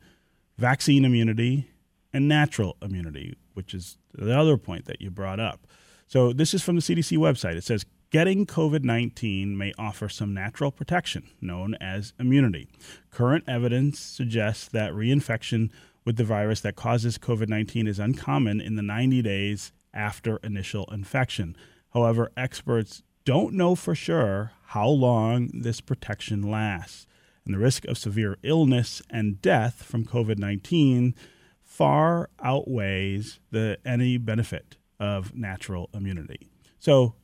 vaccine 0.60 1.04
immunity 1.04 1.70
and 2.12 2.28
natural 2.28 2.76
immunity, 2.82 3.34
which 3.54 3.72
is 3.74 3.96
the 4.12 4.36
other 4.36 4.56
point 4.56 4.84
that 4.84 5.00
you 5.00 5.10
brought 5.10 5.40
up. 5.40 5.66
So, 6.06 6.32
this 6.32 6.54
is 6.54 6.62
from 6.62 6.76
the 6.76 6.82
CDC 6.82 7.16
website. 7.16 7.56
It 7.56 7.64
says 7.64 7.86
getting 8.10 8.44
COVID 8.44 8.84
19 8.84 9.56
may 9.56 9.72
offer 9.78 10.08
some 10.08 10.34
natural 10.34 10.70
protection, 10.70 11.30
known 11.40 11.76
as 11.80 12.12
immunity. 12.18 12.68
Current 13.10 13.44
evidence 13.48 13.98
suggests 13.98 14.68
that 14.68 14.92
reinfection 14.92 15.70
with 16.04 16.16
the 16.16 16.24
virus 16.24 16.60
that 16.60 16.76
causes 16.76 17.16
COVID 17.16 17.48
19 17.48 17.86
is 17.86 17.98
uncommon 17.98 18.60
in 18.60 18.76
the 18.76 18.82
90 18.82 19.22
days 19.22 19.72
after 19.94 20.36
initial 20.38 20.84
infection. 20.92 21.56
However, 21.94 22.30
experts 22.36 23.02
don't 23.24 23.54
know 23.54 23.74
for 23.74 23.94
sure 23.94 24.52
how 24.66 24.88
long 24.88 25.50
this 25.52 25.80
protection 25.80 26.42
lasts, 26.42 27.06
and 27.44 27.54
the 27.54 27.58
risk 27.58 27.84
of 27.86 27.98
severe 27.98 28.36
illness 28.42 29.02
and 29.10 29.40
death 29.40 29.82
from 29.82 30.04
COVID 30.04 30.38
19 30.38 31.14
far 31.62 32.28
outweighs 32.42 33.40
the 33.50 33.78
any 33.84 34.18
benefit 34.18 34.76
of 34.98 35.34
natural 35.34 35.88
immunity. 35.94 36.50
So 36.78 37.14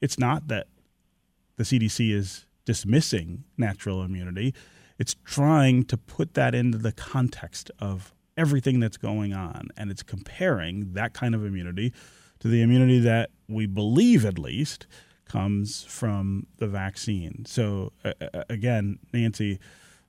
it's 0.00 0.18
not 0.18 0.48
that 0.48 0.68
the 1.56 1.64
CDC 1.64 2.12
is 2.12 2.46
dismissing 2.64 3.44
natural 3.56 4.02
immunity. 4.02 4.54
It's 4.98 5.16
trying 5.24 5.84
to 5.84 5.96
put 5.96 6.34
that 6.34 6.54
into 6.54 6.78
the 6.78 6.92
context 6.92 7.70
of 7.78 8.14
everything 8.36 8.80
that's 8.80 8.96
going 8.96 9.32
on. 9.32 9.68
And 9.76 9.90
it's 9.90 10.02
comparing 10.02 10.92
that 10.92 11.12
kind 11.12 11.34
of 11.34 11.44
immunity 11.44 11.92
to 12.38 12.48
the 12.48 12.62
immunity 12.62 12.98
that 13.00 13.30
we 13.48 13.66
believe, 13.66 14.24
at 14.24 14.38
least, 14.38 14.86
comes 15.30 15.84
from 15.84 16.46
the 16.56 16.66
vaccine. 16.66 17.44
So, 17.46 17.92
uh, 18.04 18.12
again, 18.48 18.98
Nancy, 19.12 19.60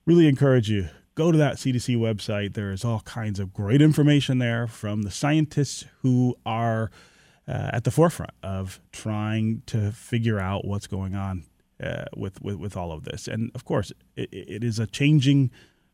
really 0.05 0.27
encourage 0.27 0.69
you 0.69 0.89
go 1.13 1.31
to 1.31 1.37
that 1.37 1.57
CDC 1.57 1.95
website. 1.97 2.53
There 2.53 2.71
is 2.71 2.83
all 2.83 3.01
kinds 3.01 3.39
of 3.39 3.53
great 3.53 3.81
information 3.81 4.39
there 4.39 4.67
from 4.67 5.03
the 5.03 5.11
scientists 5.11 5.85
who 6.01 6.35
are 6.45 6.89
uh, 7.47 7.69
at 7.73 7.83
the 7.83 7.91
forefront 7.91 8.31
of 8.41 8.79
trying 8.91 9.61
to 9.67 9.91
figure 9.91 10.39
out 10.39 10.65
what's 10.65 10.87
going 10.87 11.15
on 11.15 11.43
uh, 11.83 12.05
with, 12.15 12.41
with 12.41 12.55
with 12.55 12.75
all 12.75 12.91
of 12.91 13.03
this. 13.03 13.27
And 13.27 13.51
of 13.53 13.65
course, 13.65 13.91
it, 14.15 14.29
it 14.31 14.63
is 14.63 14.79
a 14.79 14.87
changing 14.87 15.51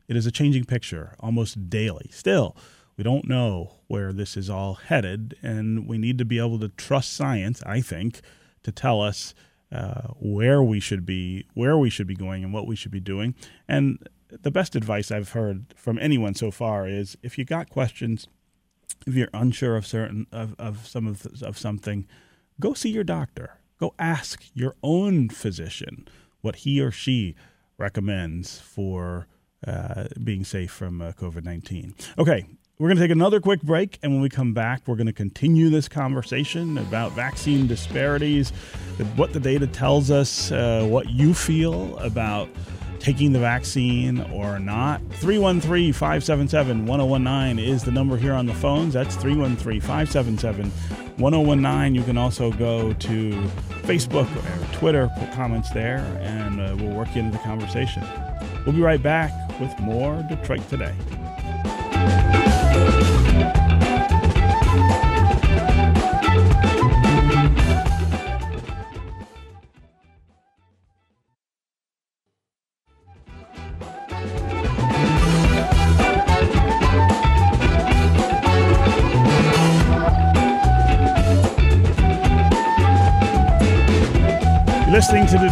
it 0.08 0.16
is 0.16 0.26
a 0.26 0.32
changing 0.32 0.64
picture 0.64 1.16
almost 1.20 1.70
daily. 1.70 2.10
Still, 2.12 2.56
we 2.96 3.04
don't 3.04 3.28
know 3.28 3.74
where 3.88 4.14
this 4.14 4.38
is 4.38 4.50
all 4.50 4.76
headed, 4.76 5.36
and 5.44 5.86
we 5.86 5.98
need 5.98 6.18
to 6.18 6.26
be 6.26 6.40
able 6.40 6.60
to 6.60 6.70
trust 6.70 7.14
science. 7.14 7.62
I 7.66 7.82
think 7.82 8.22
to 8.68 8.72
tell 8.74 9.02
us 9.02 9.34
uh, 9.72 10.10
where 10.20 10.62
we 10.62 10.82
should 10.82 11.06
be, 11.06 11.46
where 11.54 11.78
we 11.78 11.90
should 11.90 12.06
be 12.06 12.16
going, 12.16 12.44
and 12.44 12.52
what 12.52 12.68
we 12.68 12.76
should 12.76 12.92
be 12.92 13.00
doing. 13.00 13.34
And 13.66 14.06
the 14.30 14.52
best 14.52 14.76
advice 14.76 15.10
I've 15.10 15.30
heard 15.30 15.74
from 15.78 15.98
anyone 16.00 16.36
so 16.36 16.52
far 16.52 16.86
is 16.86 17.18
if 17.24 17.38
you 17.38 17.46
got 17.46 17.70
questions, 17.70 18.28
if 19.06 19.16
you're 19.16 19.30
unsure 19.34 19.78
of 19.78 19.88
certain 19.88 20.28
of, 20.34 20.54
of 20.60 20.86
some 20.86 21.08
of, 21.08 21.26
of 21.42 21.58
something, 21.58 22.06
go 22.60 22.74
see 22.74 22.90
your 22.90 23.06
doctor. 23.06 23.54
Go 23.80 23.94
ask 23.98 24.44
your 24.54 24.76
own 24.84 25.30
physician 25.30 26.10
what 26.42 26.58
he 26.58 26.82
or 26.82 26.92
she 26.92 27.36
recommends 27.78 28.60
for 28.60 29.28
uh, 29.66 30.08
being 30.22 30.44
safe 30.44 30.72
from 30.72 31.02
uh, 31.02 31.14
COVID 31.14 31.46
19. 31.46 31.96
Okay, 32.18 32.46
we're 32.80 32.90
going 32.90 32.98
to 32.98 33.04
take 33.04 33.12
another 33.12 33.40
quick 33.40 33.64
break, 33.64 33.98
and 34.04 34.12
when 34.12 34.22
we 34.22 34.30
come 34.30 34.54
back, 34.54 34.84
we're 34.86 34.96
going 34.96 35.08
to 35.08 35.14
continue 35.14 35.70
this 35.70 35.88
conversation 35.88 36.78
about 36.78 37.12
vaccine 37.14 37.66
disparities, 37.66 38.52
what 39.16 39.34
the 39.34 39.40
data 39.40 39.66
tells 39.66 40.12
us, 40.12 40.52
uh, 40.52 40.86
what 40.88 41.10
you 41.10 41.34
feel 41.34 41.98
about 41.98 42.48
taking 43.00 43.32
the 43.32 43.40
vaccine 43.40 44.22
or 44.32 44.60
not. 44.60 45.02
313 45.14 45.92
577 45.92 46.86
1019 46.86 47.66
is 47.66 47.84
the 47.84 47.92
number 47.92 48.16
here 48.16 48.34
on 48.34 48.46
the 48.46 48.54
phones. 48.54 48.94
That's 48.94 49.16
313 49.16 49.82
577 49.82 50.70
1019. 51.18 51.96
You 51.96 52.04
can 52.04 52.18
also 52.18 52.52
go 52.52 52.94
to 52.94 53.32
Facebook 53.86 54.28
or 54.36 54.74
Twitter, 54.78 55.10
put 55.18 55.32
comments 55.32 55.72
there, 55.72 56.00
and 56.22 56.62
uh, 56.62 56.76
we'll 56.78 56.96
work 56.96 57.16
you 57.16 57.22
into 57.22 57.36
the 57.36 57.44
conversation. 57.44 58.04
We'll 58.68 58.76
be 58.76 58.82
right 58.82 59.02
back 59.02 59.32
with 59.60 59.78
more 59.80 60.24
Detroit 60.30 60.68
Today. 60.70 60.94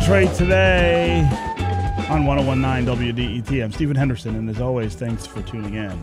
Detroit 0.05 0.35
today 0.35 1.27
on 2.11 2.27
1019 2.27 2.85
WDET. 3.15 3.63
I'm 3.63 3.71
Stephen 3.71 3.95
Henderson, 3.95 4.35
and 4.35 4.47
as 4.47 4.61
always, 4.61 4.93
thanks 4.93 5.25
for 5.25 5.41
tuning 5.41 5.73
in. 5.73 5.99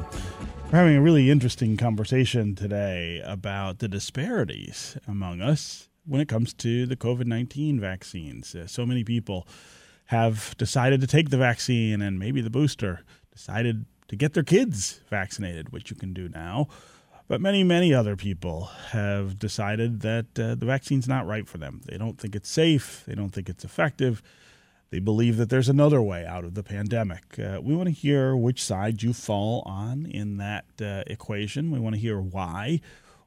We're 0.64 0.80
having 0.80 0.96
a 0.96 1.00
really 1.00 1.30
interesting 1.30 1.76
conversation 1.76 2.56
today 2.56 3.22
about 3.24 3.78
the 3.78 3.86
disparities 3.86 4.98
among 5.06 5.40
us 5.40 5.88
when 6.04 6.20
it 6.20 6.26
comes 6.26 6.52
to 6.54 6.84
the 6.84 6.96
COVID 6.96 7.26
19 7.26 7.78
vaccines. 7.78 8.56
Uh, 8.56 8.66
so 8.66 8.84
many 8.84 9.04
people 9.04 9.46
have 10.06 10.56
decided 10.58 11.00
to 11.00 11.06
take 11.06 11.30
the 11.30 11.38
vaccine 11.38 12.02
and 12.02 12.18
maybe 12.18 12.40
the 12.40 12.50
booster, 12.50 13.04
decided 13.30 13.86
to 14.08 14.16
get 14.16 14.34
their 14.34 14.42
kids 14.42 15.00
vaccinated, 15.10 15.70
which 15.72 15.90
you 15.90 15.96
can 15.96 16.12
do 16.12 16.28
now. 16.28 16.66
But 17.32 17.40
many, 17.40 17.64
many 17.64 17.94
other 17.94 18.14
people 18.14 18.64
have 18.90 19.38
decided 19.38 20.00
that 20.00 20.38
uh, 20.38 20.54
the 20.54 20.66
vaccine's 20.66 21.08
not 21.08 21.26
right 21.26 21.48
for 21.48 21.56
them. 21.56 21.80
They 21.86 21.96
don't 21.96 22.18
think 22.18 22.36
it's 22.36 22.50
safe. 22.50 23.04
They 23.06 23.14
don't 23.14 23.30
think 23.30 23.48
it's 23.48 23.64
effective. 23.64 24.22
They 24.90 24.98
believe 24.98 25.38
that 25.38 25.48
there's 25.48 25.70
another 25.70 26.02
way 26.02 26.26
out 26.26 26.44
of 26.44 26.52
the 26.52 26.62
pandemic. 26.62 27.38
Uh, 27.38 27.58
we 27.62 27.74
want 27.74 27.86
to 27.86 27.94
hear 27.94 28.36
which 28.36 28.62
side 28.62 29.02
you 29.02 29.14
fall 29.14 29.62
on 29.64 30.04
in 30.04 30.36
that 30.36 30.66
uh, 30.78 31.04
equation. 31.06 31.70
We 31.70 31.80
want 31.80 31.94
to 31.94 32.00
hear 32.02 32.20
why. 32.20 32.82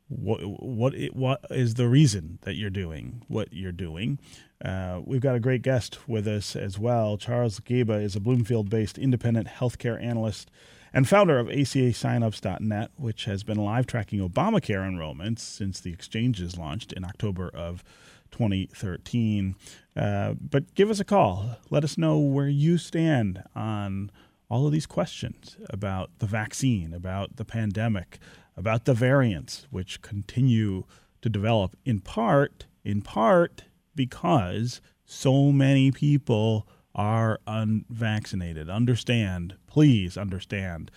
What 0.08 0.42
what 0.44 0.94
what 1.14 1.44
is 1.50 1.74
the 1.74 1.88
reason 1.88 2.38
that 2.44 2.54
you're 2.54 2.70
doing 2.70 3.24
what 3.28 3.52
you're 3.52 3.72
doing? 3.72 4.20
Uh, 4.64 5.02
we've 5.04 5.20
got 5.20 5.34
a 5.34 5.40
great 5.40 5.64
guest 5.64 6.08
with 6.08 6.28
us 6.28 6.56
as 6.56 6.78
well. 6.78 7.18
Charles 7.18 7.60
Gaba 7.60 7.94
is 7.96 8.16
a 8.16 8.20
Bloomfield-based 8.20 9.00
independent 9.00 9.48
healthcare 9.48 10.00
analyst 10.00 10.52
and 10.96 11.10
founder 11.10 11.38
of 11.38 11.48
ACAsignups.net, 11.48 12.92
which 12.96 13.26
has 13.26 13.44
been 13.44 13.58
live 13.58 13.86
tracking 13.86 14.22
Obamacare 14.22 14.90
enrollments 14.90 15.40
since 15.40 15.82
the 15.82 15.92
exchanges 15.92 16.58
launched 16.58 16.94
in 16.94 17.04
October 17.04 17.50
of 17.50 17.84
2013. 18.32 19.56
Uh, 19.94 20.36
but 20.40 20.74
give 20.74 20.90
us 20.90 21.02
a 21.02 21.06
call. 21.06 21.58
Let 21.70 21.84
us 21.84 21.98
know 21.98 22.18
where 22.18 22.48
you 22.48 22.78
stand 22.78 23.44
on 23.54 24.10
all 24.50 24.66
of 24.66 24.72
these 24.72 24.86
questions 24.86 25.58
about 25.70 26.12
the 26.20 26.28
vaccine, 26.28 26.94
about 26.94 27.36
the 27.36 27.46
pandemic, 27.46 28.18
about 28.56 28.86
the 28.86 28.94
variants, 28.94 29.68
which 29.72 30.02
continue 30.02 30.86
to 31.22 31.28
develop 31.28 31.76
in 31.84 32.00
part, 32.00 32.68
in 32.86 33.02
part 33.02 33.66
because 33.96 34.80
so 35.04 35.52
many 35.52 35.92
people 35.92 36.66
are 36.96 37.40
unvaccinated. 37.46 38.70
Understand, 38.70 39.56
please 39.68 40.18
understand 40.18 40.90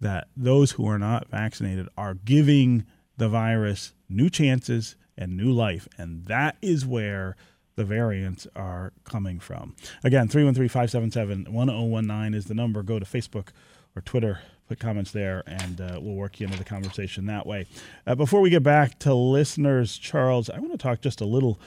that 0.00 0.28
those 0.36 0.72
who 0.72 0.86
are 0.88 0.98
not 0.98 1.28
vaccinated 1.28 1.88
are 1.96 2.14
giving 2.14 2.84
the 3.18 3.28
virus 3.28 3.92
new 4.08 4.28
chances 4.28 4.96
and 5.16 5.36
new 5.36 5.52
life. 5.52 5.86
And 5.96 6.24
that 6.24 6.56
is 6.62 6.84
where 6.84 7.36
the 7.76 7.84
variants 7.84 8.46
are 8.56 8.92
coming 9.04 9.38
from. 9.38 9.76
Again, 10.02 10.28
313 10.28 10.68
577 10.68 11.52
1019 11.52 12.34
is 12.34 12.46
the 12.46 12.54
number. 12.54 12.82
Go 12.82 12.98
to 12.98 13.04
Facebook 13.04 13.48
or 13.94 14.02
Twitter, 14.02 14.40
put 14.68 14.78
comments 14.78 15.12
there, 15.12 15.42
and 15.46 15.80
uh, 15.80 15.98
we'll 16.00 16.14
work 16.14 16.40
you 16.40 16.46
into 16.46 16.58
the 16.58 16.64
conversation 16.64 17.26
that 17.26 17.46
way. 17.46 17.66
Uh, 18.06 18.14
before 18.14 18.40
we 18.40 18.50
get 18.50 18.62
back 18.62 18.98
to 19.00 19.14
listeners, 19.14 19.96
Charles, 19.98 20.50
I 20.50 20.58
want 20.58 20.72
to 20.72 20.78
talk 20.78 21.00
just 21.00 21.20
a 21.20 21.26
little 21.26 21.60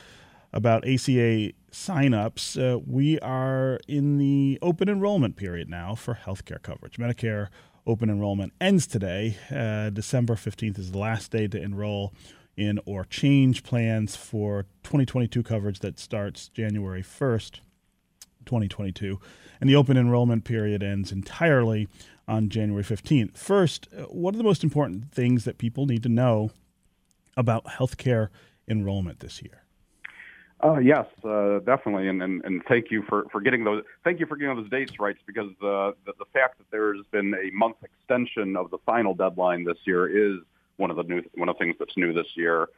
about 0.55 0.87
ACA 0.87 1.51
signups. 1.69 2.57
Uh, 2.57 2.79
we 2.87 3.19
are 3.19 3.77
in 3.87 4.17
the 4.17 4.57
open 4.61 4.87
enrollment 4.87 5.35
period 5.35 5.69
now 5.69 5.93
for 5.93 6.15
healthcare 6.25 6.61
coverage. 6.61 6.97
Medicare 6.97 7.49
open 7.85 8.09
enrollment 8.09 8.53
ends 8.59 8.87
today. 8.87 9.37
Uh, 9.53 9.89
December 9.89 10.35
15th 10.35 10.79
is 10.79 10.91
the 10.91 10.97
last 10.97 11.29
day 11.31 11.47
to 11.47 11.61
enroll 11.61 12.13
in 12.55 12.79
or 12.85 13.03
change 13.03 13.63
plans 13.63 14.15
for 14.15 14.63
2022 14.83 15.43
coverage 15.43 15.79
that 15.79 15.99
starts 15.99 16.47
January 16.47 17.03
1st, 17.03 17.59
2022. 18.45 19.19
And 19.59 19.69
the 19.69 19.75
open 19.75 19.97
enrollment 19.97 20.45
period 20.45 20.81
ends 20.81 21.11
entirely 21.11 21.89
on 22.29 22.47
January 22.47 22.83
15th. 22.83 23.37
First, 23.37 23.89
uh, 23.95 24.03
what 24.03 24.33
are 24.33 24.37
the 24.37 24.43
most 24.43 24.63
important 24.63 25.11
things 25.11 25.43
that 25.43 25.57
people 25.57 25.85
need 25.85 26.01
to 26.03 26.09
know 26.09 26.51
about 27.35 27.65
healthcare 27.65 28.29
enrollment 28.69 29.19
this 29.19 29.41
year? 29.41 29.64
Uh, 30.65 30.79
yes, 30.79 31.05
uh, 31.23 31.59
definitely, 31.59 32.07
and, 32.07 32.23
and 32.23 32.43
and 32.43 32.63
thank 32.67 32.89
you 32.89 33.03
for, 33.07 33.27
for 33.31 33.39
getting 33.39 33.63
those. 33.63 33.83
Thank 34.03 34.19
you 34.19 34.25
for 34.25 34.35
getting 34.35 34.55
those 34.55 34.69
dates 34.71 34.93
right, 34.99 35.15
because 35.27 35.51
the, 35.61 35.93
the 36.07 36.13
the 36.17 36.25
fact 36.33 36.57
that 36.57 36.65
there's 36.71 37.01
been 37.11 37.35
a 37.35 37.51
month 37.55 37.75
extension 37.83 38.57
of 38.57 38.71
the 38.71 38.79
final 38.83 39.13
deadline 39.13 39.63
this 39.63 39.77
year 39.85 40.07
is 40.07 40.39
one 40.77 40.89
of 40.89 40.97
the 40.97 41.03
new 41.03 41.21
one 41.35 41.49
of 41.49 41.55
the 41.55 41.59
things 41.59 41.75
that's 41.77 41.95
new 41.97 42.13
this 42.13 42.25
year. 42.33 42.69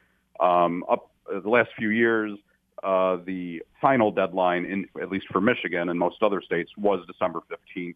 Um, 0.41 0.83
up 0.89 1.09
uh, 1.33 1.39
the 1.39 1.49
last 1.49 1.69
few 1.77 1.91
years, 1.91 2.37
uh, 2.83 3.19
the 3.25 3.63
final 3.79 4.11
deadline, 4.11 4.65
in 4.65 4.89
at 5.01 5.09
least 5.09 5.27
for 5.31 5.39
Michigan 5.39 5.87
and 5.87 5.97
most 5.97 6.21
other 6.21 6.41
states, 6.41 6.71
was 6.75 7.05
December 7.07 7.39
15th, 7.49 7.95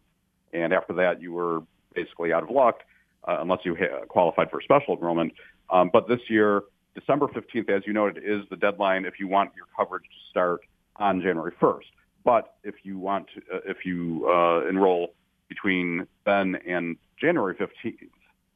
and 0.54 0.72
after 0.72 0.94
that, 0.94 1.20
you 1.20 1.34
were 1.34 1.64
basically 1.94 2.32
out 2.32 2.44
of 2.44 2.48
luck 2.48 2.80
uh, 3.28 3.36
unless 3.40 3.60
you 3.64 3.76
ha- 3.76 4.06
qualified 4.08 4.50
for 4.50 4.62
special 4.62 4.96
enrollment. 4.96 5.34
Um, 5.68 5.90
but 5.92 6.08
this 6.08 6.20
year, 6.28 6.62
December 6.94 7.26
15th, 7.28 7.70
as 7.70 7.82
you 7.86 7.92
noted, 7.92 8.22
is 8.24 8.42
the 8.50 8.56
deadline 8.56 9.04
if 9.04 9.18
you 9.18 9.28
want 9.28 9.50
your 9.56 9.66
coverage 9.76 10.04
to 10.04 10.30
start 10.30 10.60
on 10.96 11.20
January 11.20 11.52
1st. 11.60 11.90
But 12.24 12.54
if 12.62 12.74
you 12.84 12.98
want 12.98 13.28
to, 13.34 13.56
uh, 13.56 13.60
if 13.64 13.84
you 13.84 14.26
uh, 14.28 14.68
enroll 14.68 15.14
between 15.48 16.06
then 16.24 16.56
and 16.66 16.96
January 17.20 17.54
15th, 17.54 18.10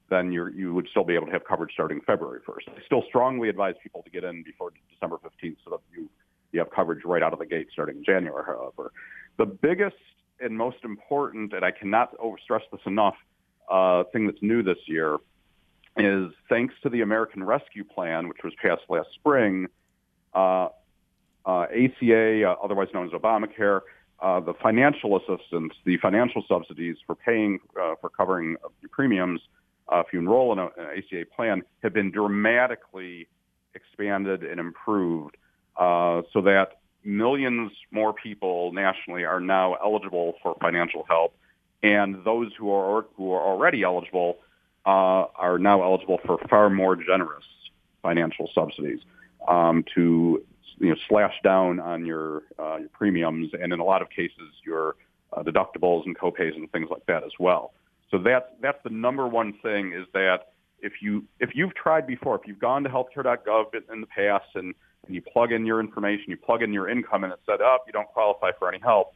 then 0.08 0.30
you 0.30 0.72
would 0.72 0.86
still 0.88 1.02
be 1.02 1.14
able 1.14 1.26
to 1.26 1.32
have 1.32 1.44
coverage 1.44 1.72
starting 1.72 2.00
February 2.06 2.40
1st. 2.46 2.68
I 2.68 2.84
still 2.84 3.02
strongly 3.08 3.48
advise 3.48 3.74
people 3.82 4.02
to 4.02 4.10
get 4.10 4.22
in 4.22 4.44
before 4.44 4.72
December 4.92 5.16
15th 5.16 5.56
so 5.64 5.70
that 5.70 5.80
you, 5.96 6.08
you 6.52 6.60
have 6.60 6.70
coverage 6.70 7.04
right 7.04 7.22
out 7.22 7.32
of 7.32 7.40
the 7.40 7.46
gate 7.46 7.68
starting 7.72 7.96
in 7.96 8.04
January, 8.04 8.44
however. 8.46 8.92
The 9.36 9.46
biggest 9.46 9.96
and 10.38 10.56
most 10.56 10.76
important, 10.84 11.54
and 11.54 11.64
I 11.64 11.72
cannot 11.72 12.16
overstress 12.18 12.60
this 12.70 12.80
enough, 12.86 13.16
uh, 13.68 14.04
thing 14.12 14.26
that's 14.26 14.42
new 14.42 14.62
this 14.62 14.78
year 14.86 15.18
is 15.96 16.32
thanks 16.48 16.74
to 16.82 16.88
the 16.88 17.00
American 17.00 17.42
Rescue 17.42 17.84
Plan, 17.84 18.28
which 18.28 18.42
was 18.44 18.52
passed 18.60 18.82
last 18.88 19.08
spring, 19.14 19.66
uh, 20.34 20.68
uh, 21.46 21.66
ACA, 21.70 22.44
uh, 22.44 22.56
otherwise 22.62 22.88
known 22.92 23.06
as 23.06 23.12
Obamacare, 23.12 23.80
uh, 24.20 24.40
the 24.40 24.54
financial 24.54 25.16
assistance, 25.16 25.72
the 25.84 25.96
financial 25.98 26.42
subsidies 26.48 26.96
for 27.06 27.14
paying 27.14 27.58
uh, 27.80 27.94
for 28.00 28.10
covering 28.10 28.56
premiums 28.90 29.40
uh, 29.88 30.02
if 30.04 30.12
you 30.12 30.18
enroll 30.18 30.52
in 30.52 30.58
a, 30.58 30.64
an 30.64 30.98
ACA 30.98 31.24
plan 31.34 31.62
have 31.82 31.92
been 31.92 32.10
dramatically 32.10 33.28
expanded 33.74 34.42
and 34.42 34.58
improved 34.58 35.36
so 35.78 36.40
that 36.42 36.78
millions 37.04 37.70
more 37.92 38.12
people 38.12 38.72
nationally 38.72 39.24
are 39.24 39.38
now 39.38 39.74
eligible 39.74 40.34
for 40.42 40.56
financial 40.60 41.04
help. 41.08 41.36
And 41.82 42.24
those 42.24 42.52
who 42.58 42.70
are 42.72 43.06
who 43.16 43.32
are 43.32 43.42
already 43.42 43.82
eligible 43.82 44.38
uh, 44.86 45.26
are 45.34 45.58
now 45.58 45.82
eligible 45.82 46.20
for 46.24 46.38
far 46.48 46.70
more 46.70 46.96
generous 46.96 47.44
financial 48.02 48.48
subsidies 48.54 49.00
um, 49.48 49.84
to 49.94 50.44
you 50.78 50.90
know 50.90 50.96
slash 51.08 51.34
down 51.42 51.80
on 51.80 52.06
your 52.06 52.42
uh, 52.58 52.76
your 52.76 52.88
premiums 52.90 53.50
and 53.60 53.72
in 53.72 53.80
a 53.80 53.84
lot 53.84 54.00
of 54.00 54.08
cases 54.10 54.52
your 54.64 54.94
uh, 55.32 55.42
deductibles 55.42 56.06
and 56.06 56.16
copays 56.16 56.54
and 56.54 56.70
things 56.72 56.88
like 56.90 57.04
that 57.06 57.24
as 57.24 57.32
well. 57.38 57.72
So 58.10 58.18
that's 58.18 58.46
that's 58.60 58.78
the 58.84 58.90
number 58.90 59.26
one 59.26 59.54
thing 59.62 59.92
is 59.92 60.06
that 60.12 60.52
if 60.80 60.94
you 61.02 61.24
if 61.40 61.50
you've 61.54 61.74
tried 61.74 62.06
before, 62.06 62.36
if 62.36 62.42
you've 62.46 62.60
gone 62.60 62.84
to 62.84 62.90
healthcare.gov 62.90 63.74
in 63.92 64.00
the 64.00 64.06
past 64.06 64.46
and, 64.54 64.74
and 65.06 65.14
you 65.14 65.22
plug 65.22 65.52
in 65.52 65.66
your 65.66 65.80
information, 65.80 66.26
you 66.28 66.36
plug 66.36 66.62
in 66.62 66.72
your 66.72 66.88
income, 66.88 67.24
and 67.24 67.32
it 67.32 67.40
said 67.46 67.60
up, 67.60 67.84
you 67.86 67.92
don't 67.92 68.08
qualify 68.08 68.50
for 68.58 68.68
any 68.68 68.80
help. 68.80 69.14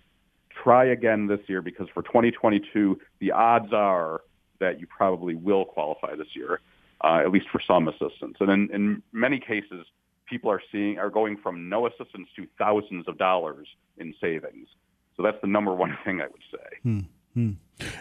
Try 0.65 0.87
again 0.87 1.27
this 1.29 1.41
year 1.47 1.63
because 1.63 1.87
for 1.95 2.03
2022, 2.03 2.99
the 3.21 3.31
odds 3.31 3.73
are 3.73 4.23
that 4.61 4.81
you 4.81 4.87
probably 4.87 5.35
will 5.35 5.65
qualify 5.65 6.15
this 6.15 6.29
year, 6.35 6.61
uh, 7.03 7.21
at 7.25 7.31
least 7.31 7.47
for 7.51 7.61
some 7.67 7.89
assistance. 7.89 8.37
And 8.41 8.51
in, 8.51 8.71
in 8.73 9.03
many 9.13 9.41
cases, 9.41 9.87
people 10.27 10.51
are 10.51 10.63
seeing 10.71 10.99
are 10.99 11.11
going 11.11 11.37
from 11.37 11.69
no 11.69 11.87
assistance 11.87 12.29
to 12.37 12.47
thousands 12.59 13.09
of 13.09 13.19
dollars 13.19 13.67
in 13.99 14.15
savings. 14.21 14.69
So 15.17 15.23
that's 15.23 15.39
the 15.43 15.49
number 15.49 15.75
one 15.75 15.97
thing 16.05 16.21
I 16.21 16.29
would 16.29 16.43
say. 16.51 16.79
Hmm. 16.83 17.01
Hmm. 17.35 17.51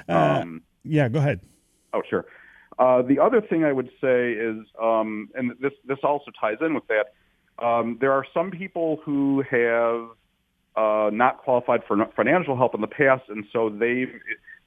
Uh, 0.08 0.40
um, 0.42 0.62
yeah, 0.84 1.10
go 1.10 1.20
ahead. 1.20 1.42
Oh, 1.94 2.02
sure. 2.10 2.26
Uh, 2.78 3.02
the 3.02 3.20
other 3.20 3.42
thing 3.42 3.66
I 3.66 3.74
would 3.74 3.90
say 4.00 4.32
is, 4.32 4.58
um, 4.82 5.30
and 5.36 5.52
this 5.60 5.74
this 5.86 6.00
also 6.04 6.32
ties 6.40 6.58
in 6.62 6.74
with 6.74 6.86
that. 6.88 7.14
Um, 7.64 7.98
there 8.00 8.14
are 8.14 8.26
some 8.34 8.52
people 8.52 9.02
who 9.04 9.44
have 9.50 10.10
uh, 10.78 11.10
not 11.12 11.40
qualified 11.40 11.82
for 11.86 11.98
financial 12.16 12.56
help 12.56 12.74
in 12.74 12.80
the 12.80 12.88
past, 12.88 13.24
and 13.28 13.44
so 13.52 13.70
they've 13.70 14.14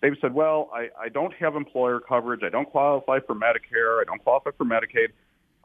they've 0.03 0.17
said, 0.21 0.35
well, 0.35 0.69
I, 0.75 0.89
I 1.01 1.09
don't 1.09 1.33
have 1.35 1.57
employer 1.57 2.01
coverage. 2.01 2.43
I 2.45 2.51
don't 2.51 2.69
qualify 2.69 3.21
for 3.21 3.35
Medicare. 3.35 4.01
I 4.01 4.05
don't 4.05 4.23
qualify 4.23 4.51
for 4.59 4.67
Medicaid. 4.67 5.13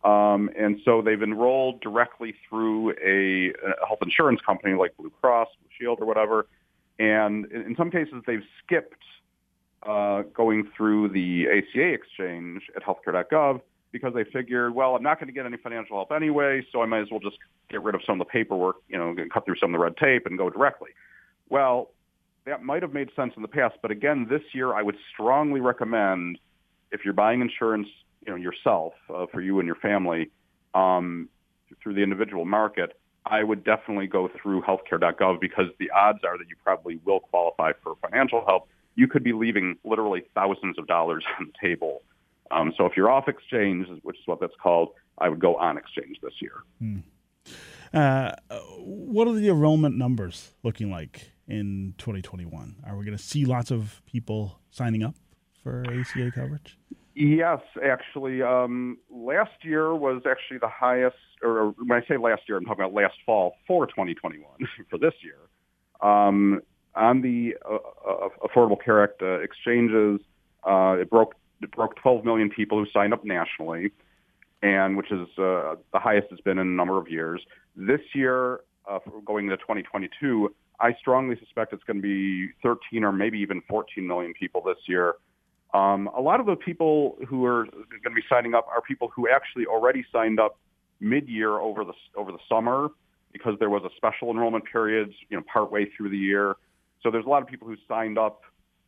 Um, 0.07 0.49
and 0.57 0.79
so 0.85 1.01
they've 1.01 1.21
enrolled 1.21 1.81
directly 1.81 2.35
through 2.47 2.91
a, 2.91 3.51
a 3.67 3.85
health 3.85 3.99
insurance 4.03 4.39
company 4.45 4.75
like 4.75 4.95
Blue 4.95 5.11
Cross, 5.21 5.49
Blue 5.59 5.69
Shield, 5.77 5.99
or 5.99 6.05
whatever. 6.05 6.47
And 6.99 7.51
in, 7.51 7.63
in 7.63 7.75
some 7.75 7.91
cases, 7.91 8.23
they've 8.25 8.43
skipped 8.63 9.03
uh, 9.83 10.21
going 10.33 10.69
through 10.77 11.09
the 11.09 11.47
ACA 11.47 11.93
exchange 11.93 12.63
at 12.75 12.83
healthcare.gov 12.83 13.61
because 13.91 14.13
they 14.13 14.23
figured, 14.25 14.75
well, 14.75 14.95
I'm 14.95 15.03
not 15.03 15.19
going 15.19 15.27
to 15.27 15.33
get 15.33 15.45
any 15.45 15.57
financial 15.57 15.97
help 15.97 16.11
anyway, 16.11 16.65
so 16.71 16.81
I 16.81 16.85
might 16.85 17.01
as 17.01 17.07
well 17.09 17.19
just 17.19 17.37
get 17.69 17.81
rid 17.81 17.95
of 17.95 18.01
some 18.05 18.21
of 18.21 18.27
the 18.27 18.31
paperwork, 18.31 18.77
you 18.87 18.97
know, 18.97 19.15
cut 19.33 19.45
through 19.45 19.55
some 19.57 19.73
of 19.73 19.79
the 19.79 19.83
red 19.83 19.97
tape 19.97 20.25
and 20.25 20.37
go 20.37 20.49
directly. 20.49 20.91
Well, 21.49 21.91
that 22.47 22.63
might 22.63 22.81
have 22.81 22.93
made 22.93 23.09
sense 23.15 23.33
in 23.35 23.41
the 23.41 23.47
past, 23.47 23.75
but 23.81 23.91
again, 23.91 24.25
this 24.29 24.41
year 24.53 24.73
I 24.73 24.81
would 24.81 24.95
strongly 25.13 25.59
recommend 25.59 26.39
if 26.91 27.01
you're 27.03 27.13
buying 27.13 27.41
insurance, 27.41 27.87
you 28.25 28.31
know, 28.31 28.37
yourself 28.37 28.93
uh, 29.13 29.25
for 29.31 29.41
you 29.41 29.59
and 29.59 29.67
your 29.67 29.75
family 29.75 30.31
um, 30.73 31.27
through 31.83 31.93
the 31.95 32.01
individual 32.01 32.45
market, 32.45 32.97
I 33.25 33.43
would 33.43 33.65
definitely 33.65 34.07
go 34.07 34.29
through 34.41 34.61
healthcare.gov 34.61 35.41
because 35.41 35.65
the 35.79 35.89
odds 35.91 36.19
are 36.23 36.37
that 36.37 36.47
you 36.47 36.55
probably 36.63 37.01
will 37.03 37.19
qualify 37.19 37.73
for 37.83 37.95
financial 38.01 38.43
help. 38.47 38.69
You 38.95 39.09
could 39.09 39.23
be 39.23 39.33
leaving 39.33 39.77
literally 39.83 40.23
thousands 40.33 40.79
of 40.79 40.87
dollars 40.87 41.25
on 41.39 41.47
the 41.47 41.67
table. 41.67 42.01
Um, 42.49 42.73
so 42.77 42.85
if 42.85 42.93
you're 42.95 43.11
off 43.11 43.27
exchange, 43.27 43.87
which 44.03 44.17
is 44.17 44.25
what 44.25 44.39
that's 44.39 44.55
called, 44.63 44.89
I 45.17 45.27
would 45.27 45.39
go 45.39 45.57
on 45.57 45.77
exchange 45.77 46.17
this 46.21 46.33
year. 46.41 46.53
Hmm. 46.79 46.99
Uh, 47.93 48.31
what 48.79 49.27
are 49.27 49.33
the 49.33 49.49
enrollment 49.49 49.97
numbers 49.97 50.51
looking 50.63 50.89
like 50.89 51.31
in 51.47 51.93
2021? 51.97 52.75
Are 52.85 52.97
we 52.97 53.05
going 53.05 53.17
to 53.17 53.23
see 53.23 53.45
lots 53.45 53.71
of 53.71 54.01
people 54.05 54.59
signing 54.69 55.03
up 55.03 55.15
for 55.63 55.85
ACA 55.87 56.31
coverage? 56.33 56.77
Yes, 57.15 57.61
actually, 57.83 58.43
um, 58.43 58.99
last 59.09 59.63
year 59.63 59.95
was 59.95 60.21
actually 60.29 60.59
the 60.59 60.69
highest. 60.69 61.15
Or 61.41 61.73
when 61.83 62.03
I 62.03 62.05
say 62.07 62.17
last 62.17 62.43
year, 62.47 62.57
I'm 62.57 62.65
talking 62.65 62.83
about 62.83 62.93
last 62.93 63.15
fall 63.25 63.55
for 63.65 63.87
2021 63.87 64.45
for 64.89 64.99
this 64.99 65.13
year. 65.23 65.39
Um, 66.07 66.61
on 66.95 67.21
the 67.21 67.55
uh, 67.67 67.75
uh, 67.75 68.29
Affordable 68.43 68.83
Care 68.83 69.03
Act 69.03 69.21
uh, 69.21 69.39
exchanges, 69.39 70.19
uh, 70.63 70.97
it 70.99 71.09
broke 71.09 71.33
it 71.61 71.71
broke 71.71 71.95
12 71.95 72.23
million 72.23 72.49
people 72.49 72.77
who 72.77 72.89
signed 72.91 73.13
up 73.13 73.25
nationally, 73.25 73.91
and 74.61 74.95
which 74.95 75.11
is 75.11 75.27
uh, 75.39 75.75
the 75.91 75.99
highest 75.99 76.27
it's 76.31 76.41
been 76.41 76.59
in 76.59 76.67
a 76.67 76.69
number 76.69 76.99
of 76.99 77.09
years. 77.09 77.41
This 77.75 78.01
year, 78.13 78.61
uh, 78.87 78.99
going 79.25 79.45
into 79.45 79.57
2022, 79.57 80.53
I 80.79 80.93
strongly 80.99 81.37
suspect 81.39 81.73
it's 81.73 81.83
going 81.83 81.97
to 81.97 82.01
be 82.01 82.51
13 82.61 83.03
or 83.03 83.11
maybe 83.11 83.39
even 83.39 83.61
14 83.67 84.05
million 84.05 84.33
people 84.33 84.61
this 84.61 84.77
year. 84.87 85.15
Um, 85.73 86.09
a 86.15 86.21
lot 86.21 86.39
of 86.39 86.45
the 86.45 86.55
people 86.55 87.17
who 87.27 87.45
are 87.45 87.65
going 87.65 88.03
to 88.03 88.09
be 88.11 88.23
signing 88.29 88.53
up 88.53 88.67
are 88.67 88.81
people 88.81 89.11
who 89.15 89.27
actually 89.27 89.65
already 89.65 90.05
signed 90.11 90.39
up 90.39 90.57
mid-year 90.99 91.59
over 91.59 91.83
the 91.83 91.93
over 92.15 92.31
the 92.31 92.39
summer 92.49 92.89
because 93.33 93.53
there 93.59 93.69
was 93.69 93.83
a 93.83 93.89
special 93.97 94.31
enrollment 94.31 94.63
period, 94.65 95.13
you 95.29 95.37
know, 95.37 95.43
partway 95.51 95.85
through 95.95 96.09
the 96.09 96.17
year. 96.17 96.55
So 97.03 97.11
there's 97.11 97.25
a 97.25 97.29
lot 97.29 97.41
of 97.41 97.47
people 97.47 97.67
who 97.67 97.75
signed 97.87 98.17
up. 98.17 98.41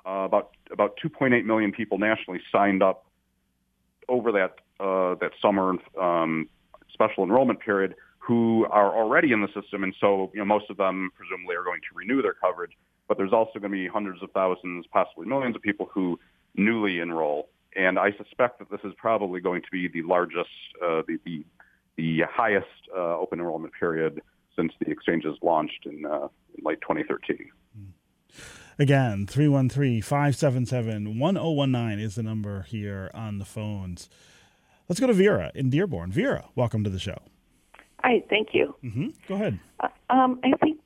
Uh, 0.06 0.24
about 0.24 0.52
about 0.72 0.98
2.8 1.04 1.44
million 1.44 1.74
people 1.74 1.98
nationally 1.98 2.40
signed 2.54 2.82
up 2.82 3.06
over 4.08 4.32
that 4.32 4.56
uh, 4.80 5.16
that 5.16 5.32
summer 5.42 5.74
um, 6.02 6.48
special 6.94 7.24
enrollment 7.26 7.60
period 7.60 7.96
who 8.30 8.68
are 8.70 8.96
already 8.96 9.32
in 9.32 9.42
the 9.42 9.48
system, 9.60 9.84
and 9.84 9.96
so 10.00 10.30
you 10.36 10.40
know 10.40 10.46
most 10.46 10.70
of 10.70 10.78
them 10.78 11.10
presumably 11.16 11.56
are 11.56 11.64
going 11.64 11.82
to 11.82 11.96
renew 11.96 12.22
their 12.22 12.36
coverage. 12.36 12.74
But 13.08 13.18
there's 13.18 13.34
also 13.34 13.58
going 13.58 13.72
to 13.72 13.76
be 13.76 13.88
hundreds 13.88 14.22
of 14.22 14.30
thousands, 14.34 14.86
possibly 14.94 15.26
millions 15.26 15.56
of 15.56 15.64
people 15.64 15.90
who 15.92 16.20
newly 16.54 17.00
enroll. 17.00 17.50
And 17.76 17.98
I 17.98 18.12
suspect 18.12 18.60
that 18.60 18.70
this 18.70 18.82
is 18.84 18.94
probably 18.98 19.42
going 19.42 19.64
to 19.64 19.68
be 19.72 19.88
the 19.88 20.04
largest, 20.04 20.50
uh, 20.80 21.02
the, 21.08 21.18
the, 21.26 21.44
the 21.98 22.22
highest 22.30 22.68
uh, 22.96 23.18
open 23.18 23.40
enrollment 23.40 23.74
period 23.74 24.22
since 24.56 24.74
the 24.80 24.92
exchanges 24.92 25.36
launched 25.42 25.88
in, 25.88 26.06
uh, 26.06 26.28
in 26.56 26.64
late 26.64 26.82
2013. 26.82 27.50
Again, 28.78 29.26
313 29.26 30.04
577 30.04 31.18
1019 31.18 32.00
is 32.00 32.14
the 32.14 32.22
number 32.22 32.62
here 32.62 33.10
on 33.16 33.40
the 33.40 33.46
phones. 33.46 34.08
Let's 34.88 35.00
go 35.00 35.08
to 35.08 35.14
Vera 35.14 35.52
in 35.56 35.72
Dearborn. 35.72 36.12
Vera, 36.12 36.50
welcome 36.56 36.84
to 36.84 36.92
the 36.92 37.00
show. 37.00 37.18
Hi, 38.02 38.24
thank 38.30 38.50
you. 38.54 38.76
Mm-hmm. 38.84 39.08
Go 39.28 39.36
ahead. 39.36 39.60
Uh, 39.80 39.88
um, 40.10 40.40
I 40.44 40.52
think, 40.58 40.80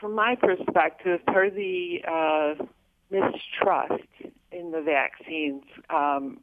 from 0.00 0.14
my 0.14 0.34
perspective, 0.34 1.20
part 1.26 1.48
of 1.48 1.54
the 1.54 1.98
uh, 2.06 2.64
mistrust 3.10 4.02
in 4.50 4.70
the 4.72 4.82
vaccines 4.82 5.62
um, 5.88 6.40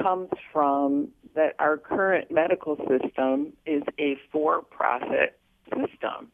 comes 0.00 0.30
from 0.52 1.08
that 1.34 1.54
our 1.58 1.76
current 1.76 2.30
medical 2.30 2.76
system 2.76 3.52
is 3.66 3.82
a 3.98 4.16
for-profit 4.32 5.38
system. 5.68 6.30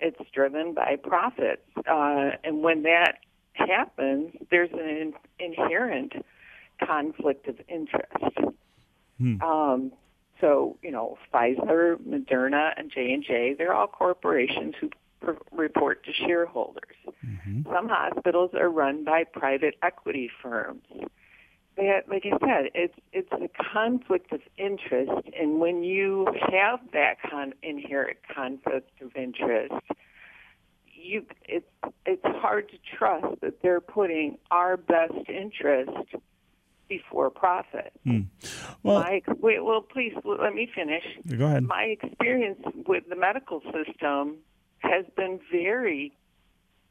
It's 0.00 0.20
driven 0.32 0.74
by 0.74 0.96
profits, 1.02 1.62
uh, 1.76 2.30
and 2.42 2.62
when 2.62 2.82
that 2.82 3.18
happens, 3.52 4.32
there's 4.50 4.72
an 4.72 4.80
in- 4.80 5.14
inherent 5.38 6.12
conflict 6.84 7.48
of 7.48 7.60
interest. 7.68 8.54
Hmm. 9.18 9.40
Um, 9.40 9.92
so, 10.44 10.76
you 10.82 10.90
know, 10.90 11.16
Pfizer, 11.32 11.96
Moderna, 11.96 12.72
and 12.76 12.92
J 12.92 13.14
and 13.14 13.24
J—they're 13.24 13.72
all 13.72 13.86
corporations 13.86 14.74
who 14.78 14.90
report 15.50 16.04
to 16.04 16.12
shareholders. 16.12 16.96
Mm-hmm. 17.24 17.62
Some 17.72 17.88
hospitals 17.88 18.50
are 18.52 18.68
run 18.68 19.04
by 19.04 19.24
private 19.24 19.74
equity 19.82 20.30
firms. 20.42 20.82
That, 21.78 22.02
like 22.10 22.24
I 22.26 22.36
said, 22.40 22.70
it's 22.74 22.94
it's 23.14 23.32
a 23.32 23.48
conflict 23.72 24.32
of 24.32 24.40
interest, 24.58 25.28
and 25.40 25.60
when 25.60 25.82
you 25.82 26.28
have 26.52 26.80
that 26.92 27.14
con- 27.30 27.54
inherent 27.62 28.18
conflict 28.32 28.90
of 29.00 29.16
interest, 29.16 29.72
you 30.84 31.24
it's 31.48 31.66
it's 32.04 32.22
hard 32.22 32.68
to 32.68 32.76
trust 32.98 33.40
that 33.40 33.62
they're 33.62 33.80
putting 33.80 34.36
our 34.50 34.76
best 34.76 35.14
interest 35.26 35.90
before 36.96 37.30
profit. 37.30 37.92
Mm. 38.06 38.26
Well, 38.82 39.00
My, 39.00 39.22
wait, 39.40 39.64
well, 39.64 39.80
please 39.80 40.14
let 40.24 40.54
me 40.54 40.68
finish. 40.74 41.04
Go 41.36 41.46
ahead. 41.46 41.64
My 41.64 41.96
experience 42.00 42.60
with 42.86 43.04
the 43.08 43.16
medical 43.16 43.60
system 43.72 44.36
has 44.78 45.04
been 45.16 45.40
very 45.50 46.12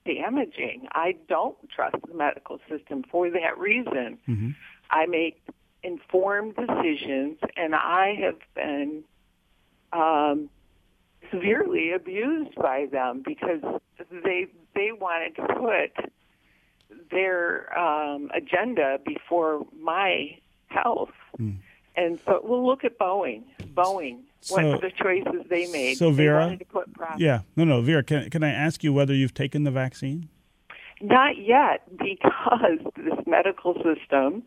damaging. 0.06 0.88
I 0.92 1.16
don't 1.30 1.56
trust 1.70 1.96
the 2.08 2.16
medical 2.16 2.60
system 2.70 3.04
for 3.10 3.30
that 3.30 3.58
reason. 3.58 4.18
Mm-hmm. 4.28 4.50
I 4.90 5.06
make 5.06 5.42
informed 5.84 6.56
decisions, 6.56 7.38
and 7.56 7.76
I 7.76 8.16
have 8.22 8.40
been 8.56 9.04
um, 9.92 10.50
severely 11.32 11.92
abused 11.92 12.56
by 12.56 12.88
them 12.92 13.24
because 13.26 13.62
they 14.24 14.48
they 14.76 14.92
wanted 14.92 15.36
to 15.36 15.48
put 15.48 16.12
their 17.12 17.78
um, 17.78 18.32
agenda 18.34 19.00
before 19.06 19.66
my 19.80 20.38
health. 20.68 21.12
Mm. 21.40 21.58
And 21.96 22.20
so 22.26 22.42
we'll 22.44 22.66
look 22.66 22.84
at 22.84 22.98
Boeing. 22.98 23.44
Boeing 23.74 24.20
so, 24.42 24.56
what 24.56 24.82
the 24.82 24.92
choices 24.92 25.46
they 25.50 25.72
made. 25.72 25.98
So 25.98 26.12
Vera, 26.12 26.58
yeah, 27.18 27.42
no, 27.56 27.64
no, 27.64 27.82
Vera, 27.82 28.04
can 28.04 28.30
can 28.30 28.44
I 28.44 28.50
ask 28.50 28.84
you 28.84 28.92
whether 28.92 29.14
you've 29.14 29.34
taken 29.34 29.64
the 29.64 29.72
vaccine? 29.72 30.30
Not 31.02 31.38
yet, 31.38 31.86
because 31.98 32.80
this 32.96 33.20
medical 33.26 33.76
system, 33.76 34.44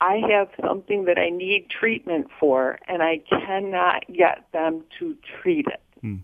I 0.00 0.20
have 0.30 0.48
something 0.60 1.04
that 1.04 1.18
I 1.18 1.30
need 1.30 1.70
treatment 1.70 2.28
for, 2.40 2.78
and 2.88 3.02
I 3.02 3.18
cannot 3.18 4.04
get 4.12 4.46
them 4.52 4.84
to 4.98 5.16
treat 5.40 5.66
it. 5.66 5.82
Hmm. 6.00 6.16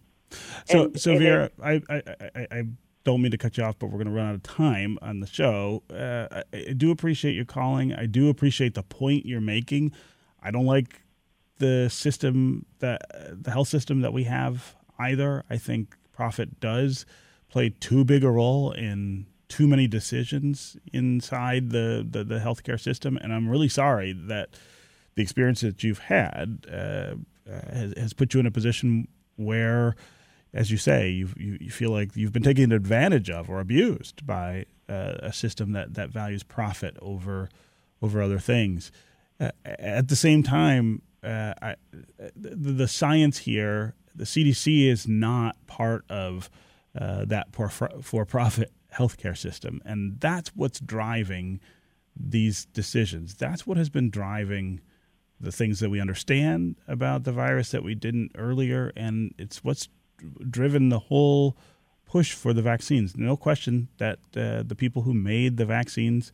So, 0.66 0.85
and, 0.85 1.01
so 1.01 1.11
and 1.12 1.21
Vera, 1.21 1.51
I, 1.62 1.83
I, 1.89 2.03
I, 2.35 2.47
I 2.51 2.62
don't 3.09 3.23
mean 3.23 3.31
to 3.31 3.39
cut 3.39 3.57
you 3.57 3.65
off, 3.65 3.79
but 3.79 3.87
we're 3.87 3.97
going 4.03 4.13
to 4.13 4.13
run 4.13 4.29
out 4.29 4.35
of 4.35 4.43
time 4.43 4.99
on 5.01 5.21
the 5.21 5.27
show. 5.27 5.83
Uh, 5.91 6.43
I, 6.53 6.71
I 6.71 6.73
do 6.75 6.91
appreciate 6.91 7.35
your 7.35 7.47
calling. 7.47 7.95
I 7.95 8.05
do 8.05 8.29
appreciate 8.29 8.75
the 8.75 8.83
point 8.83 9.25
you're 9.25 9.41
making. 9.41 9.93
I 10.43 10.51
don't 10.51 10.67
like 10.67 11.01
the 11.57 11.89
system 11.89 12.67
that 12.81 13.01
the 13.33 13.51
health 13.51 13.69
system 13.69 14.03
that 14.03 14.13
we 14.13 14.25
have 14.25 14.77
either. 14.99 15.43
I 15.49 15.57
think 15.57 15.97
profit 16.13 16.61
does 16.61 17.07
play 17.49 17.71
too 17.71 18.05
big 18.05 18.25
a 18.25 18.31
role 18.31 18.73
in 18.73 19.25
too 19.49 19.67
many 19.67 19.87
decisions 19.87 20.77
inside 20.93 21.71
the, 21.71 22.07
the, 22.09 22.25
the 22.25 22.41
healthcare 22.41 22.79
system. 22.79 23.17
And 23.17 23.33
I'm 23.33 23.49
really 23.49 23.71
sorry 23.71 24.13
that 24.13 24.51
the 25.15 25.23
experience 25.23 25.63
that 25.63 25.83
you've 25.83 26.01
had 26.01 26.67
uh, 26.71 26.75
uh, 26.77 27.73
has, 27.73 27.95
has 27.97 28.13
put 28.13 28.35
you 28.35 28.41
in 28.41 28.47
a 28.47 28.51
position 28.51 29.09
where, 29.37 29.97
as 30.53 30.71
you 30.71 30.77
say, 30.77 31.11
you 31.11 31.29
you 31.39 31.71
feel 31.71 31.91
like 31.91 32.17
you've 32.17 32.33
been 32.33 32.43
taken 32.43 32.73
advantage 32.73 33.31
of 33.31 33.51
or 33.51 33.61
abused 33.61 34.27
by 34.27 34.65
uh, 34.89 35.15
a 35.21 35.33
system 35.33 35.73
that, 35.73 35.95
that 35.95 36.11
values 36.11 36.43
profit 36.43 36.97
over 37.03 37.49
over 38.01 38.23
other 38.23 38.39
things. 38.39 38.91
Uh, 39.41 39.51
at 39.65 40.09
the 40.09 40.17
same 40.17 40.43
time, 40.43 41.03
uh, 41.23 41.53
I, 41.61 41.75
the, 42.35 42.73
the, 42.73 42.89
science 42.89 43.39
here, 43.39 43.95
the 44.15 44.25
CDC 44.25 44.89
is 44.89 45.07
not 45.07 45.57
part 45.67 46.05
of 46.09 46.51
uh, 46.99 47.25
that 47.27 47.49
for 47.53 48.25
profit 48.25 48.73
healthcare 48.95 49.37
system. 49.37 49.81
And 49.85 50.21
that's 50.21 50.51
what's 50.55 50.81
driving 50.81 51.61
these 52.17 52.67
decisions. 52.67 53.35
That's 53.35 53.67
what 53.67 53.77
has 53.77 53.91
been 53.91 54.11
driving 54.11 54.81
the 55.41 55.53
things 55.53 55.79
that 55.81 55.91
we 55.91 56.01
understand 56.01 56.77
about 56.89 57.25
the 57.25 57.33
virus 57.33 57.71
that 57.71 57.85
we 57.85 57.95
didn't 57.95 58.33
earlier. 58.37 58.93
And 58.97 59.35
it's 59.39 59.63
what's 59.63 59.89
driven 60.51 60.89
the 60.89 60.99
whole 60.99 61.57
push 62.07 62.33
for 62.33 62.53
the 62.53 62.62
vaccines. 62.62 63.16
No 63.16 63.37
question 63.37 63.89
that 63.99 64.19
uh, 64.37 64.62
the 64.62 64.75
people 64.77 65.03
who 65.03 65.12
made 65.14 65.57
the 65.57 65.66
vaccines 65.66 66.33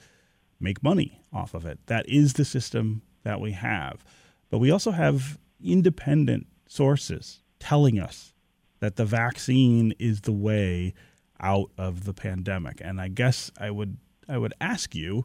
make 0.61 0.83
money 0.83 1.21
off 1.33 1.55
of 1.55 1.67
it. 1.67 1.79
That 1.87 2.09
is 2.09 2.35
the 2.35 2.45
system 2.45 3.03
that 3.25 3.41
we 3.41 3.53
have. 3.53 4.05
but 4.51 4.59
we 4.59 4.71
also 4.71 4.93
have 4.93 5.39
independent 5.63 6.47
sources 6.69 7.43
telling 7.59 7.99
us 7.99 8.33
that 8.81 8.97
the 8.97 9.05
vaccine 9.05 9.95
is 9.99 10.21
the 10.23 10.33
way 10.33 10.95
out 11.41 11.71
of 11.79 12.05
the 12.05 12.15
pandemic. 12.15 12.81
And 12.85 13.01
I 13.01 13.09
guess 13.09 13.51
I 13.59 13.71
would 13.71 13.97
I 14.29 14.39
would 14.39 14.55
ask 14.61 14.95
you 14.95 15.25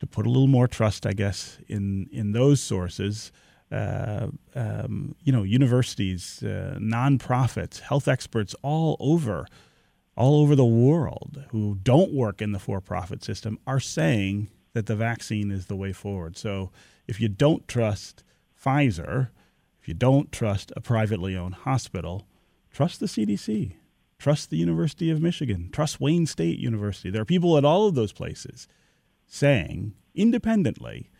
to 0.00 0.06
put 0.06 0.26
a 0.26 0.30
little 0.30 0.46
more 0.48 0.68
trust, 0.68 1.06
I 1.06 1.12
guess, 1.12 1.58
in 1.68 2.08
in 2.12 2.32
those 2.32 2.60
sources. 2.60 3.32
Uh, 3.70 4.28
um, 4.56 5.14
you 5.22 5.32
know, 5.32 5.44
universities, 5.44 6.42
uh, 6.42 6.76
nonprofits, 6.80 7.78
health 7.80 8.08
experts 8.08 8.54
all 8.62 8.96
over, 8.98 9.46
all 10.16 10.42
over 10.42 10.56
the 10.56 10.64
world 10.64 11.44
who 11.50 11.78
don't 11.82 12.12
work 12.12 12.42
in 12.42 12.50
the 12.50 12.58
for-profit 12.58 13.22
system 13.22 13.58
are 13.68 13.78
saying 13.78 14.48
that 14.72 14.86
the 14.86 14.96
vaccine 14.96 15.52
is 15.52 15.66
the 15.66 15.76
way 15.76 15.92
forward. 15.92 16.36
So, 16.36 16.70
if 17.06 17.20
you 17.20 17.28
don't 17.28 17.66
trust 17.68 18.24
Pfizer, 18.60 19.28
if 19.80 19.88
you 19.88 19.94
don't 19.94 20.30
trust 20.30 20.72
a 20.76 20.80
privately 20.80 21.36
owned 21.36 21.54
hospital, 21.54 22.26
trust 22.70 23.00
the 23.00 23.06
CDC, 23.06 23.72
trust 24.18 24.50
the 24.50 24.58
University 24.58 25.10
of 25.10 25.22
Michigan, 25.22 25.70
trust 25.72 26.00
Wayne 26.00 26.26
State 26.26 26.58
University. 26.58 27.10
There 27.10 27.22
are 27.22 27.26
people 27.26 27.56
at 27.56 27.64
all 27.64 27.86
of 27.86 27.94
those 27.94 28.12
places 28.12 28.68
saying 29.26 29.94
independently 30.14 31.10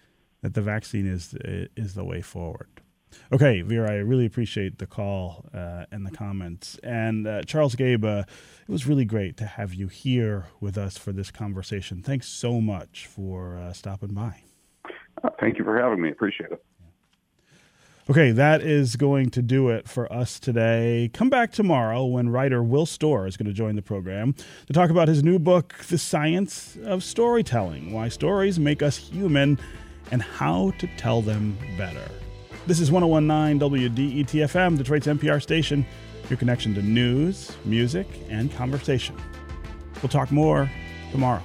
that 0.42 0.54
the 0.54 0.62
vaccine 0.62 1.06
is 1.06 1.34
is 1.76 1.94
the 1.94 2.04
way 2.04 2.20
forward. 2.20 2.68
Okay, 3.32 3.62
Vera, 3.62 3.90
I 3.90 3.96
really 3.96 4.26
appreciate 4.26 4.78
the 4.78 4.86
call 4.86 5.46
uh, 5.54 5.84
and 5.90 6.06
the 6.06 6.10
comments. 6.10 6.78
And 6.82 7.26
uh, 7.26 7.42
Charles 7.42 7.74
Gaba, 7.74 8.08
uh, 8.08 8.24
it 8.68 8.72
was 8.72 8.86
really 8.86 9.04
great 9.04 9.36
to 9.38 9.46
have 9.46 9.74
you 9.74 9.88
here 9.88 10.46
with 10.60 10.78
us 10.78 10.96
for 10.96 11.12
this 11.12 11.30
conversation. 11.30 12.02
Thanks 12.02 12.28
so 12.28 12.60
much 12.60 13.06
for 13.06 13.56
uh, 13.56 13.72
stopping 13.72 14.14
by. 14.14 14.42
Uh, 15.22 15.30
thank 15.40 15.58
you 15.58 15.64
for 15.64 15.76
having 15.76 16.00
me. 16.00 16.10
Appreciate 16.10 16.52
it. 16.52 16.64
Okay, 18.08 18.32
that 18.32 18.62
is 18.62 18.96
going 18.96 19.30
to 19.30 19.42
do 19.42 19.68
it 19.68 19.88
for 19.88 20.12
us 20.12 20.40
today. 20.40 21.10
Come 21.12 21.30
back 21.30 21.52
tomorrow 21.52 22.04
when 22.04 22.28
writer 22.28 22.60
Will 22.60 22.86
Storr 22.86 23.28
is 23.28 23.36
going 23.36 23.46
to 23.46 23.52
join 23.52 23.76
the 23.76 23.82
program 23.82 24.34
to 24.66 24.72
talk 24.72 24.90
about 24.90 25.06
his 25.06 25.22
new 25.22 25.38
book, 25.38 25.74
The 25.88 25.98
Science 25.98 26.76
of 26.82 27.04
Storytelling 27.04 27.92
Why 27.92 28.08
Stories 28.08 28.58
Make 28.58 28.82
Us 28.82 28.96
Human 28.96 29.60
and 30.10 30.22
How 30.22 30.72
to 30.78 30.86
Tell 30.96 31.22
Them 31.22 31.56
Better. 31.76 32.08
This 32.66 32.80
is 32.80 32.90
1019 32.90 33.58
WDETFM, 33.60 34.76
Detroit's 34.76 35.06
NPR 35.06 35.40
station, 35.42 35.86
your 36.28 36.36
connection 36.36 36.74
to 36.74 36.82
news, 36.82 37.56
music, 37.64 38.06
and 38.28 38.52
conversation. 38.54 39.16
We'll 40.02 40.10
talk 40.10 40.30
more 40.30 40.70
tomorrow. 41.12 41.42